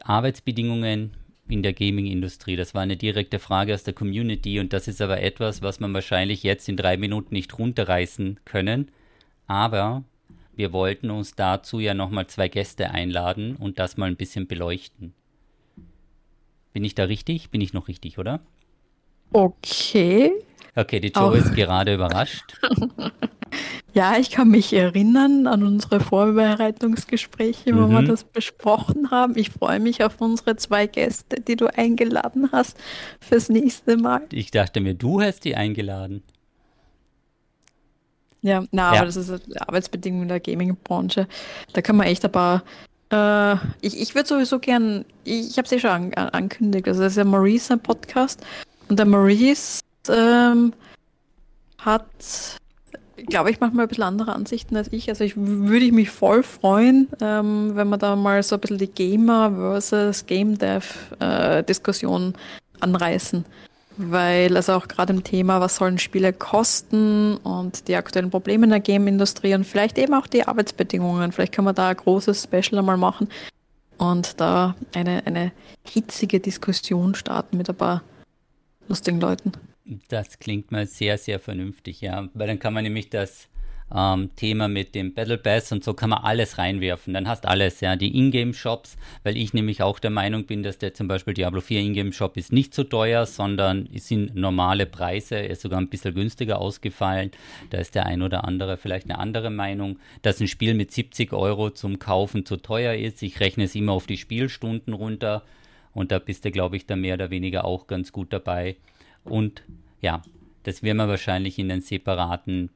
Arbeitsbedingungen 0.00 1.16
in 1.48 1.62
der 1.62 1.72
Gaming-Industrie? 1.72 2.56
Das 2.56 2.74
war 2.74 2.82
eine 2.82 2.96
direkte 2.96 3.38
Frage 3.38 3.74
aus 3.74 3.84
der 3.84 3.94
Community 3.94 4.60
und 4.60 4.72
das 4.72 4.88
ist 4.88 5.00
aber 5.00 5.20
etwas, 5.20 5.62
was 5.62 5.80
man 5.80 5.92
wahrscheinlich 5.94 6.42
jetzt 6.42 6.68
in 6.68 6.76
drei 6.76 6.96
Minuten 6.96 7.34
nicht 7.34 7.58
runterreißen 7.58 8.40
können. 8.44 8.90
Aber 9.46 10.04
wir 10.54 10.72
wollten 10.72 11.10
uns 11.10 11.34
dazu 11.34 11.80
ja 11.80 11.94
nochmal 11.94 12.26
zwei 12.26 12.48
Gäste 12.48 12.90
einladen 12.90 13.56
und 13.56 13.78
das 13.78 13.96
mal 13.96 14.06
ein 14.06 14.16
bisschen 14.16 14.46
beleuchten. 14.46 15.14
Bin 16.72 16.84
ich 16.84 16.94
da 16.94 17.04
richtig? 17.04 17.50
Bin 17.50 17.60
ich 17.60 17.72
noch 17.72 17.88
richtig, 17.88 18.18
oder? 18.18 18.40
Okay. 19.32 20.32
Okay, 20.74 21.00
die 21.00 21.08
Joe 21.08 21.24
Auch. 21.24 21.34
ist 21.34 21.54
gerade 21.54 21.94
überrascht. 21.94 22.58
Ja, 23.94 24.16
ich 24.16 24.30
kann 24.30 24.48
mich 24.48 24.72
erinnern 24.72 25.46
an 25.46 25.62
unsere 25.62 26.00
Vorbereitungsgespräche, 26.00 27.76
wo 27.76 27.86
mhm. 27.86 27.92
wir 27.92 28.02
das 28.02 28.24
besprochen 28.24 29.10
haben. 29.10 29.36
Ich 29.36 29.50
freue 29.50 29.80
mich 29.80 30.02
auf 30.02 30.20
unsere 30.20 30.56
zwei 30.56 30.86
Gäste, 30.86 31.42
die 31.42 31.56
du 31.56 31.66
eingeladen 31.66 32.50
hast 32.52 32.78
fürs 33.20 33.50
nächste 33.50 33.98
Mal. 33.98 34.22
Ich 34.32 34.50
dachte 34.50 34.80
mir, 34.80 34.94
du 34.94 35.20
hast 35.20 35.44
die 35.44 35.56
eingeladen. 35.56 36.22
Ja, 38.40 38.64
na, 38.70 38.94
ja. 38.94 39.00
aber 39.00 39.06
das 39.06 39.16
ist 39.16 39.60
Arbeitsbedingungen 39.60 40.28
der 40.28 40.40
Gaming-Branche. 40.40 41.28
Da 41.74 41.82
kann 41.82 41.96
man 41.96 42.06
echt 42.06 42.24
ein 42.24 42.32
paar. 42.32 42.62
Äh, 43.10 43.56
ich 43.82 44.00
ich 44.00 44.14
würde 44.14 44.28
sowieso 44.28 44.58
gern, 44.58 45.04
ich, 45.24 45.50
ich 45.50 45.58
habe 45.58 45.66
es 45.66 45.72
eh 45.72 45.78
schon 45.78 45.90
an, 45.90 46.14
an, 46.14 46.28
angekündigt, 46.30 46.88
also 46.88 47.02
das 47.02 47.12
ist 47.12 47.18
ja 47.18 47.24
Maurice 47.24 47.74
ein 47.74 47.80
Podcast 47.80 48.40
und 48.88 48.98
der 48.98 49.06
Maurice 49.06 49.82
ähm, 50.08 50.72
hat 51.78 52.60
glaube 53.26 53.50
ich, 53.50 53.60
manchmal 53.60 53.84
ein 53.84 53.88
bisschen 53.88 54.04
andere 54.04 54.34
Ansichten 54.34 54.76
als 54.76 54.92
ich. 54.92 55.08
Also 55.08 55.24
ich 55.24 55.34
würde 55.36 55.84
ich 55.84 55.92
mich 55.92 56.10
voll 56.10 56.42
freuen, 56.42 57.08
ähm, 57.20 57.72
wenn 57.74 57.88
wir 57.88 57.98
da 57.98 58.16
mal 58.16 58.42
so 58.42 58.56
ein 58.56 58.60
bisschen 58.60 58.78
die 58.78 58.90
Gamer 58.90 59.52
versus 59.52 60.26
Game 60.26 60.58
Dev 60.58 60.86
äh, 61.20 61.62
Diskussion 61.62 62.34
anreißen. 62.80 63.44
Weil 63.98 64.56
also 64.56 64.72
auch 64.72 64.88
gerade 64.88 65.12
im 65.12 65.22
Thema, 65.22 65.60
was 65.60 65.76
sollen 65.76 65.98
Spiele 65.98 66.32
kosten 66.32 67.36
und 67.36 67.88
die 67.88 67.96
aktuellen 67.96 68.30
Probleme 68.30 68.64
in 68.64 68.70
der 68.70 68.80
Game-Industrie 68.80 69.54
und 69.54 69.66
vielleicht 69.66 69.98
eben 69.98 70.14
auch 70.14 70.26
die 70.26 70.46
Arbeitsbedingungen. 70.46 71.32
Vielleicht 71.32 71.54
können 71.54 71.68
wir 71.68 71.74
da 71.74 71.88
ein 71.88 71.96
großes 71.96 72.44
Special 72.44 72.78
einmal 72.78 72.96
machen 72.96 73.28
und 73.98 74.40
da 74.40 74.74
eine, 74.94 75.26
eine 75.26 75.52
hitzige 75.84 76.40
Diskussion 76.40 77.14
starten 77.14 77.58
mit 77.58 77.68
ein 77.68 77.76
paar 77.76 78.02
lustigen 78.88 79.20
Leuten. 79.20 79.52
Das 80.08 80.38
klingt 80.38 80.70
mal 80.70 80.86
sehr, 80.86 81.18
sehr 81.18 81.40
vernünftig, 81.40 82.00
ja. 82.00 82.28
Weil 82.34 82.46
dann 82.46 82.58
kann 82.58 82.74
man 82.74 82.84
nämlich 82.84 83.10
das 83.10 83.48
ähm, 83.94 84.30
Thema 84.36 84.68
mit 84.68 84.94
dem 84.94 85.12
Battle 85.12 85.38
Pass 85.38 85.72
und 85.72 85.84
so 85.84 85.94
kann 85.94 86.10
man 86.10 86.20
alles 86.22 86.58
reinwerfen. 86.58 87.14
Dann 87.14 87.28
hast 87.28 87.46
alles, 87.46 87.80
ja. 87.80 87.96
Die 87.96 88.16
Ingame-Shops, 88.16 88.96
weil 89.22 89.36
ich 89.36 89.52
nämlich 89.54 89.82
auch 89.82 89.98
der 89.98 90.10
Meinung 90.10 90.44
bin, 90.44 90.62
dass 90.62 90.78
der 90.78 90.94
zum 90.94 91.08
Beispiel 91.08 91.34
Diablo 91.34 91.60
4 91.60 91.80
Ingame-Shop 91.80 92.36
ist 92.36 92.52
nicht 92.52 92.74
so 92.74 92.84
teuer, 92.84 93.26
sondern 93.26 93.88
es 93.92 94.08
sind 94.08 94.34
normale 94.34 94.86
Preise, 94.86 95.36
er 95.36 95.50
ist 95.50 95.62
sogar 95.62 95.80
ein 95.80 95.88
bisschen 95.88 96.14
günstiger 96.14 96.58
ausgefallen. 96.60 97.30
Da 97.70 97.78
ist 97.78 97.94
der 97.94 98.06
ein 98.06 98.22
oder 98.22 98.44
andere 98.44 98.76
vielleicht 98.76 99.10
eine 99.10 99.18
andere 99.18 99.50
Meinung, 99.50 99.98
dass 100.22 100.40
ein 100.40 100.48
Spiel 100.48 100.74
mit 100.74 100.92
70 100.92 101.32
Euro 101.32 101.70
zum 101.70 101.98
Kaufen 101.98 102.46
zu 102.46 102.56
teuer 102.56 102.94
ist. 102.94 103.22
Ich 103.22 103.40
rechne 103.40 103.64
es 103.64 103.74
immer 103.74 103.92
auf 103.92 104.06
die 104.06 104.16
Spielstunden 104.16 104.94
runter. 104.94 105.42
Und 105.94 106.10
da 106.10 106.18
bist 106.18 106.46
du, 106.46 106.50
glaube 106.50 106.76
ich, 106.76 106.86
da 106.86 106.96
mehr 106.96 107.14
oder 107.14 107.30
weniger 107.30 107.66
auch 107.66 107.86
ganz 107.86 108.12
gut 108.12 108.32
dabei. 108.32 108.76
Und 109.24 109.62
ja, 110.00 110.22
das 110.64 110.82
werden 110.82 110.98
wir 110.98 111.08
wahrscheinlich 111.08 111.58
in 111.58 111.70
einen 111.70 111.82
separaten 111.82 112.70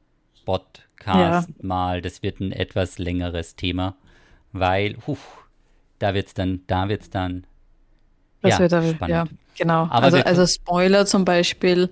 Podcast 0.45 1.49
ja. 1.49 1.55
mal, 1.61 2.01
das 2.01 2.23
wird 2.23 2.39
ein 2.39 2.51
etwas 2.51 2.97
längeres 2.99 3.55
Thema, 3.55 3.95
weil, 4.53 4.95
huf, 5.05 5.45
da 5.99 6.13
wird's 6.13 6.33
dann, 6.33 6.61
da 6.67 6.89
wird's 6.89 7.09
dann. 7.09 7.45
Das 8.41 8.53
ja, 8.53 8.59
wird 8.59 8.73
aber, 8.73 8.89
spannend. 8.89 9.09
ja, 9.09 9.25
genau. 9.57 9.87
Aber 9.89 10.03
also, 10.03 10.17
also 10.17 10.45
Spoiler 10.45 11.05
zum 11.05 11.25
Beispiel, 11.25 11.89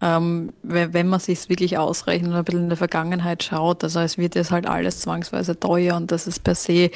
ähm, 0.00 0.52
wenn, 0.62 0.92
wenn 0.92 1.08
man 1.08 1.20
sich 1.20 1.48
wirklich 1.48 1.78
ausrechnet 1.78 2.30
und 2.30 2.36
ein 2.36 2.44
bisschen 2.44 2.62
in 2.64 2.68
der 2.68 2.78
Vergangenheit 2.78 3.42
schaut, 3.42 3.82
also 3.82 4.00
es 4.00 4.18
wird 4.18 4.34
jetzt 4.34 4.50
halt 4.50 4.66
alles 4.66 5.00
zwangsweise 5.00 5.58
teuer 5.58 5.96
und 5.96 6.12
das 6.12 6.26
ist 6.26 6.44
per 6.44 6.54
se 6.54 6.90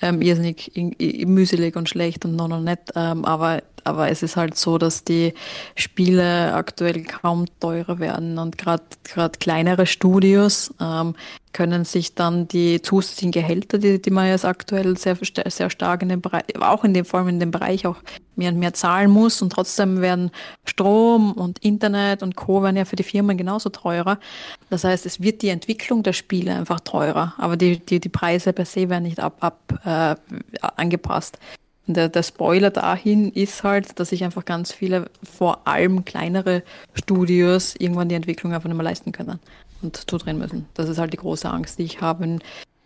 ähm, 0.00 0.22
irrsinnig 0.22 0.72
mühselig 1.26 1.76
und 1.76 1.88
schlecht 1.88 2.24
und 2.24 2.36
noch, 2.36 2.48
noch 2.48 2.60
nicht, 2.60 2.92
ähm, 2.94 3.24
aber 3.24 3.62
aber 3.84 4.10
es 4.10 4.22
ist 4.22 4.36
halt 4.36 4.56
so, 4.56 4.78
dass 4.78 5.04
die 5.04 5.34
Spiele 5.76 6.54
aktuell 6.54 7.02
kaum 7.04 7.46
teurer 7.60 7.98
werden 7.98 8.38
und 8.38 8.58
gerade 8.58 8.82
kleinere 9.38 9.86
Studios 9.86 10.74
ähm, 10.80 11.14
können 11.54 11.84
sich 11.84 12.14
dann 12.14 12.48
die 12.48 12.82
zusätzlichen 12.82 13.30
Gehälter, 13.30 13.78
die, 13.78 14.02
die 14.02 14.10
man 14.10 14.26
jetzt 14.26 14.44
aktuell 14.44 14.98
sehr, 14.98 15.16
sehr 15.46 15.70
stark 15.70 16.02
in 16.02 16.10
dem 16.10 16.20
Bereich, 16.20 16.44
auch 16.60 16.84
in 16.84 16.92
dem, 16.92 17.04
vor 17.06 17.20
allem 17.20 17.28
in 17.28 17.40
dem 17.40 17.50
Bereich 17.50 17.86
auch 17.86 17.96
mehr 18.36 18.50
und 18.50 18.58
mehr 18.58 18.74
zahlen 18.74 19.10
muss 19.10 19.40
und 19.40 19.50
trotzdem 19.50 20.00
werden 20.00 20.30
Strom 20.64 21.32
und 21.32 21.60
Internet 21.60 22.22
und 22.22 22.36
Co. 22.36 22.62
werden 22.62 22.76
ja 22.76 22.84
für 22.84 22.96
die 22.96 23.04
Firmen 23.04 23.38
genauso 23.38 23.70
teurer. 23.70 24.18
Das 24.68 24.84
heißt, 24.84 25.06
es 25.06 25.22
wird 25.22 25.42
die 25.42 25.48
Entwicklung 25.48 26.02
der 26.02 26.12
Spiele 26.12 26.54
einfach 26.54 26.80
teurer, 26.80 27.34
aber 27.38 27.56
die, 27.56 27.78
die, 27.78 28.00
die 28.00 28.08
Preise 28.08 28.52
per 28.52 28.66
se 28.66 28.90
werden 28.90 29.04
nicht 29.04 29.20
ab, 29.20 29.36
ab 29.40 29.80
äh, 29.84 30.16
angepasst. 30.76 31.38
Der, 31.86 32.08
der 32.08 32.22
Spoiler 32.22 32.70
dahin 32.70 33.30
ist 33.30 33.62
halt, 33.62 33.98
dass 33.98 34.08
sich 34.08 34.24
einfach 34.24 34.44
ganz 34.44 34.72
viele, 34.72 35.10
vor 35.22 35.66
allem 35.66 36.04
kleinere 36.04 36.62
Studios, 36.94 37.74
irgendwann 37.78 38.08
die 38.08 38.14
Entwicklung 38.14 38.54
einfach 38.54 38.68
nicht 38.68 38.76
mehr 38.76 38.84
leisten 38.84 39.12
können 39.12 39.38
und 39.82 40.10
zudrehen 40.10 40.38
müssen. 40.38 40.66
Das 40.74 40.88
ist 40.88 40.98
halt 40.98 41.12
die 41.12 41.18
große 41.18 41.48
Angst, 41.48 41.78
die 41.78 41.82
ich 41.82 42.00
habe, 42.00 42.38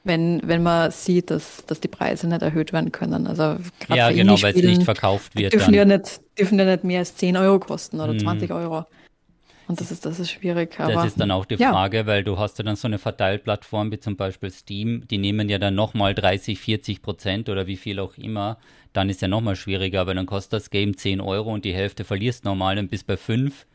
wenn, 0.05 0.41
wenn 0.45 0.63
man 0.63 0.91
sieht, 0.91 1.31
dass, 1.31 1.65
dass 1.67 1.81
die 1.81 1.89
Preise 1.89 2.27
nicht 2.27 2.43
erhöht 2.43 2.73
werden 2.73 2.91
können. 2.91 3.27
Also 3.27 3.57
ja, 3.89 4.11
genau, 4.11 4.41
weil 4.43 4.57
es 4.57 4.63
nicht 4.63 4.83
verkauft 4.83 5.37
wird. 5.37 5.53
Dürfen 5.53 5.75
ja 5.75 5.85
nicht, 5.85 6.21
dürfen 6.37 6.59
ja 6.59 6.65
nicht 6.65 6.83
mehr 6.83 7.01
als 7.01 7.15
10 7.17 7.37
Euro 7.37 7.61
kosten 7.61 8.01
oder 8.01 8.13
hm. 8.13 8.21
20 8.21 8.51
Euro. 8.51 8.85
Und 9.69 9.81
das 9.81 9.91
ist, 9.91 10.07
das 10.07 10.19
ist 10.19 10.31
schwierig. 10.31 10.81
Aber, 10.81 10.95
das 10.95 11.07
ist 11.07 11.21
dann 11.21 11.31
auch 11.31 11.45
die 11.45 11.59
Frage, 11.59 11.99
ja. 11.99 12.07
weil 12.07 12.25
du 12.25 12.39
hast 12.39 12.59
ja 12.59 12.65
dann 12.65 12.77
so 12.77 12.89
eine 12.89 12.99
Verteilplattform 12.99 13.93
wie 13.93 14.01
zum 14.01 14.17
Beispiel 14.17 14.51
Steam, 14.51 15.07
die 15.09 15.19
nehmen 15.19 15.51
ja 15.51 15.59
dann 15.59 15.75
nochmal 15.75 16.15
30, 16.15 16.59
40 16.59 17.03
Prozent 17.03 17.49
oder 17.51 17.67
wie 17.67 17.77
viel 17.77 18.01
auch 18.01 18.17
immer. 18.17 18.57
Dann 18.95 19.11
ist 19.11 19.21
ja 19.21 19.29
nochmal 19.29 19.57
schwieriger, 19.57 20.01
aber 20.01 20.15
dann 20.15 20.25
kostet 20.25 20.55
das 20.55 20.71
Game 20.71 20.97
10 20.97 21.21
Euro 21.21 21.53
und 21.53 21.67
die 21.67 21.75
Hälfte 21.75 22.05
verlierst 22.05 22.45
normal 22.45 22.79
und 22.79 22.91
bis 22.91 23.05
bei 23.05 23.19
5. 23.19 23.67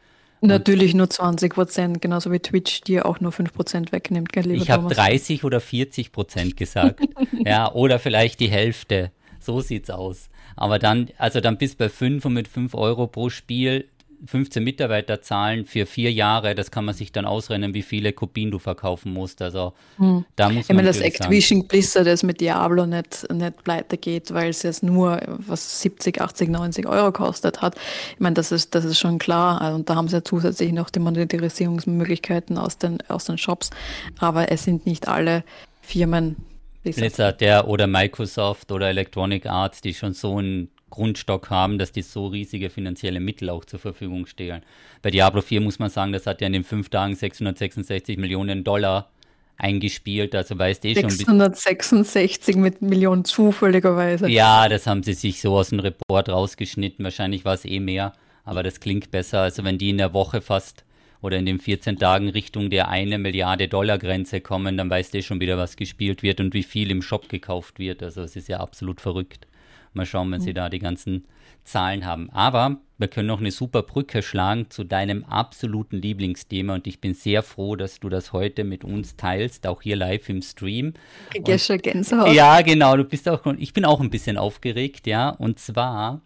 Natürlich 0.42 0.94
nur 0.94 1.10
20 1.10 1.54
Prozent, 1.54 2.02
genauso 2.02 2.32
wie 2.32 2.40
Twitch 2.40 2.82
dir 2.82 3.06
auch 3.06 3.22
nur 3.22 3.32
5 3.32 3.54
Prozent 3.54 3.92
wegnimmt, 3.92 4.34
gell, 4.34 4.52
Ich 4.52 4.72
habe 4.72 4.94
30 4.94 5.44
oder 5.44 5.62
40 5.62 6.12
Prozent 6.12 6.58
gesagt. 6.58 7.00
ja, 7.46 7.72
oder 7.72 8.00
vielleicht 8.00 8.40
die 8.40 8.50
Hälfte. 8.50 9.12
So 9.40 9.62
sieht's 9.62 9.90
aus. 9.90 10.30
Aber 10.56 10.80
dann, 10.80 11.10
also 11.18 11.40
dann 11.40 11.58
bis 11.58 11.76
bei 11.76 11.88
5 11.88 12.26
und 12.26 12.34
mit 12.34 12.48
5 12.48 12.74
Euro 12.76 13.08
pro 13.08 13.30
Spiel 13.30 13.88
15 14.26 14.64
Mitarbeiter 14.64 15.22
zahlen 15.22 15.66
für 15.66 15.86
vier 15.86 16.12
Jahre, 16.12 16.56
das 16.56 16.72
kann 16.72 16.86
man 16.86 16.96
sich 16.96 17.12
dann 17.12 17.26
ausrennen, 17.26 17.74
wie 17.74 17.82
viele 17.82 18.14
Kopien 18.14 18.52
du 18.52 18.60
verkaufen 18.60 19.14
musst. 19.14 19.42
Also 19.42 19.74
hm. 19.98 20.26
da 20.36 20.46
muss 20.46 20.56
man. 20.56 20.62
Ich 20.62 20.70
meine, 20.70 20.88
dass 20.88 21.02
Activision 21.02 21.60
sagen, 21.60 21.68
Blizzard 21.68 22.08
das 22.08 22.24
mit 22.24 22.40
Diablo 22.40 22.86
nicht, 22.86 23.32
nicht 23.32 23.64
pleite 23.64 23.98
geht, 23.98 24.34
weil 24.34 24.50
es 24.50 24.64
jetzt 24.64 24.84
nur 24.84 25.22
was 25.28 25.82
70, 25.82 26.22
80, 26.22 26.50
90 26.50 26.88
Euro 26.88 27.12
kostet 27.12 27.62
hat. 27.62 27.76
Ich 28.14 28.20
meine, 28.20 28.36
das 28.36 28.52
ist, 28.52 28.76
das 28.76 28.86
ist 28.86 29.00
schon 29.00 29.20
klar. 29.20 29.74
Und 29.74 29.90
da 29.90 29.96
haben 29.96 30.08
sie 30.08 30.16
ja 30.16 30.24
zusätzlich 30.24 30.72
noch 30.72 30.90
die 30.90 31.00
Monetarisierungsmöglichkeiten 31.00 32.58
aus 32.58 32.78
den, 32.78 33.00
aus 33.10 33.26
den 33.26 33.38
Shops. 33.38 33.72
Aber 34.20 34.52
es 34.52 34.64
sind 34.64 34.86
nicht 34.86 35.08
alle 35.08 35.44
Firmen. 35.82 36.38
Blizzard, 36.84 37.40
der 37.40 37.68
oder 37.70 37.88
Microsoft 37.88 38.72
oder 38.72 38.90
Electronic 38.90 39.46
Arts, 39.46 39.80
die 39.80 39.94
schon 39.94 40.14
so 40.14 40.42
ein 40.42 40.70
Grundstock 40.94 41.50
haben, 41.50 41.80
dass 41.80 41.92
die 41.92 42.04
so 42.04 42.28
riesige 42.28 42.70
finanzielle 42.70 43.20
Mittel 43.20 43.50
auch 43.50 43.66
zur 43.66 43.80
Verfügung 43.80 44.28
stehen. 44.28 44.62
Bei 45.02 45.10
Diablo 45.10 45.42
4 45.42 45.60
muss 45.60 45.80
man 45.80 45.90
sagen, 45.90 46.14
das 46.14 46.28
hat 46.28 46.40
ja 46.40 46.48
in 46.48 46.54
den 46.54 46.64
fünf 46.64 46.90
Tagen 46.90 47.16
666 47.16 48.20
Millionen 48.20 48.64
Dollar 48.64 49.10
eingespielt, 49.58 50.36
also 50.36 50.58
weißt 50.58 50.86
eh 50.86 50.94
schon. 50.94 51.10
666 51.10 52.56
mit 52.58 52.84
Millionen 52.84 53.26
zufälligerweise. 53.26 54.30
Ja, 54.30 54.70
das 54.70 54.86
haben 54.86 55.02
sie 55.02 55.14
sich 55.14 55.42
so 55.42 55.56
aus 55.58 55.70
dem 55.70 55.80
Report 55.80 56.30
rausgeschnitten. 56.30 57.04
Wahrscheinlich 57.04 57.44
war 57.44 57.56
es 57.56 57.66
eh 57.66 57.80
mehr, 57.80 58.14
aber 58.46 58.62
das 58.62 58.80
klingt 58.80 59.10
besser. 59.10 59.40
Also 59.40 59.64
wenn 59.64 59.80
die 59.80 59.90
in 59.90 59.98
der 59.98 60.14
Woche 60.14 60.42
fast 60.42 60.86
oder 61.22 61.38
in 61.38 61.48
den 61.48 61.60
14 61.60 61.98
Tagen 61.98 62.30
Richtung 62.30 62.70
der 62.70 62.90
eine 62.90 63.18
Milliarde 63.18 63.68
Dollar 63.68 63.98
Grenze 63.98 64.42
kommen, 64.42 64.78
dann 64.78 64.92
weißt 64.92 65.14
du 65.14 65.18
eh 65.18 65.22
schon 65.24 65.40
wieder, 65.40 65.58
was 65.58 65.76
gespielt 65.76 66.22
wird 66.22 66.40
und 66.40 66.54
wie 66.54 66.64
viel 66.64 66.92
im 66.92 67.02
Shop 67.02 67.30
gekauft 67.30 67.80
wird. 67.80 68.04
Also 68.04 68.22
es 68.22 68.36
ist 68.36 68.48
ja 68.48 68.60
absolut 68.60 69.02
verrückt. 69.02 69.48
Mal 69.94 70.06
schauen, 70.06 70.32
wenn 70.32 70.42
mhm. 70.42 70.46
sie 70.46 70.54
da 70.54 70.70
die 70.70 70.80
ganzen 70.80 71.26
Zahlen 71.64 72.06
haben. 72.06 72.30
Aber 72.32 72.78
wir 72.98 73.08
können 73.08 73.28
noch 73.28 73.40
eine 73.40 73.52
super 73.52 73.84
Brücke 73.84 74.22
schlagen 74.22 74.70
zu 74.70 74.84
deinem 74.84 75.24
absoluten 75.24 76.02
Lieblingsthema 76.02 76.76
und 76.76 76.88
ich 76.88 77.02
bin 77.02 77.14
sehr 77.14 77.44
froh, 77.44 77.76
dass 77.76 78.00
du 78.00 78.10
das 78.10 78.34
heute 78.34 78.64
mit 78.64 78.84
uns 78.84 79.16
teilst, 79.16 79.68
auch 79.68 79.82
hier 79.82 79.96
live 79.96 80.30
im 80.30 80.42
Stream. 80.42 80.94
Und, 81.36 81.48
Gänsehaut. 81.78 82.34
Ja, 82.34 82.62
genau, 82.62 82.96
du 82.96 83.04
bist 83.04 83.28
auch, 83.28 83.46
ich 83.58 83.74
bin 83.74 83.86
auch 83.86 84.00
ein 84.00 84.10
bisschen 84.10 84.38
aufgeregt, 84.38 85.08
ja, 85.08 85.30
und 85.30 85.60
zwar 85.60 86.22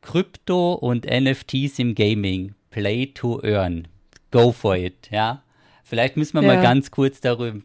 Krypto 0.00 0.74
und 0.74 1.06
NFTs 1.06 1.78
im 1.78 1.94
Gaming, 1.94 2.54
Play 2.70 3.06
to 3.06 3.40
Earn. 3.42 3.88
Go 4.30 4.52
for 4.52 4.76
it, 4.76 5.08
ja. 5.10 5.42
Vielleicht 5.84 6.16
müssen 6.16 6.40
wir 6.40 6.42
ja. 6.42 6.54
mal 6.54 6.62
ganz 6.62 6.90
kurz 6.90 7.20
darüber. 7.20 7.58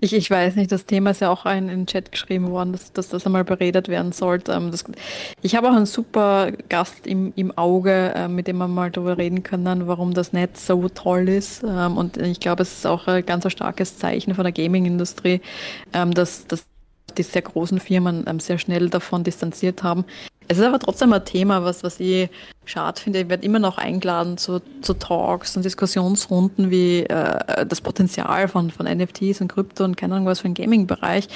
Ich, 0.00 0.12
ich 0.12 0.28
weiß 0.28 0.56
nicht, 0.56 0.72
das 0.72 0.86
Thema 0.86 1.10
ist 1.10 1.20
ja 1.20 1.30
auch 1.30 1.46
in 1.46 1.68
den 1.68 1.86
Chat 1.86 2.10
geschrieben 2.10 2.50
worden, 2.50 2.72
dass, 2.72 2.92
dass 2.92 3.10
das 3.10 3.26
einmal 3.26 3.44
beredet 3.44 3.88
werden 3.88 4.10
sollte. 4.10 4.52
Ähm, 4.52 4.72
das, 4.72 4.84
ich 5.40 5.54
habe 5.54 5.68
auch 5.68 5.74
einen 5.74 5.86
super 5.86 6.50
Gast 6.68 7.06
im, 7.06 7.32
im 7.36 7.56
Auge, 7.56 8.12
äh, 8.14 8.26
mit 8.26 8.48
dem 8.48 8.56
man 8.56 8.74
mal 8.74 8.90
darüber 8.90 9.18
reden 9.18 9.44
kann, 9.44 9.86
warum 9.86 10.12
das 10.12 10.32
Netz 10.32 10.66
so 10.66 10.88
toll 10.88 11.28
ist. 11.28 11.62
Ähm, 11.62 11.96
und 11.96 12.16
ich 12.16 12.40
glaube, 12.40 12.62
es 12.62 12.78
ist 12.78 12.86
auch 12.86 13.06
ein 13.06 13.24
ganz 13.24 13.50
starkes 13.50 13.96
Zeichen 13.96 14.34
von 14.34 14.42
der 14.42 14.52
Gaming-Industrie, 14.52 15.40
ähm, 15.92 16.12
dass, 16.12 16.46
dass 16.48 16.66
die 17.16 17.22
sehr 17.22 17.42
großen 17.42 17.78
Firmen 17.78 18.24
sehr 18.40 18.58
schnell 18.58 18.88
davon 18.90 19.22
distanziert 19.22 19.84
haben. 19.84 20.04
Es 20.48 20.58
ist 20.58 20.64
aber 20.64 20.78
trotzdem 20.78 21.12
ein 21.12 21.24
Thema, 21.24 21.64
was, 21.64 21.82
was 21.82 22.00
ich 22.00 22.28
schade 22.64 23.00
finde. 23.00 23.20
Ich 23.20 23.28
werde 23.28 23.44
immer 23.44 23.58
noch 23.58 23.78
eingeladen 23.78 24.36
zu, 24.36 24.60
zu 24.82 24.94
Talks 24.94 25.56
und 25.56 25.64
Diskussionsrunden 25.64 26.70
wie 26.70 27.00
äh, 27.00 27.66
das 27.66 27.80
Potenzial 27.80 28.48
von, 28.48 28.70
von 28.70 28.86
NFTs 28.86 29.40
und 29.40 29.48
Krypto 29.48 29.84
und 29.84 29.96
keine 29.96 30.14
Ahnung 30.14 30.26
was 30.26 30.40
für 30.40 30.48
den 30.48 30.54
Gaming-Bereich. 30.54 31.28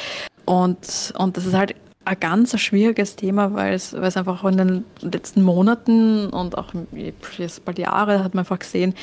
Und, 0.45 1.13
und 1.17 1.37
das 1.37 1.47
ist 1.47 1.55
halt 1.55 1.75
ein 2.05 2.21
ganz 2.21 2.59
schwieriges 2.59 3.17
Thema, 3.17 3.55
weil 3.55 3.75
es, 3.75 3.95
einfach 3.95 4.45
in 4.45 4.57
den 4.57 4.85
letzten 5.01 5.43
Monaten 5.43 6.29
und 6.29 6.57
auch 6.57 6.73
jetzt 6.93 7.65
bald 7.65 7.79
Jahre 7.79 8.25
hat 8.25 8.35
man 8.35 8.41
einfach 8.41 8.59
gesehen, 8.59 8.95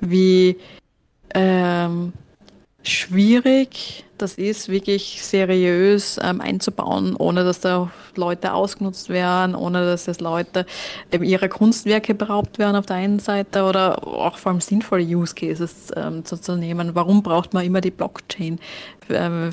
wie 0.00 0.56
ähm, 1.34 2.12
schwierig 2.82 4.04
das 4.22 4.34
ist, 4.34 4.68
wirklich 4.68 5.20
seriös 5.22 6.18
ähm, 6.22 6.40
einzubauen, 6.40 7.16
ohne 7.16 7.44
dass 7.44 7.60
da 7.60 7.90
Leute 8.14 8.54
ausgenutzt 8.54 9.08
werden, 9.08 9.54
ohne 9.54 9.84
dass 9.84 10.06
es 10.06 10.20
Leute 10.20 10.64
ähm, 11.10 11.24
ihre 11.24 11.48
Kunstwerke 11.48 12.14
beraubt 12.14 12.58
werden 12.58 12.76
auf 12.76 12.86
der 12.86 12.96
einen 12.96 13.18
Seite 13.18 13.64
oder 13.64 14.06
auch 14.06 14.38
vor 14.38 14.52
allem 14.52 14.60
sinnvolle 14.60 15.02
Use 15.02 15.34
Cases 15.34 15.90
ähm, 15.96 16.24
zu, 16.24 16.40
zu, 16.40 16.56
nehmen. 16.56 16.94
Warum 16.94 17.22
braucht 17.22 17.52
man 17.52 17.64
immer 17.64 17.80
die 17.80 17.90
Blockchain 17.90 18.60
für, 19.06 19.16
ähm, 19.16 19.50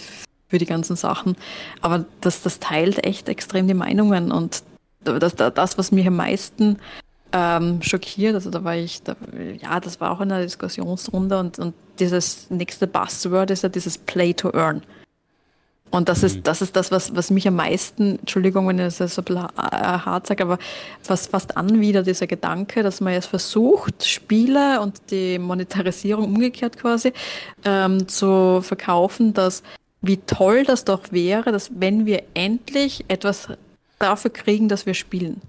für 0.48 0.60
die 0.60 0.68
ganzen 0.68 0.96
Sachen? 0.96 1.36
Aber 1.82 2.06
das, 2.22 2.44
das 2.44 2.60
teilt 2.60 3.04
echt 3.06 3.28
extrem 3.28 3.68
die 3.68 3.74
Meinungen 3.74 4.32
und 4.32 4.64
das, 5.04 5.36
das 5.36 5.78
was 5.78 5.92
mich 5.92 6.06
am 6.06 6.18
meisten 6.18 6.78
ähm, 7.32 7.82
schockiert. 7.82 8.36
Also 8.36 8.50
da 8.50 8.64
war 8.64 8.76
ich, 8.76 9.04
da, 9.04 9.16
ja, 9.62 9.80
das 9.80 10.00
war 10.02 10.12
auch 10.12 10.22
in 10.22 10.32
einer 10.32 10.44
Diskussionsrunde 10.44 11.40
und, 11.40 11.60
und 11.60 11.74
dieses 12.00 12.50
nächste 12.50 12.88
Buzzword 12.88 13.52
ist 13.52 13.64
ja 13.64 13.70
dieses 13.70 13.98
Play 13.98 14.34
to 14.34 14.52
Earn. 14.54 14.82
Und 15.92 16.08
das 16.08 16.20
mhm. 16.20 16.26
ist, 16.28 16.48
das 16.48 16.62
ist 16.62 16.76
das, 16.76 16.92
was, 16.92 17.16
was 17.16 17.32
mich 17.32 17.48
am 17.48 17.56
meisten, 17.56 18.20
Entschuldigung, 18.20 18.68
wenn 18.68 18.80
ich 18.80 18.98
das 18.98 19.16
so 19.16 19.24
ein 19.28 19.48
hart 19.58 20.28
sage, 20.28 20.44
aber 20.44 20.60
was 21.08 21.28
fast 21.28 21.58
anwidert, 21.58 22.08
dieser 22.08 22.28
Gedanke, 22.28 22.84
dass 22.84 23.02
man 23.02 23.14
jetzt 23.14 23.28
versucht, 23.28 24.06
Spiele 24.06 24.82
und 24.82 25.00
die 25.10 25.40
Monetarisierung 25.40 26.26
umgekehrt 26.26 26.78
quasi 26.78 27.12
ähm, 27.66 28.08
zu 28.08 28.62
verkaufen, 28.62 29.34
dass 29.34 29.64
wie 30.02 30.18
toll 30.18 30.64
das 30.64 30.86
doch 30.86 31.12
wäre, 31.12 31.52
dass 31.52 31.72
wenn 31.76 32.06
wir 32.06 32.24
endlich 32.34 33.04
etwas 33.08 33.50
dafür 33.98 34.32
kriegen, 34.32 34.70
dass 34.70 34.86
wir 34.86 34.94
spielen. 34.94 35.42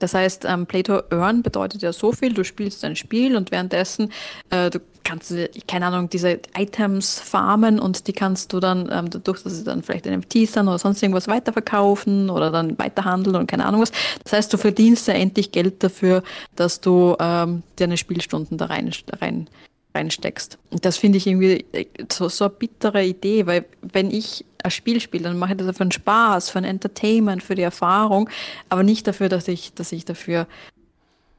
Das 0.00 0.14
heißt, 0.14 0.44
ähm, 0.46 0.66
Play 0.66 0.82
to 0.82 1.02
Earn 1.10 1.42
bedeutet 1.42 1.82
ja 1.82 1.92
so 1.92 2.12
viel, 2.12 2.32
du 2.32 2.42
spielst 2.42 2.84
ein 2.84 2.96
Spiel 2.96 3.36
und 3.36 3.52
währenddessen 3.52 4.10
äh, 4.50 4.70
du 4.70 4.80
kannst, 5.04 5.32
keine 5.66 5.86
Ahnung, 5.86 6.10
diese 6.10 6.40
Items 6.56 7.20
farmen 7.20 7.78
und 7.78 8.06
die 8.06 8.12
kannst 8.12 8.52
du 8.52 8.60
dann, 8.60 8.88
ähm, 8.92 9.10
dadurch, 9.10 9.42
dass 9.42 9.56
sie 9.56 9.64
dann 9.64 9.82
vielleicht 9.82 10.06
NFTs 10.06 10.54
sind 10.54 10.68
oder 10.68 10.78
sonst 10.78 11.02
irgendwas 11.02 11.28
weiterverkaufen 11.28 12.30
oder 12.30 12.50
dann 12.50 12.78
weiterhandeln 12.78 13.36
und 13.36 13.46
keine 13.46 13.66
Ahnung 13.66 13.82
was. 13.82 13.92
Das 14.24 14.32
heißt, 14.32 14.52
du 14.52 14.58
verdienst 14.58 15.08
ja 15.08 15.14
endlich 15.14 15.52
Geld 15.52 15.82
dafür, 15.82 16.22
dass 16.56 16.80
du 16.80 17.16
ähm, 17.20 17.62
deine 17.76 17.96
Spielstunden 17.96 18.58
da 18.58 18.66
rein, 18.66 18.90
rein 19.20 19.48
reinsteckst. 19.94 20.58
Und 20.70 20.84
das 20.84 20.96
finde 20.96 21.18
ich 21.18 21.26
irgendwie 21.26 21.64
äh, 21.72 21.86
so, 22.10 22.28
so 22.28 22.44
eine 22.44 22.54
bittere 22.54 23.04
Idee, 23.04 23.46
weil 23.46 23.64
wenn 23.82 24.10
ich 24.10 24.44
ein 24.62 24.70
Spiel 24.70 25.00
spiele, 25.00 25.24
dann 25.24 25.38
mache 25.38 25.52
ich 25.52 25.58
das 25.58 25.76
für 25.76 25.82
einen 25.82 25.92
Spaß, 25.92 26.50
für 26.50 26.58
ein 26.58 26.64
Entertainment, 26.64 27.42
für 27.42 27.54
die 27.54 27.62
Erfahrung, 27.62 28.28
aber 28.68 28.82
nicht 28.82 29.06
dafür, 29.06 29.28
dass 29.28 29.48
ich, 29.48 29.74
dass 29.74 29.92
ich 29.92 30.04
dafür 30.04 30.46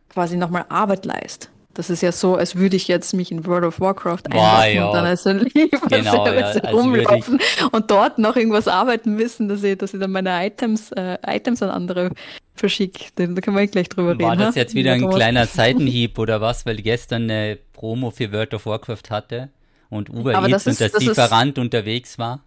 quasi 0.09 0.37
nochmal 0.37 0.65
Arbeit 0.69 1.05
leiste. 1.05 1.47
Das 1.73 1.89
ist 1.89 2.01
ja 2.01 2.11
so, 2.11 2.35
als 2.35 2.57
würde 2.57 2.75
ich 2.75 2.89
jetzt 2.89 3.13
mich 3.13 3.31
in 3.31 3.45
World 3.45 3.63
of 3.63 3.79
Warcraft 3.79 4.23
einloggen 4.29 4.75
ja. 4.75 4.87
und 4.87 4.93
dann 4.93 5.05
als 5.05 5.25
ein 5.25 5.39
Lieferservice 5.39 5.89
genau, 5.89 6.25
ja, 6.27 6.69
rumlaufen 6.71 7.39
und 7.71 7.89
dort 7.89 8.17
noch 8.17 8.35
irgendwas 8.35 8.67
arbeiten 8.67 9.15
müssen, 9.15 9.47
dass 9.47 9.63
ich, 9.63 9.77
dass 9.77 9.93
ich 9.93 9.99
dann 9.99 10.11
meine 10.11 10.45
Items, 10.45 10.91
äh, 10.91 11.17
Items 11.25 11.63
an 11.63 11.69
andere 11.69 12.11
verschicke. 12.55 13.05
Da 13.15 13.25
können 13.25 13.55
wir 13.55 13.67
gleich 13.67 13.87
drüber 13.87 14.09
War 14.09 14.13
reden. 14.15 14.23
War 14.23 14.35
das 14.35 14.55
jetzt 14.55 14.75
wieder 14.75 14.91
ein 14.93 15.09
kleiner 15.09 15.45
Seitenhieb 15.45 16.19
oder 16.19 16.41
was, 16.41 16.65
weil 16.65 16.75
gestern 16.77 17.23
eine 17.23 17.57
Promo 17.81 18.11
für 18.11 18.31
World 18.31 18.53
of 18.53 18.67
Warcraft 18.67 19.09
hatte 19.09 19.49
und 19.89 20.11
Uber 20.11 20.35
Aber 20.35 20.47
Eats 20.47 20.67
und 20.67 20.79
das, 20.79 20.91
das 20.91 21.01
Lieferant 21.01 21.57
unterwegs 21.57 22.19
war? 22.19 22.43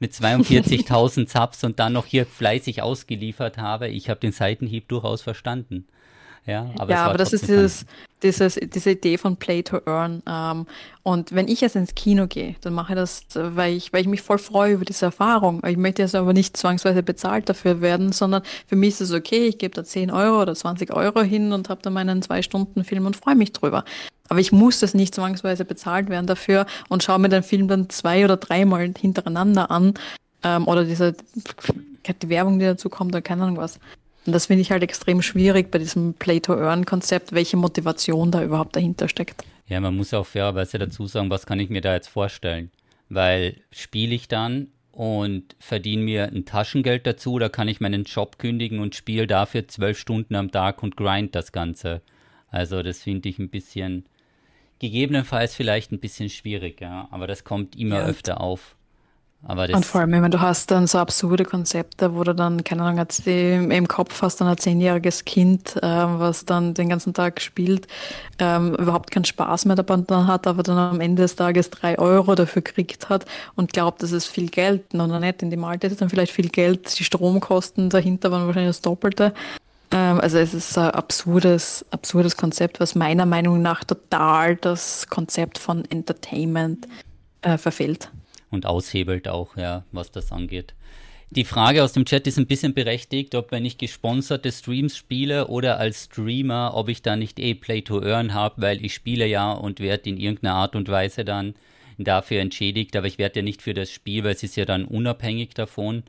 mit 0.00 0.12
42.000 0.12 1.28
Subs 1.28 1.62
und 1.64 1.78
dann 1.78 1.92
noch 1.92 2.06
hier 2.06 2.24
fleißig 2.24 2.82
ausgeliefert 2.82 3.58
habe. 3.58 3.88
Ich 3.88 4.08
habe 4.08 4.20
den 4.20 4.32
Seitenhieb 4.32 4.88
durchaus 4.88 5.22
verstanden. 5.22 5.86
Ja, 6.48 6.66
aber, 6.78 6.90
ja, 6.90 7.04
aber 7.04 7.18
das 7.18 7.34
ist 7.34 7.46
dieses, 7.46 7.84
dieses, 8.22 8.54
diese 8.54 8.92
Idee 8.92 9.18
von 9.18 9.36
Play 9.36 9.62
to 9.62 9.82
Earn. 9.84 10.22
Ähm, 10.26 10.66
und 11.02 11.34
wenn 11.34 11.46
ich 11.46 11.60
jetzt 11.60 11.76
ins 11.76 11.94
Kino 11.94 12.26
gehe, 12.26 12.56
dann 12.62 12.72
mache 12.72 12.94
ich 12.94 12.96
das, 12.96 13.24
weil 13.34 13.74
ich, 13.74 13.92
weil 13.92 14.00
ich 14.00 14.06
mich 14.06 14.22
voll 14.22 14.38
freue 14.38 14.72
über 14.72 14.86
diese 14.86 15.04
Erfahrung. 15.04 15.62
Ich 15.66 15.76
möchte 15.76 16.00
jetzt 16.00 16.14
aber 16.14 16.32
nicht 16.32 16.56
zwangsweise 16.56 17.02
bezahlt 17.02 17.50
dafür 17.50 17.82
werden, 17.82 18.12
sondern 18.12 18.42
für 18.66 18.76
mich 18.76 18.94
ist 18.94 19.02
es 19.02 19.12
okay, 19.12 19.46
ich 19.46 19.58
gebe 19.58 19.74
da 19.74 19.84
10 19.84 20.10
Euro 20.10 20.40
oder 20.40 20.54
20 20.54 20.90
Euro 20.94 21.20
hin 21.20 21.52
und 21.52 21.68
habe 21.68 21.82
da 21.82 21.90
meinen 21.90 22.22
zwei 22.22 22.40
Stunden 22.40 22.82
Film 22.82 23.04
und 23.04 23.14
freue 23.14 23.36
mich 23.36 23.52
drüber. 23.52 23.84
Aber 24.30 24.40
ich 24.40 24.50
muss 24.50 24.80
das 24.80 24.94
nicht 24.94 25.14
zwangsweise 25.14 25.66
bezahlt 25.66 26.08
werden 26.08 26.26
dafür 26.26 26.64
und 26.88 27.02
schaue 27.02 27.18
mir 27.18 27.28
den 27.28 27.42
Film 27.42 27.68
dann 27.68 27.90
zwei 27.90 28.24
oder 28.24 28.38
dreimal 28.38 28.90
hintereinander 28.98 29.70
an. 29.70 29.92
Ähm, 30.42 30.66
oder 30.66 30.84
diese 30.84 31.14
die 32.22 32.28
Werbung, 32.30 32.58
die 32.58 32.64
dazu 32.64 32.88
kommt, 32.88 33.12
oder 33.12 33.20
keine 33.20 33.42
Ahnung 33.42 33.58
was. 33.58 33.78
Und 34.28 34.32
das 34.32 34.44
finde 34.44 34.60
ich 34.60 34.70
halt 34.70 34.82
extrem 34.82 35.22
schwierig 35.22 35.70
bei 35.70 35.78
diesem 35.78 36.12
Play-to-Earn-Konzept, 36.12 37.32
welche 37.32 37.56
Motivation 37.56 38.30
da 38.30 38.44
überhaupt 38.44 38.76
dahinter 38.76 39.08
steckt. 39.08 39.42
Ja, 39.68 39.80
man 39.80 39.96
muss 39.96 40.12
auch 40.12 40.26
fairerweise 40.26 40.78
dazu 40.78 41.06
sagen, 41.06 41.30
was 41.30 41.46
kann 41.46 41.58
ich 41.60 41.70
mir 41.70 41.80
da 41.80 41.94
jetzt 41.94 42.08
vorstellen? 42.08 42.70
Weil 43.08 43.56
spiele 43.70 44.14
ich 44.14 44.28
dann 44.28 44.68
und 44.92 45.56
verdiene 45.58 46.02
mir 46.02 46.24
ein 46.24 46.44
Taschengeld 46.44 47.06
dazu 47.06 47.32
oder 47.32 47.48
kann 47.48 47.68
ich 47.68 47.80
meinen 47.80 48.04
Job 48.04 48.38
kündigen 48.38 48.80
und 48.80 48.94
spiele 48.94 49.26
dafür 49.26 49.66
zwölf 49.66 49.98
Stunden 49.98 50.34
am 50.34 50.50
Tag 50.50 50.82
und 50.82 50.98
grind 50.98 51.34
das 51.34 51.50
Ganze? 51.50 52.02
Also 52.50 52.82
das 52.82 53.02
finde 53.02 53.30
ich 53.30 53.38
ein 53.38 53.48
bisschen, 53.48 54.04
gegebenenfalls 54.78 55.54
vielleicht 55.54 55.90
ein 55.90 56.00
bisschen 56.00 56.28
schwierig, 56.28 56.82
ja. 56.82 57.08
Aber 57.10 57.26
das 57.26 57.44
kommt 57.44 57.76
immer 57.76 58.00
ja, 58.00 58.04
öfter 58.04 58.42
auf. 58.42 58.76
Und 59.76 59.86
vor 59.86 60.00
allem, 60.00 60.10
wenn 60.10 60.30
du 60.32 60.40
hast 60.40 60.72
dann 60.72 60.88
so 60.88 60.98
absurde 60.98 61.44
Konzepte, 61.44 62.14
wo 62.16 62.24
du 62.24 62.34
dann, 62.34 62.64
keine 62.64 62.82
Ahnung, 62.82 63.06
im, 63.24 63.86
Kopf 63.86 64.20
hast 64.20 64.40
dann 64.40 64.48
ein 64.48 64.58
zehnjähriges 64.58 65.24
Kind, 65.24 65.76
äh, 65.76 65.80
was 65.82 66.44
dann 66.44 66.74
den 66.74 66.88
ganzen 66.88 67.14
Tag 67.14 67.40
spielt, 67.40 67.86
ähm, 68.40 68.74
überhaupt 68.74 69.12
keinen 69.12 69.24
Spaß 69.24 69.66
mehr 69.66 69.76
dabei 69.76 70.02
hat, 70.26 70.48
aber 70.48 70.64
dann 70.64 70.76
am 70.76 71.00
Ende 71.00 71.22
des 71.22 71.36
Tages 71.36 71.70
drei 71.70 71.98
Euro 71.98 72.34
dafür 72.34 72.62
kriegt 72.62 73.08
hat 73.08 73.26
und 73.54 73.72
glaubt, 73.72 74.02
das 74.02 74.10
ist 74.10 74.26
viel 74.26 74.48
Geld. 74.48 74.92
Und 74.92 75.08
dann 75.08 75.20
nicht, 75.20 75.40
in 75.40 75.50
dem 75.50 75.62
Alter 75.62 75.86
ist 75.86 75.92
es 75.92 75.98
dann 76.00 76.10
vielleicht 76.10 76.32
viel 76.32 76.48
Geld, 76.48 76.98
die 76.98 77.04
Stromkosten 77.04 77.90
dahinter 77.90 78.32
waren 78.32 78.46
wahrscheinlich 78.46 78.70
das 78.70 78.82
Doppelte. 78.82 79.32
Ähm, 79.92 80.20
also 80.20 80.38
es 80.38 80.52
ist 80.52 80.76
ein 80.76 80.90
absurdes, 80.90 81.86
absurdes 81.92 82.36
Konzept, 82.36 82.80
was 82.80 82.96
meiner 82.96 83.24
Meinung 83.24 83.62
nach 83.62 83.84
total 83.84 84.56
das 84.56 85.06
Konzept 85.08 85.58
von 85.58 85.84
Entertainment 85.84 86.88
äh, 87.42 87.56
verfehlt 87.56 88.10
und 88.50 88.66
aushebelt 88.66 89.28
auch, 89.28 89.56
ja, 89.56 89.84
was 89.92 90.10
das 90.10 90.32
angeht. 90.32 90.74
Die 91.30 91.44
Frage 91.44 91.84
aus 91.84 91.92
dem 91.92 92.06
Chat 92.06 92.26
ist 92.26 92.38
ein 92.38 92.46
bisschen 92.46 92.72
berechtigt, 92.72 93.34
ob 93.34 93.52
wenn 93.52 93.66
ich 93.66 93.76
gesponserte 93.76 94.50
Streams 94.50 94.96
spiele 94.96 95.48
oder 95.48 95.78
als 95.78 96.04
Streamer, 96.04 96.72
ob 96.74 96.88
ich 96.88 97.02
da 97.02 97.16
nicht 97.16 97.38
eh 97.38 97.54
Play 97.54 97.82
to 97.82 98.02
Earn 98.02 98.32
habe, 98.32 98.62
weil 98.62 98.82
ich 98.82 98.94
spiele 98.94 99.26
ja 99.26 99.52
und 99.52 99.80
werde 99.80 100.08
in 100.08 100.16
irgendeiner 100.16 100.54
Art 100.54 100.74
und 100.74 100.88
Weise 100.88 101.26
dann 101.26 101.54
dafür 101.98 102.40
entschädigt, 102.40 102.96
aber 102.96 103.06
ich 103.06 103.18
werde 103.18 103.40
ja 103.40 103.42
nicht 103.42 103.60
für 103.60 103.74
das 103.74 103.90
Spiel, 103.90 104.24
weil 104.24 104.32
es 104.32 104.42
ist 104.42 104.56
ja 104.56 104.64
dann 104.64 104.86
unabhängig 104.86 105.50
davon. 105.50 106.02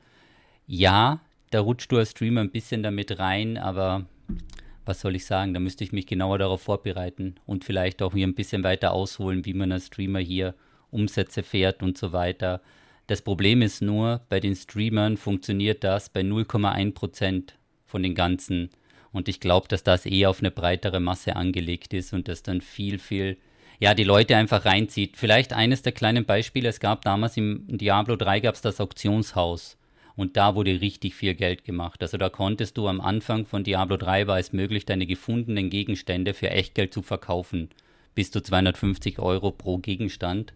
Ja, 0.68 1.20
da 1.50 1.60
rutscht 1.60 1.92
du 1.92 1.98
als 1.98 2.12
Streamer 2.12 2.42
ein 2.42 2.52
bisschen 2.52 2.82
damit 2.82 3.20
rein, 3.20 3.58
aber 3.58 4.06
was 4.86 5.02
soll 5.02 5.16
ich 5.16 5.26
sagen, 5.26 5.54
da 5.54 5.60
müsste 5.60 5.84
ich 5.84 5.92
mich 5.92 6.08
genauer 6.08 6.38
darauf 6.38 6.62
vorbereiten 6.62 7.36
und 7.46 7.66
vielleicht 7.66 8.02
auch 8.02 8.14
hier 8.14 8.26
ein 8.26 8.36
bisschen 8.36 8.64
weiter 8.64 8.94
ausholen, 8.94 9.46
wie 9.46 9.54
man 9.54 9.72
als 9.72 9.88
Streamer 9.88 10.20
hier 10.20 10.56
Umsätze 10.92 11.44
fährt 11.44 11.84
und 11.84 11.98
so 11.98 12.12
weiter. 12.12 12.62
Das 13.08 13.22
Problem 13.22 13.62
ist 13.62 13.82
nur, 13.82 14.22
bei 14.30 14.40
den 14.40 14.56
Streamern 14.56 15.18
funktioniert 15.18 15.84
das 15.84 16.10
bei 16.10 16.22
0,1 16.22 16.94
Prozent 16.94 17.56
von 17.86 18.04
den 18.04 18.14
ganzen. 18.14 18.70
Und 19.12 19.28
ich 19.28 19.40
glaube, 19.40 19.68
dass 19.68 19.84
das 19.84 20.06
eher 20.06 20.30
auf 20.30 20.40
eine 20.40 20.52
breitere 20.52 21.00
Masse 21.00 21.36
angelegt 21.36 21.94
ist 21.94 22.14
und 22.14 22.28
das 22.28 22.44
dann 22.44 22.62
viel, 22.62 23.00
viel, 23.00 23.38
ja, 23.80 23.96
die 23.96 24.04
Leute 24.04 24.36
einfach 24.36 24.66
reinzieht. 24.66 25.18
Vielleicht 25.18 25.54
eines 25.54 25.82
der 25.82 25.92
kleinen 25.92 26.26
Beispiele, 26.26 26.70
es 26.70 26.80
gab 26.80 27.02
damals 27.02 27.36
im 27.38 27.66
Diablo 27.68 28.16
3 28.16 28.42
gab 28.42 28.56
es 28.56 28.62
das 28.62 28.80
Auktionshaus. 28.80 29.78
Und 30.16 30.36
da 30.36 30.54
wurde 30.54 30.82
richtig 30.82 31.16
viel 31.16 31.34
Geld 31.34 31.64
gemacht. 31.64 32.02
Also 32.04 32.18
da 32.18 32.30
konntest 32.30 32.78
du 32.78 32.88
am 32.88 33.00
Anfang 33.00 33.46
von 33.46 33.64
Diablo 33.64 33.96
3 33.96 34.28
war 34.28 34.38
es 34.38 34.52
möglich, 34.52 34.86
deine 34.86 35.06
gefundenen 35.06 35.70
Gegenstände 35.70 36.34
für 36.34 36.50
Echtgeld 36.50 36.94
zu 36.94 37.02
verkaufen. 37.02 37.70
Bis 38.16 38.30
zu 38.30 38.42
250 38.42 39.18
Euro 39.20 39.52
pro 39.52 39.78
Gegenstand. 39.78 40.54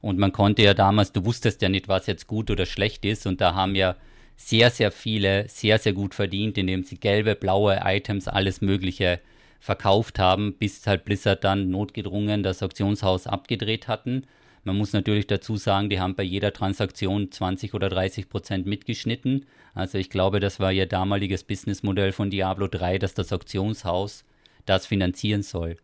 Und 0.00 0.18
man 0.18 0.32
konnte 0.32 0.62
ja 0.62 0.74
damals, 0.74 1.12
du 1.12 1.24
wusstest 1.24 1.62
ja 1.62 1.68
nicht, 1.68 1.88
was 1.88 2.06
jetzt 2.06 2.26
gut 2.26 2.50
oder 2.50 2.66
schlecht 2.66 3.04
ist. 3.04 3.26
Und 3.26 3.40
da 3.40 3.54
haben 3.54 3.74
ja 3.74 3.96
sehr, 4.36 4.70
sehr 4.70 4.92
viele 4.92 5.48
sehr, 5.48 5.78
sehr 5.78 5.92
gut 5.92 6.14
verdient, 6.14 6.58
indem 6.58 6.84
sie 6.84 6.98
gelbe, 6.98 7.34
blaue 7.34 7.80
Items, 7.84 8.28
alles 8.28 8.60
Mögliche 8.60 9.20
verkauft 9.60 10.18
haben, 10.18 10.54
bis 10.54 10.86
halt 10.86 11.04
Blizzard 11.04 11.42
dann 11.42 11.70
notgedrungen 11.70 12.42
das 12.42 12.62
Auktionshaus 12.62 13.26
abgedreht 13.26 13.88
hatten. 13.88 14.26
Man 14.64 14.76
muss 14.76 14.92
natürlich 14.92 15.26
dazu 15.26 15.56
sagen, 15.56 15.88
die 15.88 16.00
haben 16.00 16.16
bei 16.16 16.24
jeder 16.24 16.52
Transaktion 16.52 17.30
20 17.30 17.72
oder 17.74 17.88
30 17.88 18.28
Prozent 18.28 18.66
mitgeschnitten. 18.66 19.46
Also 19.74 19.96
ich 19.98 20.10
glaube, 20.10 20.40
das 20.40 20.60
war 20.60 20.72
ihr 20.72 20.86
damaliges 20.86 21.44
Businessmodell 21.44 22.12
von 22.12 22.30
Diablo 22.30 22.66
3, 22.66 22.98
dass 22.98 23.14
das 23.14 23.32
Auktionshaus 23.32 24.24
das 24.64 24.86
finanzieren 24.86 25.42
soll. 25.42 25.76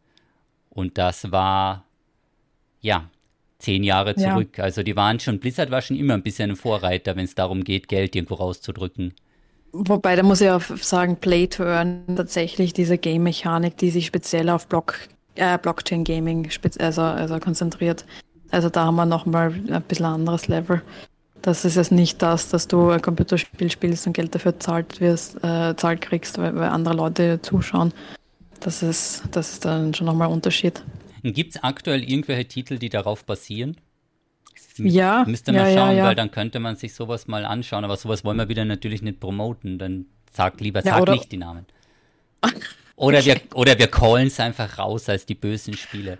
Und 0.68 0.99
das 0.99 1.30
war, 1.30 1.84
ja, 2.80 3.09
zehn 3.63 3.85
Jahre 3.85 4.15
zurück. 4.15 4.59
Ja. 4.59 4.65
Also 4.65 4.83
die 4.83 4.97
waren 4.97 5.21
schon, 5.21 5.39
Blizzard 5.39 5.71
war 5.71 5.81
schon 5.81 5.97
immer 5.97 6.15
ein 6.15 6.23
bisschen 6.23 6.51
ein 6.51 6.57
Vorreiter, 6.57 7.17
wenn 7.17 7.25
es 7.25 7.35
darum 7.35 7.65
geht, 7.65 7.89
Geld 7.89 8.15
irgendwo 8.15 8.35
rauszudrücken. 8.35 9.15
Wobei, 9.73 10.17
da 10.17 10.23
muss 10.23 10.43
ich 10.43 10.51
auch 10.51 10.61
sagen, 10.61 11.17
Play 11.17 11.47
to 11.47 11.65
Earn 11.65 12.05
tatsächlich 12.15 12.75
diese 12.75 12.99
Game-Mechanik, 12.99 13.79
die 13.79 13.91
sich 13.91 14.07
speziell 14.07 14.51
auf 14.51 14.67
Block, 14.67 14.99
äh, 15.37 15.57
Blockchain-Gaming 15.57 16.51
also, 16.79 17.01
also 17.01 17.39
konzentriert. 17.39 18.05
Also 18.51 18.69
da 18.69 18.85
haben 18.85 18.97
wir 18.97 19.07
nochmal 19.07 19.55
ein 19.71 19.83
bisschen 19.83 20.07
anderes 20.07 20.49
Level. 20.49 20.83
Das 21.41 21.65
ist 21.65 21.77
jetzt 21.77 21.91
nicht 21.91 22.21
das, 22.21 22.51
dass 22.51 22.69
du 22.69 22.91
ein 22.91 23.01
Computerspiel 23.01 23.71
spielst 23.71 24.07
und 24.07 24.13
Geld 24.13 24.35
dafür 24.35 24.61
zahlt, 24.61 25.01
wirst, 25.01 25.43
äh, 25.43 25.75
zahlt 25.75 26.03
kriegst, 26.03 26.37
weil, 26.39 26.55
weil 26.55 26.69
andere 26.69 26.95
Leute 26.95 27.41
zuschauen. 27.41 27.95
Das 28.61 28.83
ist, 28.83 29.23
das 29.33 29.55
ist 29.55 29.65
dann 29.65 29.95
schon 29.95 30.07
nochmal 30.07 30.29
ein 30.29 30.35
Unterschied. 30.35 30.85
Gibt 31.23 31.57
es 31.57 31.62
aktuell 31.62 32.03
irgendwelche 32.03 32.47
Titel, 32.47 32.79
die 32.79 32.89
darauf 32.89 33.25
basieren? 33.25 33.77
Ja. 34.79 35.25
Müsste 35.27 35.53
man 35.53 35.66
ja, 35.66 35.75
schauen, 35.75 35.91
ja, 35.91 35.99
ja. 35.99 36.05
weil 36.05 36.14
dann 36.14 36.31
könnte 36.31 36.59
man 36.59 36.77
sich 36.77 36.95
sowas 36.95 37.27
mal 37.27 37.45
anschauen. 37.45 37.85
Aber 37.85 37.97
sowas 37.97 38.25
wollen 38.25 38.39
wir 38.39 38.49
wieder 38.49 38.64
natürlich 38.64 39.03
nicht 39.03 39.20
promoten. 39.20 39.79
Dann 39.79 40.07
sag 40.33 40.61
lieber, 40.61 40.83
sag 40.83 41.09
nicht 41.09 41.31
die 41.33 41.37
Namen. 41.37 41.66
Oder 42.97 43.25
wir, 43.25 43.41
oder 43.55 43.79
wir 43.79 43.89
callen 43.89 44.29
es 44.29 44.41
einfach 44.41 44.79
raus 44.79 45.09
als 45.09 45.27
die 45.27 45.35
bösen 45.35 45.75
Spiele. 45.75 46.18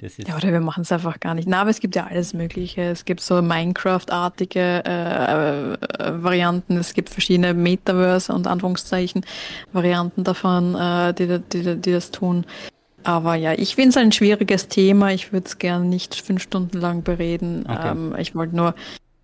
ja, 0.00 0.36
oder 0.36 0.52
wir 0.52 0.60
machen 0.60 0.82
es 0.82 0.92
einfach 0.92 1.20
gar 1.20 1.34
nicht. 1.34 1.48
Na, 1.48 1.60
aber 1.60 1.70
es 1.70 1.80
gibt 1.80 1.94
ja 1.94 2.06
alles 2.06 2.34
Mögliche. 2.34 2.82
Es 2.82 3.04
gibt 3.04 3.20
so 3.20 3.40
Minecraft-artige 3.40 4.82
äh, 4.84 5.72
äh, 5.74 6.22
Varianten. 6.22 6.76
Es 6.76 6.94
gibt 6.94 7.10
verschiedene 7.10 7.54
Metaverse 7.54 8.32
und 8.32 8.46
Anführungszeichen 8.46 9.24
Varianten 9.72 10.24
davon, 10.24 10.74
äh, 10.74 11.14
die, 11.14 11.40
die, 11.52 11.80
die, 11.80 11.92
das 11.92 12.10
tun. 12.10 12.46
Aber 13.04 13.34
ja, 13.34 13.52
ich 13.52 13.74
finde 13.74 13.90
es 13.90 13.96
ein 13.96 14.12
schwieriges 14.12 14.68
Thema. 14.68 15.12
Ich 15.12 15.32
würde 15.32 15.46
es 15.46 15.58
gerne 15.58 15.84
nicht 15.84 16.14
fünf 16.14 16.42
Stunden 16.42 16.78
lang 16.78 17.02
bereden. 17.02 17.64
Okay. 17.68 17.90
Ähm, 17.90 18.16
ich 18.18 18.34
wollte 18.34 18.56
nur, 18.56 18.74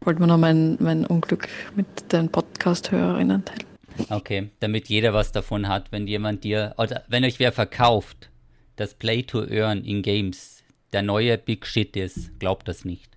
wollte 0.03 0.25
nur 0.25 0.37
mein, 0.37 0.77
mein 0.81 1.07
Unglück 1.07 1.49
mit 1.75 2.13
den 2.13 2.29
Podcast-Hörerinnen 2.29 3.45
teilen. 3.45 3.65
Okay, 4.09 4.51
damit 4.61 4.89
jeder 4.89 5.13
was 5.13 5.33
davon 5.33 5.69
hat, 5.69 5.93
wenn 5.93 6.07
jemand 6.07 6.45
dir, 6.45 6.75
oder 6.79 7.03
wenn 7.09 7.25
euch 7.25 7.39
wer 7.39 7.53
verkauft, 7.53 8.31
dass 8.77 8.95
Play 8.95 9.23
to 9.23 9.45
Earn 9.47 9.85
in 9.85 10.03
Games 10.03 10.63
der 10.93 11.03
neue 11.03 11.37
Big 11.39 11.67
Shit 11.67 11.97
ist, 11.97 12.39
glaubt 12.39 12.69
das 12.69 12.85
nicht. 12.85 13.11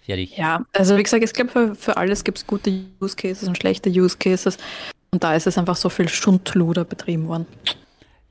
Fertig. 0.00 0.36
Ja, 0.36 0.64
also 0.72 0.96
wie 0.96 1.02
gesagt, 1.02 1.22
ich 1.22 1.32
glaube, 1.32 1.50
für, 1.50 1.74
für 1.74 1.96
alles 1.96 2.24
gibt 2.24 2.38
es 2.38 2.46
gute 2.46 2.84
Use 3.00 3.16
Cases 3.16 3.46
und 3.46 3.56
schlechte 3.56 3.90
Use 3.90 4.16
Cases. 4.16 4.56
Und 5.10 5.22
da 5.24 5.34
ist 5.34 5.46
es 5.46 5.58
einfach 5.58 5.76
so 5.76 5.88
viel 5.88 6.08
Schundluder 6.08 6.84
betrieben 6.84 7.28
worden. 7.28 7.46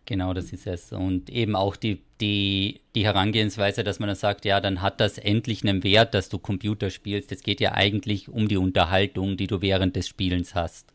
Genau, 0.08 0.34
das 0.34 0.54
ist 0.54 0.66
es. 0.66 0.94
Und 0.94 1.30
eben 1.30 1.54
auch 1.58 1.76
die, 1.76 2.02
die, 2.22 2.80
die 2.96 3.04
Herangehensweise, 3.04 3.84
dass 3.84 4.00
man 4.00 4.08
dann 4.08 4.16
sagt, 4.16 4.46
ja, 4.46 4.62
dann 4.62 4.82
hat 4.82 5.02
das 5.02 5.18
endlich 5.18 5.64
einen 5.64 5.84
Wert, 5.84 6.14
dass 6.14 6.30
du 6.30 6.40
Computer 6.40 6.90
spielst. 6.90 7.34
Es 7.34 7.44
geht 7.44 7.60
ja 7.60 7.74
eigentlich 7.74 8.30
um 8.30 8.48
die 8.48 8.56
Unterhaltung, 8.56 9.36
die 9.36 9.48
du 9.48 9.62
während 9.62 9.98
des 9.98 10.08
Spielens 10.08 10.56
hast 10.56 10.94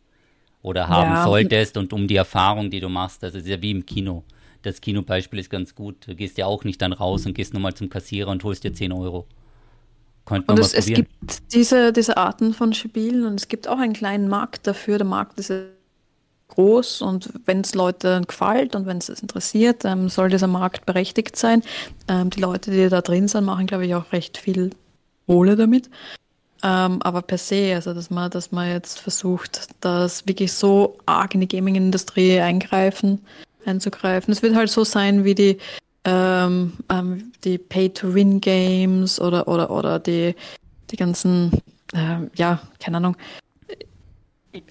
oder 0.62 0.88
haben 0.88 1.10
ja. 1.10 1.24
solltest 1.24 1.76
und 1.76 1.92
um 1.92 2.08
die 2.08 2.16
Erfahrung, 2.16 2.70
die 2.70 2.80
du 2.80 2.88
machst. 2.88 3.22
Das 3.22 3.34
ist 3.34 3.46
ja 3.46 3.60
wie 3.60 3.72
im 3.72 3.84
Kino. 3.84 4.24
Das 4.62 4.80
Kinobeispiel 4.80 5.40
ist 5.40 5.50
ganz 5.50 5.74
gut. 5.74 6.08
Du 6.08 6.14
gehst 6.14 6.38
ja 6.38 6.46
auch 6.46 6.64
nicht 6.64 6.80
dann 6.80 6.94
raus 6.94 7.26
und 7.26 7.34
gehst 7.34 7.52
nochmal 7.52 7.74
zum 7.74 7.90
Kassierer 7.90 8.30
und 8.30 8.42
holst 8.44 8.64
dir 8.64 8.72
10 8.72 8.92
Euro. 8.92 9.26
Könnte 10.24 10.50
und 10.50 10.58
es, 10.58 10.72
es 10.72 10.86
gibt 10.86 11.52
diese, 11.52 11.92
diese 11.92 12.16
Arten 12.16 12.54
von 12.54 12.72
Spielen 12.72 13.26
und 13.26 13.34
es 13.34 13.48
gibt 13.48 13.68
auch 13.68 13.78
einen 13.78 13.92
kleinen 13.92 14.28
Markt 14.28 14.66
dafür. 14.66 14.96
Der 14.96 15.06
Markt 15.06 15.38
ist 15.38 15.52
groß 16.54 17.02
und 17.02 17.30
wenn 17.44 17.60
es 17.60 17.74
Leuten 17.74 18.24
gefällt 18.26 18.74
und 18.74 18.86
wenn 18.86 18.98
es 18.98 19.08
interessiert, 19.08 19.84
ähm, 19.84 20.08
soll 20.08 20.28
dieser 20.28 20.46
Markt 20.46 20.86
berechtigt 20.86 21.36
sein. 21.36 21.62
Ähm, 22.08 22.30
die 22.30 22.40
Leute, 22.40 22.70
die 22.70 22.88
da 22.88 23.00
drin 23.00 23.28
sind, 23.28 23.44
machen, 23.44 23.66
glaube 23.66 23.86
ich, 23.86 23.94
auch 23.94 24.12
recht 24.12 24.38
viel 24.38 24.70
Kohle 25.26 25.56
damit. 25.56 25.88
Ähm, 26.62 27.02
aber 27.02 27.22
per 27.22 27.38
se, 27.38 27.74
also 27.74 27.92
dass 27.92 28.10
man, 28.10 28.30
dass 28.30 28.52
man 28.52 28.68
jetzt 28.68 29.00
versucht, 29.00 29.68
das 29.80 30.26
wirklich 30.28 30.52
so 30.52 30.98
arg 31.06 31.34
in 31.34 31.40
die 31.40 31.48
Gaming-Industrie 31.48 32.38
eingreifen, 32.38 33.24
einzugreifen. 33.64 34.32
Es 34.32 34.42
wird 34.42 34.54
halt 34.54 34.70
so 34.70 34.84
sein 34.84 35.24
wie 35.24 35.34
die, 35.34 35.58
ähm, 36.04 36.74
ähm, 36.88 37.32
die 37.42 37.58
Pay-to-Win-Games 37.58 39.20
oder, 39.20 39.48
oder, 39.48 39.70
oder 39.70 39.98
die, 39.98 40.36
die 40.90 40.96
ganzen, 40.96 41.50
äh, 41.94 42.18
ja, 42.36 42.60
keine 42.78 42.98
Ahnung, 42.98 43.16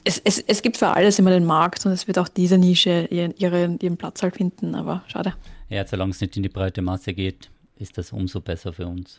es, 0.03 0.19
es, 0.19 0.39
es 0.39 0.61
gibt 0.61 0.77
für 0.77 0.89
alles 0.89 1.19
immer 1.19 1.31
den 1.31 1.45
Markt 1.45 1.85
und 1.85 1.91
es 1.91 2.07
wird 2.07 2.19
auch 2.19 2.27
diese 2.27 2.57
Nische 2.57 3.07
ihren, 3.09 3.35
ihren, 3.37 3.79
ihren 3.79 3.97
Platz 3.97 4.21
halt 4.21 4.35
finden, 4.35 4.75
aber 4.75 5.03
schade. 5.07 5.33
Ja, 5.69 5.85
solange 5.85 6.11
es 6.11 6.21
nicht 6.21 6.37
in 6.37 6.43
die 6.43 6.49
breite 6.49 6.81
Masse 6.81 7.13
geht, 7.13 7.49
ist 7.77 7.97
das 7.97 8.11
umso 8.11 8.41
besser 8.41 8.73
für 8.73 8.87
uns. 8.87 9.17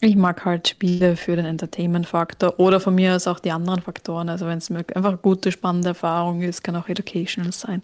Ich 0.00 0.14
mag 0.14 0.44
halt 0.44 0.68
Spiele 0.68 1.16
für 1.16 1.34
den 1.34 1.44
Entertainment-Faktor 1.44 2.60
oder 2.60 2.78
von 2.78 2.94
mir 2.94 3.16
aus 3.16 3.26
auch 3.26 3.40
die 3.40 3.50
anderen 3.50 3.82
Faktoren. 3.82 4.28
Also 4.28 4.46
wenn 4.46 4.58
es 4.58 4.70
einfach 4.70 5.20
gute, 5.22 5.50
spannende 5.50 5.88
Erfahrung 5.88 6.42
ist, 6.42 6.62
kann 6.62 6.76
auch 6.76 6.88
educational 6.88 7.52
sein. 7.52 7.82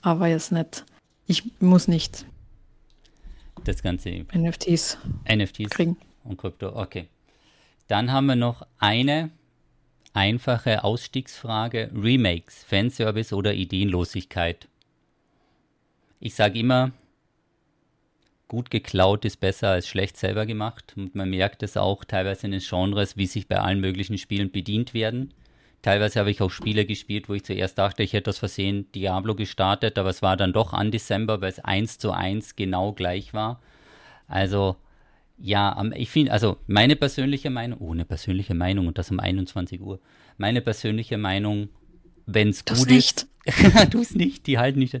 Aber 0.00 0.26
jetzt 0.26 0.52
nicht. 0.52 0.84
Ich 1.26 1.42
muss 1.60 1.88
nicht 1.88 2.24
das 3.64 3.82
ganze 3.82 4.10
NFTs, 4.34 4.98
NFTs 5.30 5.70
kriegen. 5.70 5.96
Und 6.22 6.38
Krypto, 6.38 6.76
okay. 6.76 7.08
Dann 7.88 8.12
haben 8.12 8.26
wir 8.26 8.36
noch 8.36 8.66
eine 8.78 9.30
einfache 10.14 10.84
Ausstiegsfrage. 10.84 11.90
Remakes, 11.94 12.64
Fanservice 12.64 13.34
oder 13.34 13.52
Ideenlosigkeit? 13.52 14.68
Ich 16.20 16.34
sage 16.34 16.58
immer, 16.58 16.92
gut 18.48 18.70
geklaut 18.70 19.24
ist 19.24 19.40
besser 19.40 19.70
als 19.70 19.86
schlecht 19.86 20.16
selber 20.16 20.46
gemacht. 20.46 20.94
Und 20.96 21.14
man 21.14 21.28
merkt 21.28 21.62
es 21.62 21.76
auch 21.76 22.04
teilweise 22.04 22.46
in 22.46 22.52
den 22.52 22.62
Genres, 22.66 23.16
wie 23.16 23.26
sich 23.26 23.48
bei 23.48 23.58
allen 23.58 23.80
möglichen 23.80 24.16
Spielen 24.16 24.50
bedient 24.50 24.94
werden. 24.94 25.34
Teilweise 25.82 26.20
habe 26.20 26.30
ich 26.30 26.40
auch 26.40 26.50
Spiele 26.50 26.86
gespielt, 26.86 27.28
wo 27.28 27.34
ich 27.34 27.44
zuerst 27.44 27.76
dachte, 27.76 28.02
ich 28.02 28.14
hätte 28.14 28.30
aus 28.30 28.38
Versehen 28.38 28.90
Diablo 28.92 29.34
gestartet, 29.34 29.98
aber 29.98 30.08
es 30.08 30.22
war 30.22 30.38
dann 30.38 30.54
doch 30.54 30.72
an 30.72 30.90
December, 30.90 31.42
weil 31.42 31.50
es 31.50 31.58
eins 31.58 31.98
zu 31.98 32.12
eins 32.12 32.56
genau 32.56 32.92
gleich 32.92 33.34
war. 33.34 33.60
Also 34.26 34.76
ja, 35.36 35.82
ich 35.94 36.10
finde, 36.10 36.32
also 36.32 36.58
meine 36.66 36.96
persönliche 36.96 37.50
Meinung, 37.50 37.78
oh, 37.80 37.92
eine 37.92 38.04
persönliche 38.04 38.54
Meinung 38.54 38.86
und 38.86 38.98
das 38.98 39.10
um 39.10 39.20
21 39.20 39.80
Uhr. 39.80 40.00
Meine 40.36 40.60
persönliche 40.60 41.18
Meinung, 41.18 41.68
wenn 42.26 42.48
es 42.48 42.64
gut 42.64 42.88
nicht. 42.88 43.26
ist. 43.44 43.94
du 43.94 44.00
es 44.00 44.14
nicht, 44.14 44.46
die 44.46 44.58
halten 44.58 44.78
nicht. 44.78 45.00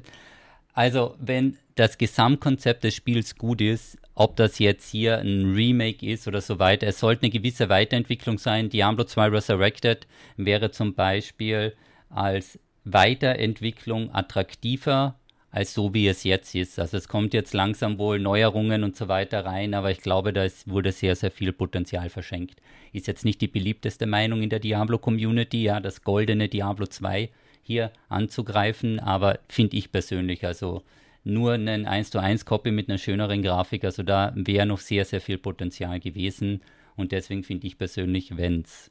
Also, 0.72 1.14
wenn 1.20 1.56
das 1.76 1.98
Gesamtkonzept 1.98 2.84
des 2.84 2.94
Spiels 2.94 3.36
gut 3.36 3.60
ist, 3.60 3.96
ob 4.14 4.36
das 4.36 4.58
jetzt 4.58 4.90
hier 4.90 5.18
ein 5.18 5.54
Remake 5.54 6.04
ist 6.06 6.28
oder 6.28 6.40
so 6.40 6.58
weiter, 6.58 6.86
es 6.86 7.00
sollte 7.00 7.22
eine 7.22 7.30
gewisse 7.30 7.68
Weiterentwicklung 7.68 8.38
sein. 8.38 8.68
Diablo 8.68 9.04
2 9.04 9.28
Resurrected 9.28 10.06
wäre 10.36 10.70
zum 10.70 10.94
Beispiel 10.94 11.74
als 12.10 12.58
Weiterentwicklung 12.84 14.12
attraktiver 14.14 15.18
als 15.54 15.72
so, 15.72 15.94
wie 15.94 16.08
es 16.08 16.24
jetzt 16.24 16.52
ist. 16.56 16.80
Also 16.80 16.96
es 16.96 17.06
kommt 17.06 17.32
jetzt 17.32 17.54
langsam 17.54 17.96
wohl 17.96 18.18
Neuerungen 18.18 18.82
und 18.82 18.96
so 18.96 19.06
weiter 19.06 19.44
rein, 19.44 19.72
aber 19.74 19.92
ich 19.92 20.00
glaube, 20.00 20.32
da 20.32 20.42
ist, 20.42 20.68
wurde 20.68 20.90
sehr, 20.90 21.14
sehr 21.14 21.30
viel 21.30 21.52
Potenzial 21.52 22.08
verschenkt. 22.08 22.60
Ist 22.92 23.06
jetzt 23.06 23.24
nicht 23.24 23.40
die 23.40 23.46
beliebteste 23.46 24.06
Meinung 24.06 24.42
in 24.42 24.50
der 24.50 24.58
Diablo-Community, 24.58 25.62
ja, 25.62 25.78
das 25.78 26.02
goldene 26.02 26.48
Diablo 26.48 26.88
2 26.88 27.30
hier 27.62 27.92
anzugreifen, 28.08 28.98
aber 28.98 29.38
finde 29.48 29.76
ich 29.76 29.92
persönlich, 29.92 30.44
also 30.44 30.82
nur 31.22 31.52
einen 31.52 31.86
1 31.86 32.10
zu 32.10 32.18
1 32.18 32.46
Copy 32.46 32.72
mit 32.72 32.88
einer 32.88 32.98
schöneren 32.98 33.40
Grafik, 33.40 33.84
also 33.84 34.02
da 34.02 34.32
wäre 34.34 34.66
noch 34.66 34.80
sehr, 34.80 35.04
sehr 35.04 35.20
viel 35.20 35.38
Potenzial 35.38 36.00
gewesen 36.00 36.62
und 36.96 37.12
deswegen 37.12 37.44
finde 37.44 37.68
ich 37.68 37.78
persönlich, 37.78 38.36
wenn 38.36 38.62
es 38.62 38.90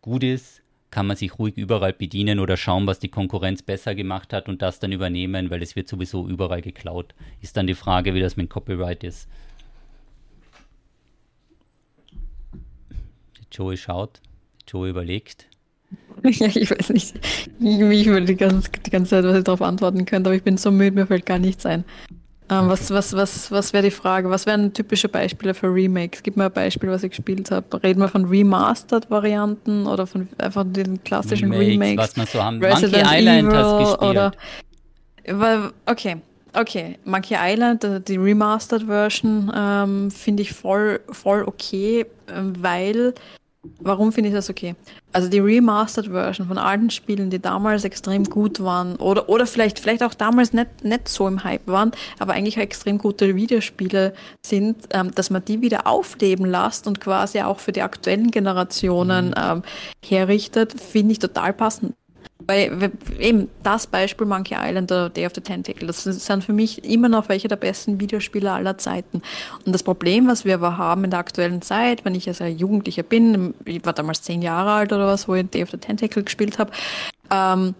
gut 0.00 0.22
ist, 0.22 0.61
kann 0.92 1.06
man 1.06 1.16
sich 1.16 1.38
ruhig 1.38 1.56
überall 1.56 1.94
bedienen 1.94 2.38
oder 2.38 2.56
schauen, 2.56 2.86
was 2.86 3.00
die 3.00 3.08
Konkurrenz 3.08 3.62
besser 3.62 3.94
gemacht 3.94 4.32
hat 4.32 4.48
und 4.48 4.60
das 4.62 4.78
dann 4.78 4.92
übernehmen, 4.92 5.50
weil 5.50 5.62
es 5.62 5.74
wird 5.74 5.88
sowieso 5.88 6.28
überall 6.28 6.60
geklaut. 6.60 7.14
Ist 7.40 7.56
dann 7.56 7.66
die 7.66 7.74
Frage, 7.74 8.14
wie 8.14 8.20
das 8.20 8.36
mit 8.36 8.50
Copyright 8.50 9.02
ist. 9.02 9.26
Joey 13.50 13.76
schaut, 13.76 14.20
Joey 14.68 14.90
überlegt. 14.90 15.48
Ja, 16.24 16.46
ich 16.46 16.70
weiß 16.70 16.90
nicht, 16.90 17.14
wie 17.58 18.00
ich 18.00 18.06
würde 18.06 18.26
die 18.26 18.36
ganze, 18.36 18.70
die 18.70 18.90
ganze 18.90 19.10
Zeit 19.10 19.24
was 19.24 19.36
ich 19.36 19.44
darauf 19.44 19.60
antworten 19.60 20.04
könnte, 20.04 20.28
aber 20.30 20.36
ich 20.36 20.42
bin 20.42 20.56
so 20.56 20.70
müde, 20.70 20.92
mir 20.92 21.06
fällt 21.06 21.26
gar 21.26 21.38
nichts 21.38 21.66
ein. 21.66 21.84
Ähm, 22.52 22.68
was 22.68 22.90
was, 22.90 23.14
was, 23.14 23.50
was 23.50 23.72
wäre 23.72 23.84
die 23.84 23.90
Frage? 23.90 24.28
Was 24.28 24.46
wären 24.46 24.72
typische 24.72 25.08
Beispiele 25.08 25.54
für 25.54 25.68
Remakes? 25.72 26.22
Gib 26.22 26.36
mir 26.36 26.46
ein 26.46 26.52
Beispiel, 26.52 26.90
was 26.90 27.02
ich 27.02 27.10
gespielt 27.10 27.50
habe. 27.50 27.82
Reden 27.82 28.00
wir 28.00 28.08
von 28.08 28.26
Remastered-Varianten 28.26 29.86
oder 29.86 30.06
von 30.06 30.28
einfach 30.38 30.64
den 30.66 31.02
klassischen 31.02 31.52
Remakes? 31.52 31.68
Remakes 31.68 31.98
was 31.98 32.16
man 32.16 32.26
so 32.26 32.42
haben. 32.42 32.62
Resident 32.62 33.04
Monkey 33.04 33.18
Island 33.18 33.48
Evil 33.48 33.58
hast 33.58 33.78
gespielt. 33.78 34.10
Oder, 35.30 35.72
okay, 35.86 36.16
okay. 36.52 36.98
Monkey 37.04 37.36
Island, 37.38 38.08
die 38.08 38.16
Remastered-Version, 38.16 39.52
ähm, 39.54 40.10
finde 40.10 40.42
ich 40.42 40.52
voll, 40.52 41.00
voll 41.10 41.44
okay, 41.44 42.06
ähm, 42.28 42.54
weil 42.58 43.14
Warum 43.78 44.12
finde 44.12 44.30
ich 44.30 44.34
das 44.34 44.50
okay? 44.50 44.74
Also 45.12 45.28
die 45.28 45.38
Remastered 45.38 46.10
Version 46.10 46.48
von 46.48 46.58
alten 46.58 46.90
Spielen, 46.90 47.30
die 47.30 47.38
damals 47.38 47.84
extrem 47.84 48.24
gut 48.24 48.60
waren 48.60 48.96
oder, 48.96 49.28
oder 49.28 49.46
vielleicht, 49.46 49.78
vielleicht 49.78 50.02
auch 50.02 50.14
damals 50.14 50.52
nicht, 50.52 50.82
nicht 50.82 51.08
so 51.08 51.28
im 51.28 51.44
Hype 51.44 51.68
waren, 51.68 51.92
aber 52.18 52.32
eigentlich 52.32 52.56
extrem 52.56 52.98
gute 52.98 53.36
Videospiele 53.36 54.14
sind, 54.44 54.88
ähm, 54.90 55.14
dass 55.14 55.30
man 55.30 55.44
die 55.44 55.60
wieder 55.60 55.86
aufleben 55.86 56.46
lässt 56.46 56.88
und 56.88 57.00
quasi 57.00 57.40
auch 57.40 57.60
für 57.60 57.70
die 57.70 57.82
aktuellen 57.82 58.32
Generationen 58.32 59.28
mhm. 59.28 59.34
ähm, 59.36 59.62
herrichtet, 60.04 60.80
finde 60.80 61.12
ich 61.12 61.20
total 61.20 61.52
passend. 61.52 61.94
Weil 62.46 62.90
eben 63.18 63.48
das 63.62 63.86
Beispiel 63.86 64.26
Monkey 64.26 64.54
Island 64.58 64.90
oder 64.90 65.10
Day 65.10 65.26
of 65.26 65.32
the 65.34 65.40
Tentacle, 65.40 65.86
das 65.86 66.04
sind 66.04 66.44
für 66.44 66.52
mich 66.52 66.84
immer 66.84 67.08
noch 67.08 67.28
welche 67.28 67.48
der 67.48 67.56
besten 67.56 68.00
Videospiele 68.00 68.50
aller 68.50 68.78
Zeiten. 68.78 69.22
Und 69.64 69.72
das 69.72 69.82
Problem, 69.82 70.26
was 70.26 70.44
wir 70.44 70.54
aber 70.54 70.78
haben 70.78 71.04
in 71.04 71.10
der 71.10 71.20
aktuellen 71.20 71.62
Zeit, 71.62 72.04
wenn 72.04 72.14
ich 72.14 72.28
als 72.28 72.40
Jugendlicher 72.40 73.02
bin, 73.02 73.54
ich 73.64 73.84
war 73.84 73.92
damals 73.92 74.22
zehn 74.22 74.42
Jahre 74.42 74.72
alt 74.72 74.92
oder 74.92 75.06
was, 75.06 75.28
wo 75.28 75.34
ich 75.34 75.48
Day 75.48 75.62
of 75.62 75.70
the 75.70 75.78
Tentacle 75.78 76.22
gespielt 76.22 76.58
habe, 76.58 76.72
ähm, 77.30 77.74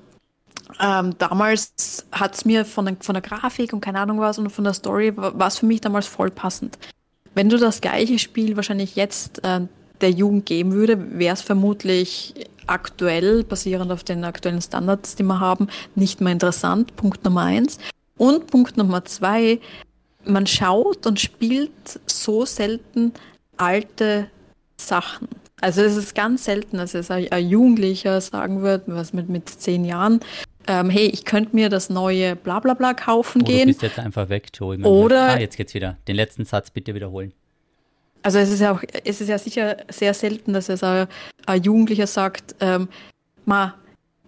ähm, 0.81 1.15
damals 1.19 2.07
hat 2.13 2.35
es 2.35 2.45
mir 2.45 2.65
von, 2.65 2.97
von 3.01 3.15
der 3.15 3.23
Grafik 3.23 3.73
und 3.73 3.81
keine 3.81 4.01
Ahnung 4.01 4.21
was 4.21 4.39
und 4.39 4.51
von 4.51 4.65
der 4.65 4.75
Story, 4.75 5.17
war 5.17 5.47
es 5.47 5.59
für 5.59 5.67
mich 5.67 5.81
damals 5.81 6.07
voll 6.07 6.31
passend. 6.31 6.79
Wenn 7.35 7.49
du 7.49 7.57
das 7.57 7.81
gleiche 7.81 8.19
Spiel 8.19 8.57
wahrscheinlich 8.57 8.97
jetzt 8.97 9.45
äh, 9.45 9.61
der 10.01 10.11
Jugend 10.11 10.47
geben 10.47 10.73
würde, 10.73 11.19
wäre 11.19 11.35
es 11.35 11.43
vermutlich 11.43 12.35
aktuell, 12.67 13.45
basierend 13.45 13.93
auf 13.93 14.05
den 14.05 14.25
aktuellen 14.25 14.63
Standards, 14.63 15.17
die 15.17 15.23
wir 15.23 15.41
haben, 15.41 15.69
nicht 15.95 16.21
mehr 16.21 16.33
interessant. 16.33 16.97
Punkt 16.97 17.25
Nummer 17.25 17.43
eins. 17.43 17.79
Und 18.17 18.47
Punkt 18.49 18.77
Nummer 18.77 19.05
zwei, 19.05 19.61
man 20.25 20.47
schaut 20.47 21.07
und 21.07 21.21
spielt 21.21 22.01
so 22.07 22.45
selten 22.45 23.13
alte 23.57 24.29
Sachen. 24.77 25.29
Also 25.61 25.83
es 25.83 25.97
ist 25.97 26.15
ganz 26.15 26.45
selten, 26.45 26.79
dass 26.79 26.95
es 26.95 27.11
ein, 27.11 27.27
Jugendlicher 27.49 28.21
sagen 28.21 28.63
wird, 28.63 28.83
was 28.87 29.13
mit, 29.13 29.29
mit 29.29 29.49
zehn 29.49 29.85
Jahren, 29.85 30.21
ähm, 30.67 30.91
hey, 30.91 31.07
ich 31.07 31.25
könnte 31.25 31.55
mir 31.55 31.69
das 31.69 31.91
neue 31.91 32.37
Blablabla 32.37 32.75
bla 32.75 32.93
bla 32.93 32.95
kaufen 32.95 33.43
oh, 33.43 33.45
gehen. 33.45 33.61
Du 33.61 33.67
bist 33.67 33.83
jetzt 33.83 33.99
einfach 33.99 34.29
weg, 34.29 34.49
Joey. 34.55 34.83
Oder, 34.83 35.35
ah, 35.35 35.39
jetzt 35.39 35.57
geht's 35.57 35.75
wieder. 35.75 35.99
Den 36.09 36.17
letzten 36.17 36.45
Satz 36.45 36.71
bitte 36.71 36.95
wiederholen. 36.95 37.33
Also 38.23 38.39
es 38.39 38.51
ist 38.51 38.61
ja 38.61 38.73
auch, 38.73 38.83
es 39.05 39.21
ist 39.21 39.29
ja 39.29 39.39
sicher 39.39 39.77
sehr 39.89 40.15
selten, 40.15 40.53
dass 40.53 40.69
es 40.69 40.83
ein, 40.83 41.09
ein 41.47 41.63
Jugendlicher 41.63 42.07
sagt, 42.07 42.55
ähm, 42.61 42.89
ma, 43.45 43.75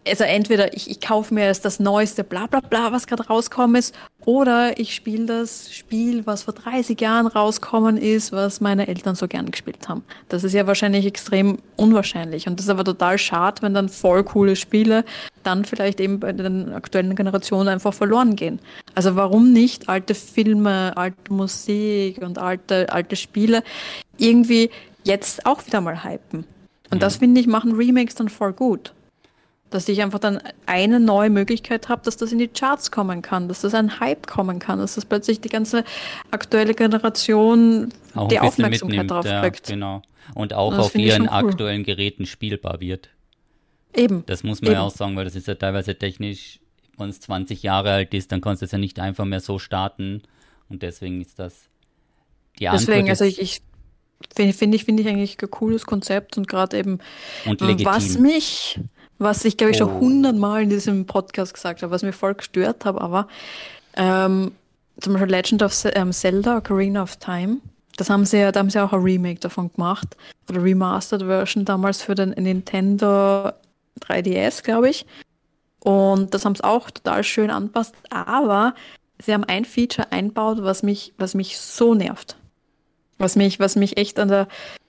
also 0.07 0.25
entweder 0.25 0.75
ich, 0.75 0.91
ich 0.91 1.01
kaufe 1.01 1.33
mir 1.33 1.47
jetzt 1.47 1.65
das 1.65 1.81
neueste 1.81 2.25
bla 2.25 2.47
bla 2.47 2.61
bla, 2.61 2.93
was 2.93 3.07
gerade 3.07 3.27
rauskommen 3.27 3.77
ist, 3.77 3.95
oder 4.25 4.79
ich 4.79 4.95
spiele 4.95 5.27
das 5.27 5.73
Spiel, 5.73 6.27
was 6.27 6.45
vor 6.45 6.55
30 6.55 6.99
Jahren 7.01 7.27
rauskommen 7.27 7.97
ist, 7.97 8.33
was 8.33 8.61
meine 8.61 8.89
Eltern 8.89 9.15
so 9.15 9.29
gern 9.29 9.51
gespielt 9.51 9.89
haben. 9.89 10.03
Das 10.29 10.45
ist 10.45 10.55
ja 10.55 10.67
wahrscheinlich 10.67 11.05
extrem 11.05 11.59
unwahrscheinlich. 11.77 12.47
Und 12.47 12.59
das 12.59 12.67
ist 12.67 12.71
aber 12.71 12.85
total 12.85 13.19
schade, 13.19 13.61
wenn 13.63 13.75
dann 13.75 13.89
voll 13.89 14.25
coole 14.25 14.57
Spiele 14.57 15.05
dann 15.43 15.67
vielleicht 15.67 16.01
eben 16.01 16.21
bei 16.21 16.33
den 16.33 16.73
aktuellen 16.73 17.15
Generationen 17.15 17.69
einfach 17.69 17.93
verloren 17.93 18.35
gehen. 18.35 18.61
Also 18.95 19.15
warum 19.15 19.53
nicht 19.53 19.91
alte 19.91 20.15
Filme, 20.15 20.97
alte 20.97 21.33
Musik 21.33 22.23
und 22.23 22.39
alte, 22.39 22.91
alte 22.91 23.17
Spiele 23.17 23.63
irgendwie 24.17 24.71
jetzt 25.05 25.45
auch 25.45 25.67
wieder 25.67 25.83
mal 25.83 26.03
hypen? 26.03 26.47
Und 26.91 27.03
das 27.03 27.17
finde 27.17 27.41
ich 27.41 27.47
machen 27.47 27.73
Remakes 27.73 28.15
dann 28.15 28.29
voll 28.29 28.53
gut 28.53 28.95
dass 29.75 29.89
ich 29.89 30.01
einfach 30.03 30.21
dann 30.21 30.41
eine 30.67 31.01
neue 31.01 31.31
Möglichkeit 31.31 31.89
habe, 31.89 32.03
dass 32.05 32.17
das 32.17 32.31
in 32.31 32.39
die 32.39 32.47
Charts 32.47 32.93
kommen 32.93 33.23
kann, 33.23 33.49
dass 33.49 33.63
das 33.63 33.75
ein 33.75 33.99
Hype 33.99 34.29
kommen 34.29 34.61
kann, 34.61 34.79
dass 34.79 34.95
das 34.95 35.05
plötzlich 35.05 35.41
die 35.41 35.49
ganze 35.49 35.83
aktuelle 36.31 36.75
Generation 36.75 37.89
auch 38.15 38.29
die 38.29 38.39
Aufmerksamkeit 38.39 39.11
darauf 39.11 39.27
ja, 39.27 39.41
kriegt. 39.41 39.67
Genau. 39.67 40.03
Und 40.35 40.55
auch 40.55 40.79
auf 40.79 40.95
ihren 40.95 41.23
cool. 41.23 41.29
aktuellen 41.29 41.83
Geräten 41.83 42.25
spielbar 42.25 42.81
wird. 42.81 43.09
Eben. 43.93 44.23
Das 44.27 44.45
muss 44.45 44.63
man 44.63 44.71
Eben. 44.71 44.81
ja 44.81 44.87
auch 44.87 44.93
sagen, 44.95 45.17
weil 45.17 45.25
das 45.25 45.35
ist 45.35 45.49
ja 45.49 45.57
teilweise 45.57 45.97
technisch, 45.97 46.61
wenn 46.97 47.09
es 47.09 47.21
20 47.21 47.63
Jahre 47.65 47.91
alt 47.91 48.15
ist, 48.15 48.31
dann 48.31 48.41
kannst 48.41 48.63
du 48.63 48.67
es 48.67 48.73
ja 48.73 48.79
nicht 48.79 49.01
einfach 49.01 49.25
mehr 49.25 49.41
so 49.41 49.59
starten. 49.59 50.23
Und 50.69 50.83
deswegen 50.83 51.21
ist 51.21 51.41
das 51.41 51.69
die 52.61 52.69
Antwort. 52.69 52.89
Deswegen, 52.89 53.09
also 53.09 53.25
ich, 53.25 53.41
ich 53.41 53.63
finde 54.33 54.77
ich, 54.77 54.85
finde 54.85 55.03
ich 55.03 55.09
eigentlich 55.09 55.37
ein 55.43 55.51
cooles 55.51 55.85
Konzept 55.85 56.39
und 56.39 56.47
gerade 56.49 56.79
eben, 56.79 56.99
und 57.45 57.61
was 57.85 58.19
mich, 58.19 58.79
was 59.25 59.45
ich 59.45 59.57
glaube 59.57 59.73
ich 59.73 59.79
schon 59.79 59.91
oh. 59.91 60.01
hundertmal 60.01 60.63
in 60.63 60.71
diesem 60.71 61.07
Podcast 61.07 61.55
gesagt 61.55 61.83
habe, 61.83 61.91
was 61.91 62.03
mir 62.03 62.13
voll 62.13 62.35
gestört 62.35 62.85
habe, 62.85 63.01
aber 63.01 63.27
ähm, 63.97 64.53
zum 65.01 65.15
Beispiel 65.15 65.31
Legend 65.31 65.63
of 65.63 65.75
ähm, 65.95 66.13
Zelda, 66.13 66.59
Ocarina 66.59 67.03
of 67.03 67.17
Time, 67.17 67.59
das 67.97 68.11
haben 68.11 68.25
sie 68.25 68.39
ja, 68.39 68.53
da 68.53 68.61
haben 68.61 68.71
sie 68.71 68.83
auch 68.83 68.93
ein 68.93 69.03
Remake 69.03 69.41
davon 69.41 69.73
gemacht, 69.73 70.17
oder 70.49 70.63
Remastered 70.63 71.23
Version 71.23 71.65
damals 71.65 72.03
für 72.03 72.15
den 72.15 72.31
Nintendo 72.31 73.53
3DS, 74.01 74.63
glaube 74.63 74.91
ich. 74.91 75.07
Und 75.81 76.35
das 76.35 76.45
haben 76.45 76.55
sie 76.55 76.65
auch 76.65 76.91
total 76.91 77.23
schön 77.25 77.51
anpasst, 77.51 77.95
aber 78.11 78.75
sie 79.23 79.33
haben 79.33 79.45
ein 79.45 79.65
Feature 79.65 80.11
einbaut, 80.11 80.63
was 80.63 80.83
mich, 80.83 81.13
was 81.19 81.35
mich 81.35 81.59
so 81.59 81.95
nervt. 81.95 82.37
Was 83.19 83.37
mich, 83.37 83.61
was 83.61 83.77
mich 83.77 83.97
echt 83.97 84.19
an, 84.19 84.29
der, 84.29 84.49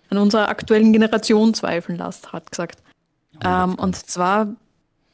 an 0.10 0.18
unserer 0.18 0.50
aktuellen 0.50 0.94
Generation 0.94 1.54
zweifeln 1.54 1.98
lässt, 1.98 2.34
hat 2.34 2.50
gesagt. 2.50 2.82
Ähm, 3.44 3.76
und 3.76 3.96
zwar 3.96 4.48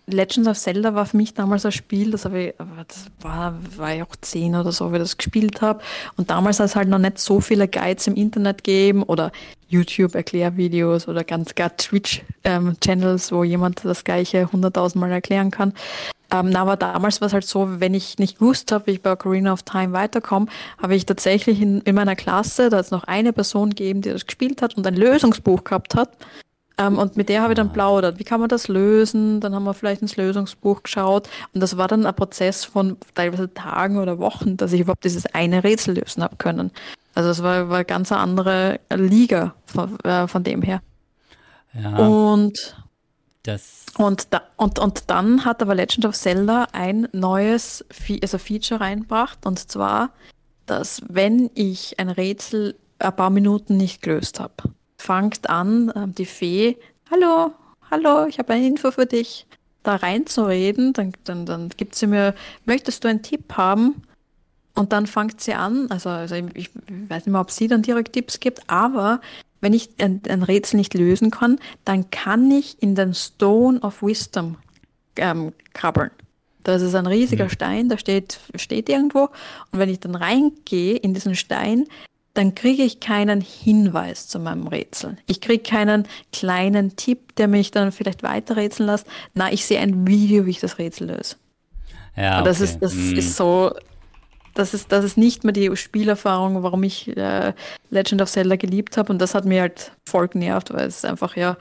Legends 0.08 0.48
of 0.48 0.58
Zelda 0.58 0.94
war 0.94 1.06
für 1.06 1.18
mich 1.18 1.34
damals 1.34 1.66
ein 1.66 1.72
Spiel, 1.72 2.12
das, 2.12 2.26
ich, 2.26 2.54
das 2.58 3.06
war, 3.22 3.56
war 3.78 3.96
ich 3.96 4.04
auch 4.04 4.16
zehn 4.22 4.56
oder 4.56 4.72
so, 4.72 4.92
wie 4.92 4.98
ich 4.98 5.02
das 5.02 5.18
gespielt 5.18 5.62
habe. 5.62 5.82
Und 6.18 6.30
damals 6.30 6.60
hat 6.60 6.68
es 6.68 6.76
halt 6.76 6.90
noch 6.90 6.98
nicht 6.98 7.20
so 7.20 7.40
viele 7.40 7.68
Guides 7.68 8.08
im 8.08 8.16
Internet 8.16 8.64
gegeben 8.64 9.04
oder 9.04 9.32
YouTube-Erklärvideos 9.70 11.08
oder 11.08 11.24
ganz 11.24 11.56
gar 11.56 11.76
Twitch-Channels, 11.76 13.32
ähm, 13.32 13.38
wo 13.38 13.44
jemand 13.44 13.86
das 13.86 14.04
gleiche 14.04 14.52
hunderttausendmal 14.52 15.12
erklären 15.12 15.52
kann. 15.52 15.74
Ähm, 16.32 16.56
aber 16.56 16.78
damals 16.78 17.22
war 17.22 17.28
es 17.28 17.34
halt 17.34 17.46
so, 17.46 17.80
wenn 17.80 17.94
ich 17.94 18.18
nicht 18.18 18.40
gewusst 18.40 18.72
habe, 18.72 18.88
wie 18.88 18.92
ich 18.92 19.02
bei 19.02 19.12
Ocarina 19.12 19.54
of 19.54 19.64
Time 19.64 19.94
weiterkomme, 19.94 20.48
habe 20.82 20.96
ich 20.96 21.06
tatsächlich 21.06 21.62
in, 21.62 21.82
in 21.82 21.96
meiner 21.96 22.16
Klasse, 22.16 22.70
da 22.70 22.78
hat 22.78 22.86
es 22.86 22.92
noch 22.92 23.04
eine 23.04 23.34
Person 23.34 23.70
gegeben, 23.70 24.02
die 24.02 24.10
das 24.10 24.26
gespielt 24.26 24.62
hat 24.62 24.78
und 24.78 24.88
ein 24.88 24.96
Lösungsbuch 24.96 25.64
gehabt 25.64 25.96
hat. 25.96 26.10
Ähm, 26.88 26.98
und 26.98 27.18
mit 27.18 27.30
der 27.30 27.42
habe 27.42 27.54
ich 27.54 27.58
dann 27.58 27.70
ah. 27.70 27.74
plaudert. 27.74 28.20
Wie 28.20 28.24
kann 28.24 28.40
man 28.40 28.50
das 28.50 28.68
lösen? 28.68 29.40
Dann 29.40 29.54
haben 29.54 29.64
wir 29.64 29.74
vielleicht 29.74 30.02
ins 30.02 30.18
Lösungsbuch 30.18 30.84
geschaut. 30.84 31.30
Und 31.54 31.62
das 31.62 31.78
war 31.78 31.88
dann 31.88 32.06
ein 32.06 32.16
Prozess 32.16 32.66
von 32.66 32.98
teilweise 33.14 33.54
Tagen 33.54 33.98
oder 33.98 34.20
Wochen, 34.20 34.58
dass 34.58 34.74
ich 34.74 34.82
überhaupt 34.82 35.04
dieses 35.04 35.26
eine 35.28 35.64
Rätsel 35.64 35.96
lösen 35.96 36.24
habe 36.24 36.38
können. 36.38 36.72
Also 37.14 37.30
es 37.30 37.44
war, 37.44 37.70
war 37.70 37.84
ganz 37.84 38.12
eine 38.12 38.22
andere 38.22 38.80
Liga 38.94 39.54
von, 39.66 40.00
äh, 40.02 40.28
von 40.28 40.44
dem 40.44 40.62
her. 40.62 40.82
Ja, 41.74 41.98
und 41.98 42.76
das 43.44 43.86
und, 43.98 44.34
da, 44.34 44.42
und, 44.56 44.80
und 44.80 45.10
dann 45.10 45.46
hat 45.46 45.62
aber 45.62 45.76
Legend 45.76 46.06
of 46.06 46.16
Zelda 46.16 46.68
ein 46.72 47.08
neues 47.12 47.86
also 48.22 48.38
Feature 48.38 48.80
reingebracht. 48.80 49.46
Und 49.46 49.60
zwar, 49.60 50.12
dass 50.66 51.02
wenn 51.08 51.50
ich 51.54 52.00
ein 52.00 52.10
Rätsel 52.10 52.76
ein 53.00 53.16
paar 53.16 53.30
Minuten 53.30 53.78
nicht 53.78 54.02
gelöst 54.02 54.40
habe, 54.40 54.54
fängt 55.02 55.50
an, 55.50 55.92
ähm, 55.96 56.16
die 56.16 56.26
Fee, 56.26 56.78
hallo, 57.10 57.54
hallo, 57.90 58.26
ich 58.28 58.40
habe 58.40 58.54
eine 58.54 58.68
Info 58.68 58.92
für 58.92 59.06
dich, 59.06 59.48
da 59.84 59.96
reinzureden. 59.96 60.94
Dann, 60.94 61.14
dann, 61.24 61.46
dann 61.46 61.70
gibt 61.70 61.96
sie 61.96 62.08
mir, 62.08 62.36
möchtest 62.66 63.04
du 63.04 63.08
einen 63.08 63.24
Tipp 63.24 63.54
haben? 63.58 64.04
Und 64.74 64.94
dann 64.94 65.06
fängt 65.06 65.42
sie 65.42 65.54
an, 65.54 65.88
also, 65.90 66.10
also 66.10 66.36
ich 66.54 66.70
weiß 66.88 67.26
nicht 67.26 67.34
mehr, 67.34 67.42
ob 67.42 67.52
sie 67.52 67.68
dann 67.68 67.82
direkt 67.82 68.14
Tipps 68.14 68.40
gibt, 68.40 68.70
aber 68.70 69.20
wenn 69.60 69.74
ich 69.74 69.90
ein, 70.00 70.22
ein 70.30 70.44
Rätsel 70.44 70.78
nicht 70.78 70.94
lösen 70.94 71.30
kann, 71.30 71.60
dann 71.84 72.10
kann 72.10 72.50
ich 72.50 72.82
in 72.82 72.96
den 72.96 73.14
Stone 73.14 73.82
of 73.82 74.02
Wisdom 74.02 74.58
ähm, 75.18 75.52
krabbeln. 75.74 76.12
Das 76.64 76.82
ist 76.82 76.96
ein 76.96 77.06
riesiger 77.06 77.46
mhm. 77.46 77.50
Stein, 77.50 77.90
der 77.90 77.98
steht, 77.98 78.40
steht 78.56 78.88
irgendwo. 78.88 79.30
Und 79.72 79.80
wenn 79.80 79.90
ich 79.90 80.00
dann 80.00 80.16
reingehe 80.16 80.96
in 80.96 81.14
diesen 81.14 81.36
Stein, 81.36 81.88
dann 82.34 82.56
kriege 82.56 82.84
ich 82.84 83.00
keinen 83.00 83.42
Hinweis 83.42 84.28
zu 84.28 84.40
meinem 84.40 84.68
Rätsel. 84.68 85.18
Ich 85.28 85.42
kriege 85.42 85.64
keinen 85.64 86.08
kleinen 86.32 86.96
Tipp, 86.96 87.36
der 87.36 87.48
mich 87.48 87.72
dann 87.72 87.92
vielleicht 87.92 88.24
weiterrätseln 88.24 88.88
lässt. 88.88 89.08
Na, 89.34 89.52
ich 89.52 89.66
sehe 89.66 89.80
ein 89.80 90.08
Video, 90.08 90.46
wie 90.46 90.52
ich 90.52 90.60
das 90.60 90.78
Rätsel 90.78 91.08
löse. 91.08 91.36
Ja, 92.16 92.40
Und 92.40 92.46
das 92.46 92.62
okay. 92.62 92.72
ist, 92.72 92.80
das 92.82 92.94
mm. 92.94 93.18
ist 93.18 93.36
so, 93.36 93.74
das 94.54 94.74
ist, 94.74 94.92
das 94.92 95.04
ist 95.04 95.18
nicht 95.18 95.44
mehr 95.44 95.54
die 95.54 95.76
Spielerfahrung, 95.76 96.64
warum 96.64 96.84
ich 96.84 97.16
äh, 97.18 97.54
Legend 97.90 98.22
of 98.22 98.30
Zelda 98.30 98.56
geliebt 98.56 98.98
habe. 98.98 99.12
Und 99.12 99.20
das 99.20 99.36
hat 99.36 99.46
mir 99.46 99.62
halt 99.62 99.92
voll 100.06 100.28
genervt, 100.28 100.74
weil 100.74 100.88
es 100.88 101.04
einfach 101.04 101.36
ja, 101.36 101.58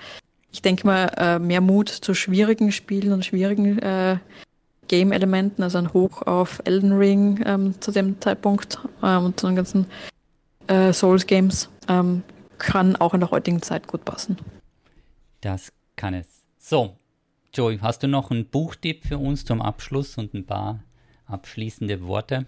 ich 0.53 0.63
denke 0.63 0.87
mal, 0.87 1.11
äh, 1.17 1.39
mehr 1.39 1.61
Mut 1.61 1.89
zu 1.89 2.15
schwierigen 2.15 2.73
Spielen 2.73 3.13
und 3.13 3.25
schwierigen 3.25 3.79
äh, 3.79 4.19
Game-Elementen, 4.89 5.63
also 5.63 5.79
ein 5.79 5.93
Hoch 5.93 6.23
auf 6.23 6.61
Elden 6.65 6.93
Ring 6.93 7.41
ähm, 7.47 7.81
zu 7.81 7.93
dem 7.93 8.21
Zeitpunkt 8.21 8.79
ähm, 9.05 9.27
und 9.27 9.39
zu 9.39 9.47
den 9.47 9.55
ganzen 9.55 9.87
äh, 10.71 10.93
Souls 10.93 11.27
Games 11.27 11.69
ähm, 11.89 12.23
kann 12.59 12.97
auch 12.97 13.13
in 13.13 13.21
der 13.21 13.31
heutigen 13.31 13.61
Zeit 13.61 13.87
gut 13.87 14.05
passen. 14.05 14.39
Das 15.41 15.73
kann 15.97 16.15
es. 16.15 16.45
So, 16.59 16.97
Joey, 17.53 17.79
hast 17.79 18.03
du 18.03 18.07
noch 18.09 18.31
einen 18.31 18.47
Buchtipp 18.47 19.05
für 19.05 19.19
uns 19.19 19.45
zum 19.45 19.61
Abschluss 19.61 20.17
und 20.17 20.35
ein 20.35 20.47
paar 20.47 20.85
abschließende 21.27 22.07
Worte? 22.07 22.47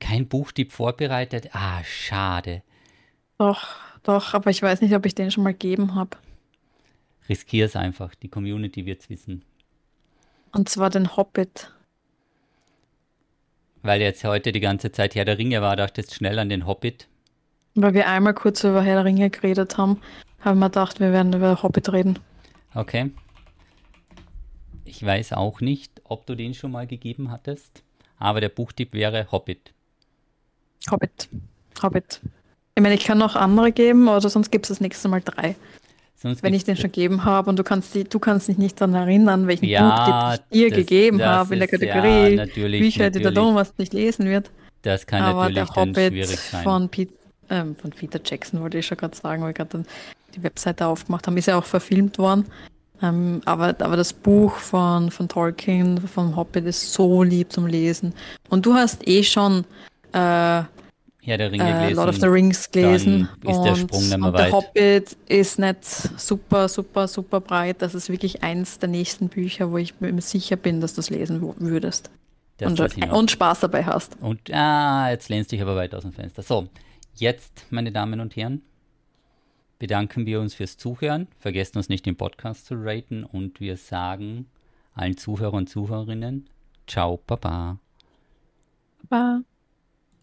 Kein 0.00 0.28
Buchtipp 0.28 0.72
vorbereitet? 0.72 1.50
Ah, 1.52 1.82
schade. 1.84 2.62
Doch, 3.38 3.68
doch, 4.02 4.34
aber 4.34 4.50
ich 4.50 4.60
weiß 4.60 4.82
nicht, 4.82 4.94
ob 4.94 5.06
ich 5.06 5.14
den 5.14 5.30
schon 5.30 5.44
mal 5.44 5.52
gegeben 5.52 5.94
habe. 5.94 6.18
Riskier 7.28 7.64
es 7.64 7.76
einfach, 7.76 8.14
die 8.14 8.28
Community 8.28 8.84
wird 8.84 9.00
es 9.00 9.08
wissen. 9.08 9.44
Und 10.52 10.68
zwar 10.68 10.90
den 10.90 11.16
Hobbit. 11.16 11.70
Weil 13.84 14.00
jetzt 14.00 14.24
heute 14.24 14.50
die 14.50 14.60
ganze 14.60 14.92
Zeit 14.92 15.14
Herr 15.14 15.26
der 15.26 15.36
Ringe 15.36 15.60
war, 15.60 15.76
dachtest 15.76 16.14
schnell 16.14 16.38
an 16.38 16.48
den 16.48 16.66
Hobbit. 16.66 17.06
Weil 17.74 17.92
wir 17.92 18.08
einmal 18.08 18.32
kurz 18.32 18.64
über 18.64 18.80
Herr 18.82 18.96
der 18.96 19.04
Ringe 19.04 19.28
geredet 19.28 19.76
haben, 19.76 20.00
haben 20.40 20.58
wir 20.58 20.70
gedacht, 20.70 21.00
wir 21.00 21.12
werden 21.12 21.34
über 21.34 21.62
Hobbit 21.62 21.92
reden. 21.92 22.18
Okay. 22.74 23.10
Ich 24.86 25.04
weiß 25.04 25.34
auch 25.34 25.60
nicht, 25.60 26.00
ob 26.04 26.24
du 26.24 26.34
den 26.34 26.54
schon 26.54 26.72
mal 26.72 26.86
gegeben 26.86 27.30
hattest, 27.30 27.82
aber 28.18 28.40
der 28.40 28.48
Buchtipp 28.48 28.94
wäre 28.94 29.30
Hobbit. 29.30 29.74
Hobbit. 30.90 31.28
Hobbit. 31.82 32.22
Ich 32.76 32.82
meine, 32.82 32.94
ich 32.94 33.04
kann 33.04 33.18
noch 33.18 33.36
andere 33.36 33.70
geben, 33.70 34.08
oder 34.08 34.30
sonst 34.30 34.50
gibt 34.50 34.64
es 34.64 34.70
das 34.70 34.80
nächste 34.80 35.08
Mal 35.08 35.20
drei. 35.22 35.56
Wenn 36.24 36.54
ich 36.54 36.64
den 36.64 36.76
schon 36.76 36.90
gegeben 36.90 37.24
habe 37.24 37.50
und 37.50 37.58
du 37.58 37.64
kannst, 37.64 37.94
die, 37.94 38.04
du 38.04 38.18
kannst 38.18 38.48
dich 38.48 38.56
nicht 38.56 38.80
daran 38.80 38.94
erinnern, 38.94 39.46
welchen 39.46 39.66
ja, 39.66 39.82
Buch 39.82 40.44
ich 40.50 40.58
dir 40.58 40.70
das, 40.70 40.76
gegeben 40.78 41.22
habe 41.22 41.54
in 41.54 41.60
der 41.60 41.68
Kategorie 41.68 42.36
ja, 42.36 42.46
Bücher, 42.46 43.10
die 43.10 43.20
der 43.20 43.34
Thomas 43.34 43.74
nicht 43.76 43.92
lesen 43.92 44.26
wird. 44.26 44.50
Das 44.82 45.06
kann 45.06 45.22
Aber 45.22 45.48
natürlich 45.48 45.70
der 45.70 45.76
Hobbit 45.76 46.12
schwierig 46.12 46.40
sein. 46.40 46.62
Von, 46.62 46.88
Pete, 46.88 47.12
ähm, 47.50 47.76
von 47.76 47.90
Peter 47.90 48.20
Jackson 48.24 48.60
wollte 48.60 48.78
ich 48.78 48.86
schon 48.86 48.96
gerade 48.96 49.16
sagen, 49.16 49.42
weil 49.42 49.50
wir 49.50 49.54
gerade 49.54 49.84
die 50.34 50.42
Webseite 50.42 50.86
aufgemacht 50.86 51.26
haben, 51.26 51.36
ist 51.36 51.46
ja 51.46 51.58
auch 51.58 51.64
verfilmt 51.64 52.18
worden. 52.18 52.46
Ähm, 53.02 53.42
aber, 53.44 53.74
aber 53.78 53.96
das 53.96 54.12
Buch 54.12 54.56
von, 54.56 55.10
von 55.10 55.28
Tolkien, 55.28 55.98
vom 56.08 56.36
Hobbit, 56.36 56.64
ist 56.64 56.92
so 56.92 57.22
lieb 57.22 57.52
zum 57.52 57.66
Lesen. 57.66 58.14
Und 58.48 58.64
du 58.64 58.74
hast 58.74 59.06
eh 59.06 59.22
schon 59.22 59.64
äh, 60.12 60.62
Herr 61.24 61.38
der 61.38 61.50
Ringe 61.50 61.64
gelesen. 61.64 61.88
Äh, 61.88 61.92
Lord 61.94 62.08
of 62.10 62.16
the 62.16 62.26
Rings 62.26 62.70
gelesen. 62.70 63.28
Dann 63.42 63.50
ist 63.50 63.58
und, 63.58 63.64
der 63.64 63.76
Sprung 63.76 64.08
mehr 64.08 64.18
und 64.18 64.32
weit. 64.34 64.40
Der 64.40 64.52
Hobbit 64.52 65.16
ist 65.26 65.58
nicht 65.58 65.84
super, 65.84 66.68
super, 66.68 67.08
super 67.08 67.40
breit. 67.40 67.80
Das 67.80 67.94
ist 67.94 68.10
wirklich 68.10 68.42
eins 68.42 68.78
der 68.78 68.90
nächsten 68.90 69.28
Bücher, 69.28 69.70
wo 69.70 69.78
ich 69.78 69.98
mir 70.00 70.20
sicher 70.20 70.56
bin, 70.56 70.80
dass 70.80 70.94
du 70.94 71.00
es 71.00 71.08
lesen 71.08 71.40
würdest. 71.58 72.10
Und, 72.60 72.78
und, 72.78 73.30
Spaß 73.30 73.60
dabei 73.60 73.84
hast. 73.84 74.16
Und 74.20 74.52
ah, 74.52 75.10
jetzt 75.10 75.28
lehnst 75.28 75.50
du 75.50 75.56
dich 75.56 75.62
aber 75.62 75.74
weit 75.76 75.94
aus 75.94 76.02
dem 76.02 76.12
Fenster. 76.12 76.42
So, 76.42 76.68
jetzt, 77.14 77.66
meine 77.70 77.90
Damen 77.90 78.20
und 78.20 78.36
Herren, 78.36 78.62
bedanken 79.78 80.26
wir 80.26 80.40
uns 80.40 80.54
fürs 80.54 80.76
Zuhören. 80.76 81.26
Vergesst 81.38 81.76
uns 81.76 81.88
nicht, 81.88 82.06
den 82.06 82.16
Podcast 82.16 82.66
zu 82.66 82.74
raten. 82.76 83.24
Und 83.24 83.60
wir 83.60 83.76
sagen 83.76 84.46
allen 84.94 85.16
Zuhörern 85.16 85.54
und 85.54 85.68
Zuhörerinnen, 85.68 86.48
ciao, 86.86 87.20
baba. 87.26 87.78
Baba. 89.08 89.40